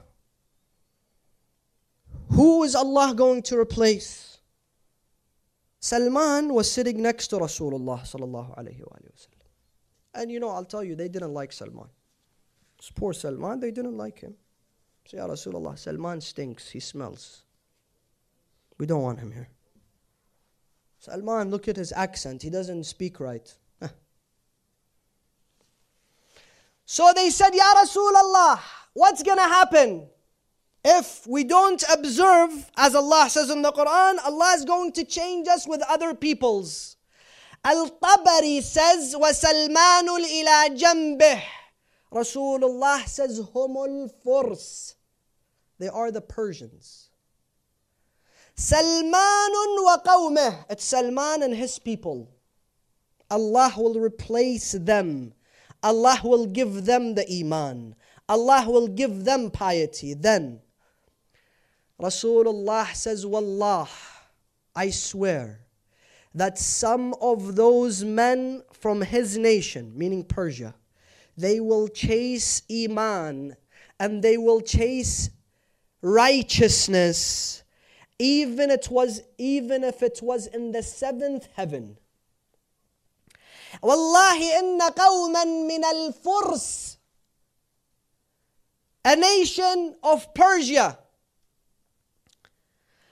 who 2.32 2.64
is 2.64 2.76
Allah 2.76 3.14
going 3.16 3.42
to 3.44 3.58
replace? 3.58 4.40
Salman 5.80 6.54
was 6.54 6.70
sitting 6.70 7.02
next 7.02 7.28
to 7.28 7.38
Rasulullah 7.38 8.02
sallallahu 8.02 8.58
alayhi 8.58 8.82
wa 8.82 8.98
sallam. 9.16 9.35
And 10.16 10.32
you 10.32 10.40
know, 10.40 10.50
I'll 10.50 10.66
tell 10.66 10.84
you, 10.84 10.96
they 10.96 11.10
didn't 11.10 11.34
like 11.34 11.52
Salman. 11.52 11.90
It's 12.78 12.90
poor 12.90 13.14
Salman, 13.14 13.60
they 13.60 13.72
didn't 13.72 13.98
like 13.98 14.20
him. 14.20 14.36
Say, 15.08 15.18
Ya 15.18 15.28
Rasulullah, 15.28 15.78
Salman 15.78 16.22
stinks, 16.22 16.70
he 16.70 16.80
smells. 16.80 17.44
We 18.78 18.86
don't 18.86 19.04
want 19.04 19.20
him 19.20 19.32
here. 19.32 19.50
Salman, 21.00 21.50
look 21.52 21.68
at 21.68 21.76
his 21.76 21.92
accent, 21.92 22.42
he 22.42 22.50
doesn't 22.50 22.86
speak 22.86 23.20
right. 23.20 23.54
So 26.86 27.12
they 27.16 27.32
said, 27.32 27.54
Ya 27.54 27.74
Rasulullah, 27.76 28.60
what's 28.94 29.24
gonna 29.24 29.42
happen? 29.42 30.08
If 30.84 31.26
we 31.26 31.44
don't 31.44 31.84
observe, 31.92 32.70
as 32.78 32.94
Allah 32.94 33.28
says 33.28 33.50
in 33.50 33.64
the 33.64 33.72
Quran, 33.72 34.20
Allah 34.24 34.54
is 34.56 34.66
going 34.66 34.92
to 34.94 35.04
change 35.04 35.48
us 35.48 35.68
with 35.68 35.82
other 35.90 36.14
peoples. 36.14 36.95
Al-Tabari 37.66 38.62
says, 38.62 39.16
وَسَلْمَانُ 39.16 40.06
إِلَى 40.06 40.78
جَنْبِهِ 40.80 41.42
Rasulullah 42.14 43.04
says, 43.08 43.42
Humul 43.42 44.12
Furs. 44.24 44.94
They 45.80 45.88
are 45.88 46.12
the 46.12 46.22
Persians. 46.22 47.10
Wa 48.56 49.98
qawmeh. 50.06 50.66
It's 50.70 50.86
Salman 50.86 51.42
and 51.42 51.56
his 51.56 51.80
people. 51.80 52.30
Allah 53.32 53.74
will 53.76 54.00
replace 54.00 54.74
them. 54.74 55.34
Allah 55.82 56.20
will 56.24 56.46
give 56.46 56.86
them 56.86 57.16
the 57.16 57.26
iman. 57.40 57.96
Allah 58.30 58.64
will 58.68 58.88
give 58.88 59.26
them 59.26 59.50
piety. 59.50 60.14
Then 60.14 60.62
Rasulullah 62.00 62.94
says, 62.94 63.26
Wallah, 63.26 63.90
I 64.76 64.92
swear 64.92 65.65
that 66.35 66.59
some 66.59 67.15
of 67.21 67.57
those 67.57 68.05
men 68.05 68.63
from 68.73 69.03
his 69.03 69.37
nation, 69.37 69.93
meaning 69.97 70.25
Persia, 70.25 70.75
they 71.37 71.61
will 71.61 71.89
chase 71.89 72.63
Iman 72.71 73.57
and 73.99 74.23
they 74.23 74.37
will 74.37 74.61
chase 74.61 75.31
righteousness 76.03 77.63
even 78.19 78.71
it 78.71 78.89
was 78.91 79.23
even 79.39 79.83
if 79.83 80.03
it 80.03 80.21
was 80.23 80.47
in 80.47 80.73
the 80.73 80.83
seventh 80.83 81.49
heaven 81.55 81.97
والله 83.83 84.59
إن 84.59 84.81
قوما 84.81 85.45
من 85.45 85.85
الفرس 85.85 86.97
a 89.05 89.17
nation 89.17 89.97
of 90.03 90.33
Persia 90.35 90.99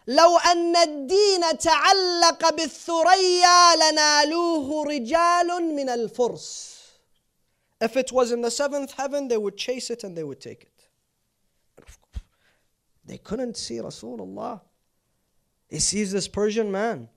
لو 0.06 0.38
أن 0.38 0.76
الدين 0.76 1.58
تعلق 1.58 2.50
بالثريا 2.50 3.76
لنالوه 3.76 4.84
رجال 4.84 5.74
من 5.74 5.88
الفرس 5.88 6.78
If 7.80 7.96
it 7.96 8.10
was 8.10 8.32
in 8.32 8.40
the 8.40 8.50
seventh 8.50 8.92
heaven, 8.92 9.28
they 9.28 9.36
would 9.36 9.56
chase 9.56 9.88
it 9.90 10.02
and 10.02 10.16
they 10.16 10.24
would 10.24 10.40
take 10.40 10.64
it. 10.64 10.88
They 13.04 13.18
couldn't 13.18 13.56
see 13.56 13.78
Rasulullah. 13.78 14.62
He 15.68 15.78
sees 15.78 16.10
this 16.10 16.26
Persian 16.26 16.72
man 16.72 17.08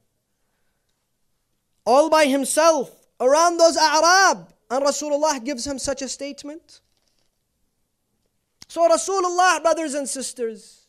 all 1.86 2.10
by 2.10 2.26
himself 2.26 3.08
around 3.20 3.58
those 3.58 3.78
Arab, 3.78 4.54
and 4.70 4.86
Rasulullah 4.86 5.44
gives 5.44 5.66
him 5.66 5.80
such 5.80 6.02
a 6.02 6.08
statement. 6.08 6.82
So, 8.68 8.88
Rasulullah, 8.88 9.62
brothers 9.62 9.94
and 9.94 10.08
sisters, 10.08 10.85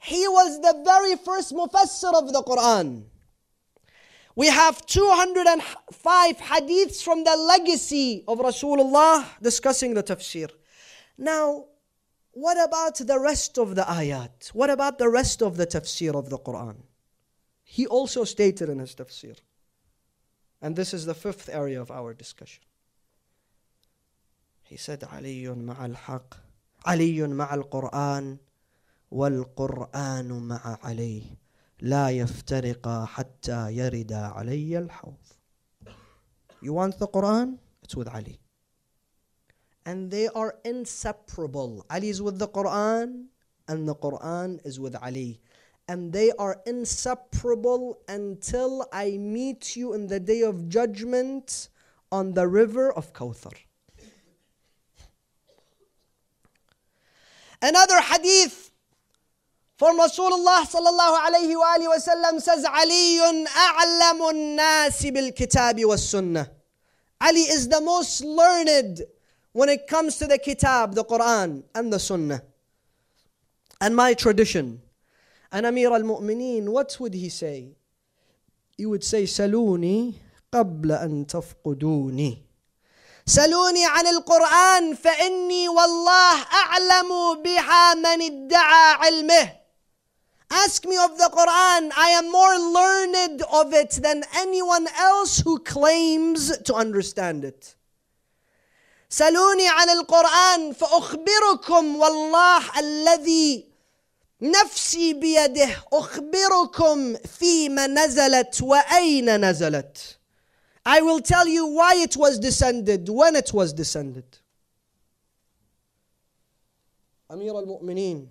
he 0.00 0.28
was 0.28 0.60
the 0.60 0.82
very 0.84 1.16
first 1.16 1.52
mufassir 1.52 2.14
of 2.14 2.32
the 2.32 2.42
Quran. 2.42 3.04
We 4.36 4.48
have 4.48 4.84
205 4.84 6.36
hadiths 6.36 7.02
from 7.02 7.24
the 7.24 7.34
legacy 7.36 8.22
of 8.28 8.38
Rasulullah 8.38 9.24
discussing 9.40 9.94
the 9.94 10.02
tafsir. 10.02 10.50
Now, 11.16 11.64
what 12.32 12.62
about 12.62 12.96
the 12.98 13.18
rest 13.18 13.58
of 13.58 13.74
the 13.74 13.82
ayat? 13.82 14.48
What 14.52 14.68
about 14.68 14.98
the 14.98 15.08
rest 15.08 15.42
of 15.42 15.56
the 15.56 15.66
tafsir 15.66 16.14
of 16.14 16.28
the 16.28 16.38
Quran? 16.38 16.76
He 17.64 17.86
also 17.86 18.24
stated 18.24 18.68
in 18.68 18.78
his 18.78 18.94
tafsir. 18.94 19.38
And 20.60 20.76
this 20.76 20.92
is 20.92 21.06
the 21.06 21.14
fifth 21.14 21.48
area 21.48 21.80
of 21.80 21.90
our 21.90 22.12
discussion. 22.12 22.62
He 24.64 24.76
said, 24.76 25.00
علي 25.00 25.48
مع 25.48 25.86
الحق 25.86 26.34
علي 26.86 27.26
مع 27.26 27.54
القرآن 27.54 28.38
والقرآن 29.11 30.47
مع 30.47 30.79
علي 30.83 31.23
لا 31.81 32.09
يفترقا 32.09 33.05
حتى 33.05 33.71
يرد 33.71 34.13
علي 34.13 34.77
الحوض. 34.77 35.17
You 36.61 36.73
want 36.73 36.97
the 36.99 37.07
Quran? 37.07 37.57
It's 37.83 37.95
with 37.95 38.07
Ali. 38.07 38.39
And 39.85 40.11
they 40.11 40.27
are 40.27 40.55
inseparable. 40.63 41.85
Ali 41.89 42.09
is 42.09 42.21
with 42.21 42.37
the 42.39 42.47
Quran 42.47 43.25
and 43.67 43.87
the 43.87 43.95
Quran 43.95 44.59
is 44.65 44.79
with 44.79 44.95
Ali 45.01 45.41
and 45.87 46.13
they 46.13 46.31
are 46.39 46.61
inseparable 46.65 47.99
until 48.07 48.87
I 48.93 49.17
meet 49.17 49.75
you 49.75 49.93
in 49.93 50.07
the 50.07 50.19
day 50.19 50.41
of 50.41 50.69
judgment 50.69 51.69
on 52.11 52.33
the 52.33 52.47
river 52.47 52.91
of 52.93 53.11
Kawthar. 53.11 53.53
Another 57.61 57.99
hadith 57.99 58.70
from 59.81 59.97
Rasulullah 59.97 60.61
sallallahu 60.61 61.25
alayhi 61.25 61.57
wa 61.57 61.73
alihi 61.73 61.89
wasallam 61.89 62.39
says 62.39 62.63
Ali 62.69 63.17
a'lamu 63.17 64.29
nasi 64.55 65.09
bil 65.09 65.31
kitabi 65.31 65.83
was 65.89 66.07
sunnah. 66.07 66.47
Ali 67.19 67.49
is 67.49 67.67
the 67.67 67.81
most 67.81 68.21
learned 68.23 69.01
when 69.53 69.69
it 69.69 69.87
comes 69.87 70.17
to 70.19 70.27
the 70.27 70.37
kitab, 70.37 70.93
the 70.93 71.03
Quran 71.03 71.63
and 71.73 71.91
the 71.91 71.97
sunnah. 71.97 72.43
And 73.81 73.95
my 73.95 74.13
tradition. 74.13 74.83
And 75.51 75.65
Amir 75.65 75.91
al-Mu'mineen, 75.91 76.69
what 76.69 76.95
would 76.99 77.15
he 77.15 77.29
say? 77.29 77.73
He 78.77 78.85
would 78.85 79.03
say, 79.03 79.25
سلوني 79.25 80.13
قبل 80.53 80.91
أن 80.91 81.25
تفقدوني 81.25 82.37
سلوني 83.25 83.85
عن 83.85 84.07
القرآن 84.07 84.93
فإني 84.93 85.69
والله 85.69 86.35
أعلم 86.53 87.41
بها 87.41 87.93
من 87.93 88.21
ادعى 88.21 88.93
علمه 88.93 89.60
Ask 90.50 90.84
me 90.84 90.96
of 90.96 91.18
the 91.18 91.30
Quran. 91.32 91.90
I 91.96 92.10
am 92.18 92.30
more 92.30 92.56
learned 92.58 93.42
of 93.52 93.72
it 93.74 93.90
than 94.02 94.22
anyone 94.36 94.86
else 94.96 95.40
who 95.40 95.58
claims 95.58 96.56
to 96.58 96.74
understand 96.74 97.44
it. 97.44 97.74
سلوني 99.10 99.68
عن 99.68 99.88
القرآن 99.90 100.72
فأخبركم 100.72 101.96
والله 101.96 102.78
الذي 102.78 103.66
نفسي 104.40 105.14
بيده 105.14 105.68
أخبركم 105.92 107.16
فيما 107.16 107.86
نزلت 107.86 108.62
وأين 108.62 109.40
نزلت 109.50 110.16
I 110.84 111.00
will 111.00 111.20
tell 111.20 111.48
you 111.48 111.66
why 111.66 111.94
it 111.96 112.16
was 112.16 112.38
descended, 112.38 113.08
when 113.08 113.34
it 113.34 113.52
was 113.52 113.72
descended. 113.72 114.24
أمير 117.30 117.58
المؤمنين 117.58 118.28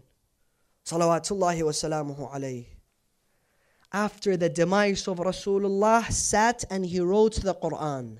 salawatullahi 0.91 1.62
wasalamuhu 1.62 2.32
alayhi. 2.32 2.66
After 3.93 4.36
the 4.36 4.49
demise 4.49 5.07
of 5.07 5.18
Rasulullah, 5.18 6.11
sat 6.11 6.64
and 6.68 6.84
he 6.84 6.99
wrote 6.99 7.36
the 7.36 7.55
Quran. 7.55 8.18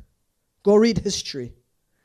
Go 0.63 0.77
read 0.77 0.99
history. 0.99 1.53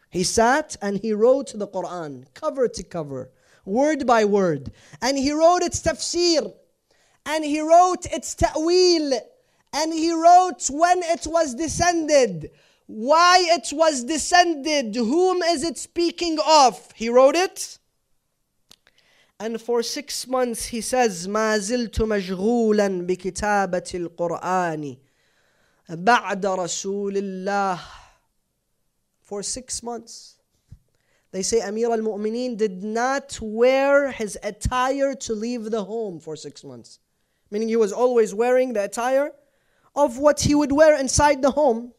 He 0.10 0.24
sat 0.24 0.76
and 0.82 0.98
he 0.98 1.14
wrote 1.14 1.52
the 1.54 1.68
Quran, 1.68 2.26
cover 2.34 2.68
to 2.68 2.84
cover, 2.84 3.30
word 3.64 4.08
by 4.08 4.26
word. 4.26 4.72
And 5.04 5.18
he 5.18 5.32
wrote 5.32 5.62
its 5.62 5.82
tafsir, 5.82 6.52
and 7.28 7.46
he 7.46 7.60
wrote 7.60 8.08
its 8.08 8.34
ta'wil, 8.34 9.20
and 9.74 9.94
he 9.94 10.12
wrote 10.14 10.68
when 10.72 11.04
it 11.04 11.28
was 11.28 11.54
descended, 11.54 12.50
why 12.88 13.38
it 13.40 13.70
was 13.72 14.04
descended, 14.04 14.96
whom 14.96 15.44
is 15.44 15.64
it 15.64 15.78
speaking 15.78 16.40
of. 16.48 16.92
He 16.96 17.10
wrote 17.10 17.36
it 17.36 17.78
And 19.39 19.61
for 19.61 19.83
six 19.83 20.27
months 20.27 20.67
he 20.67 20.81
says, 20.81 21.27
ما 21.27 21.59
زلت 21.59 22.03
مشغولا 22.03 23.07
بكتابة 23.07 23.91
القرآن 23.95 24.97
بعد 25.89 26.47
رسول 26.47 27.17
الله. 27.17 27.81
For 29.23 29.43
six 29.43 29.83
months. 29.83 30.37
They 31.33 31.43
say 31.43 31.61
Amir 31.61 31.91
al 31.93 31.99
Mu'mineen 31.99 32.57
did 32.57 32.83
not 32.83 33.39
wear 33.41 34.11
his 34.11 34.37
attire 34.43 35.15
to 35.15 35.33
leave 35.35 35.71
the 35.71 35.85
home 35.85 36.19
for 36.19 36.35
six 36.35 36.65
months. 36.65 36.99
Meaning 37.51 37.69
he 37.69 37.77
was 37.77 37.93
always 37.93 38.35
wearing 38.35 38.73
the 38.73 38.85
attire 38.85 39.31
of 39.95 40.19
what 40.19 40.41
he 40.41 40.55
would 40.55 40.73
wear 40.73 40.99
inside 40.99 41.43
the 41.43 41.53
home. 41.53 41.93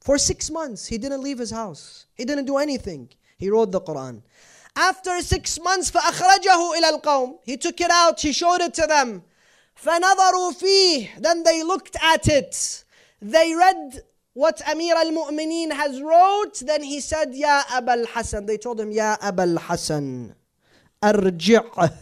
For 0.00 0.18
six 0.18 0.50
months, 0.50 0.86
he 0.86 0.98
didn't 0.98 1.22
leave 1.22 1.38
his 1.38 1.50
house. 1.50 2.06
He 2.14 2.26
didn't 2.26 2.44
do 2.44 2.58
anything. 2.58 3.08
He 3.38 3.48
wrote 3.48 3.72
the 3.72 3.80
Quran. 3.80 4.22
After 4.76 5.20
six 5.22 5.60
months, 5.60 5.90
فأخرجه 5.90 6.78
إلى 6.78 7.00
القوم. 7.00 7.38
He 7.44 7.56
took 7.56 7.80
it 7.80 7.90
out, 7.90 8.20
he 8.20 8.32
showed 8.32 8.60
it 8.60 8.74
to 8.74 8.86
them. 8.86 9.22
فنظروا 9.76 10.52
فيه. 10.54 11.20
Then 11.20 11.42
they 11.42 11.62
looked 11.62 11.96
at 12.02 12.28
it. 12.28 12.84
They 13.20 13.54
read 13.54 14.02
what 14.34 14.60
Amir 14.68 14.96
al 14.96 15.10
Mu'mineen 15.12 15.72
has 15.72 16.02
wrote, 16.02 16.58
then 16.66 16.82
he 16.82 17.00
said, 17.00 17.34
Ya 17.34 17.62
Abul 17.72 18.04
Hasan. 18.06 18.46
They 18.46 18.58
told 18.58 18.80
him, 18.80 18.90
Ya 18.90 19.16
Abul 19.22 19.56
Hasan, 19.56 20.34
arji' 21.00 21.92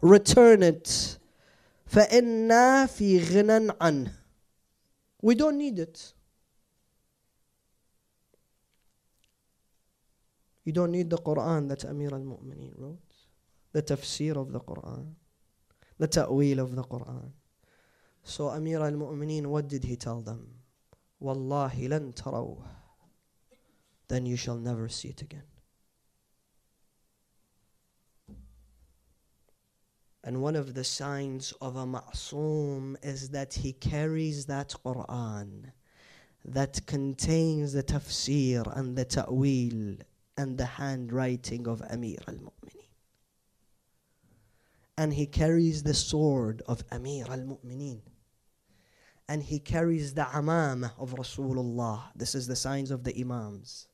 return 0.00 0.62
it. 0.62 1.18
فإنا 1.90 2.86
في 2.86 3.20
غنى 3.20 3.72
عنه. 3.80 4.12
We 5.20 5.34
don't 5.34 5.58
need 5.58 5.78
it. 5.80 6.14
You 10.67 10.73
don't 10.73 10.91
need 10.91 11.09
the 11.09 11.17
Quran 11.17 11.69
that 11.69 11.85
Amir 11.85 12.13
al 12.13 12.25
Mu'mineen 12.25 12.73
wrote, 12.77 13.13
the 13.71 13.81
tafsir 13.81 14.35
of 14.35 14.51
the 14.51 14.59
Quran, 14.59 15.13
the 15.97 16.07
ta'wil 16.07 16.59
of 16.59 16.75
the 16.75 16.83
Quran. 16.83 17.31
So 18.21 18.49
Amir 18.49 18.81
al 18.81 18.91
Mu'mineen, 18.91 19.45
what 19.47 19.69
did 19.69 19.85
he 19.85 19.95
tell 19.95 20.19
them? 20.19 20.55
Wallahi 21.21 21.87
lan 21.87 22.11
tarawh. 22.11 22.67
Then 24.09 24.25
you 24.25 24.35
shall 24.35 24.57
never 24.57 24.89
see 24.89 25.07
it 25.07 25.21
again. 25.21 25.47
And 30.25 30.41
one 30.41 30.57
of 30.57 30.73
the 30.73 30.83
signs 30.83 31.53
of 31.61 31.77
a 31.77 31.85
ma'soom 31.85 32.97
is 33.05 33.29
that 33.29 33.53
he 33.53 33.71
carries 33.71 34.47
that 34.47 34.75
Quran 34.85 35.71
that 36.43 36.85
contains 36.85 37.71
the 37.71 37.83
tafsir 37.83 38.77
and 38.77 38.97
the 38.97 39.05
ta'wil 39.05 39.99
and 40.36 40.58
the 40.58 40.66
handwriting 40.66 41.66
of 41.68 41.82
Amir 41.90 42.18
al 42.28 42.34
Mu'mineen. 42.34 42.88
And 44.96 45.14
he 45.14 45.26
carries 45.26 45.82
the 45.82 45.94
sword 45.94 46.62
of 46.66 46.84
Amir 46.90 47.26
al 47.28 47.38
Mu'mineen 47.38 48.02
and 49.32 49.42
he 49.42 49.58
carries 49.58 50.14
the 50.14 50.24
amam 50.24 50.90
of 50.98 51.14
Rasulullah. 51.14 52.02
This 52.14 52.34
is 52.34 52.46
the 52.46 52.54
signs 52.54 52.90
of 52.90 53.04
the 53.04 53.18
Imams. 53.18 53.86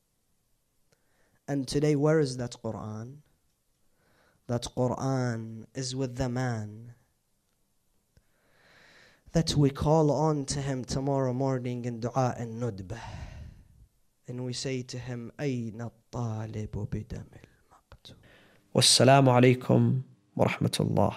And 1.47 1.67
today, 1.67 1.95
where 1.95 2.19
is 2.19 2.35
that 2.37 2.55
Quran? 2.61 3.19
That 4.47 4.67
Quran 4.75 5.65
is 5.73 5.95
with 5.95 6.17
the 6.17 6.27
man 6.27 6.93
that 9.31 9.55
we 9.55 9.69
call 9.69 10.11
on 10.11 10.43
to 10.43 10.59
him 10.59 10.83
tomorrow 10.83 11.33
morning 11.33 11.85
in 11.85 11.99
dua 11.99 12.35
and 12.37 12.61
nudbah. 12.61 12.99
And 14.27 14.43
we 14.43 14.53
say 14.53 14.81
to 14.81 14.97
him, 14.97 15.31
أين 15.39 15.89
الطالب 16.14 16.88
بدم 16.92 17.24
المقتول. 17.34 18.16
والسلام 18.74 19.28
عليكم 19.28 20.00
ورحمة 20.36 20.76
الله. 20.80 21.12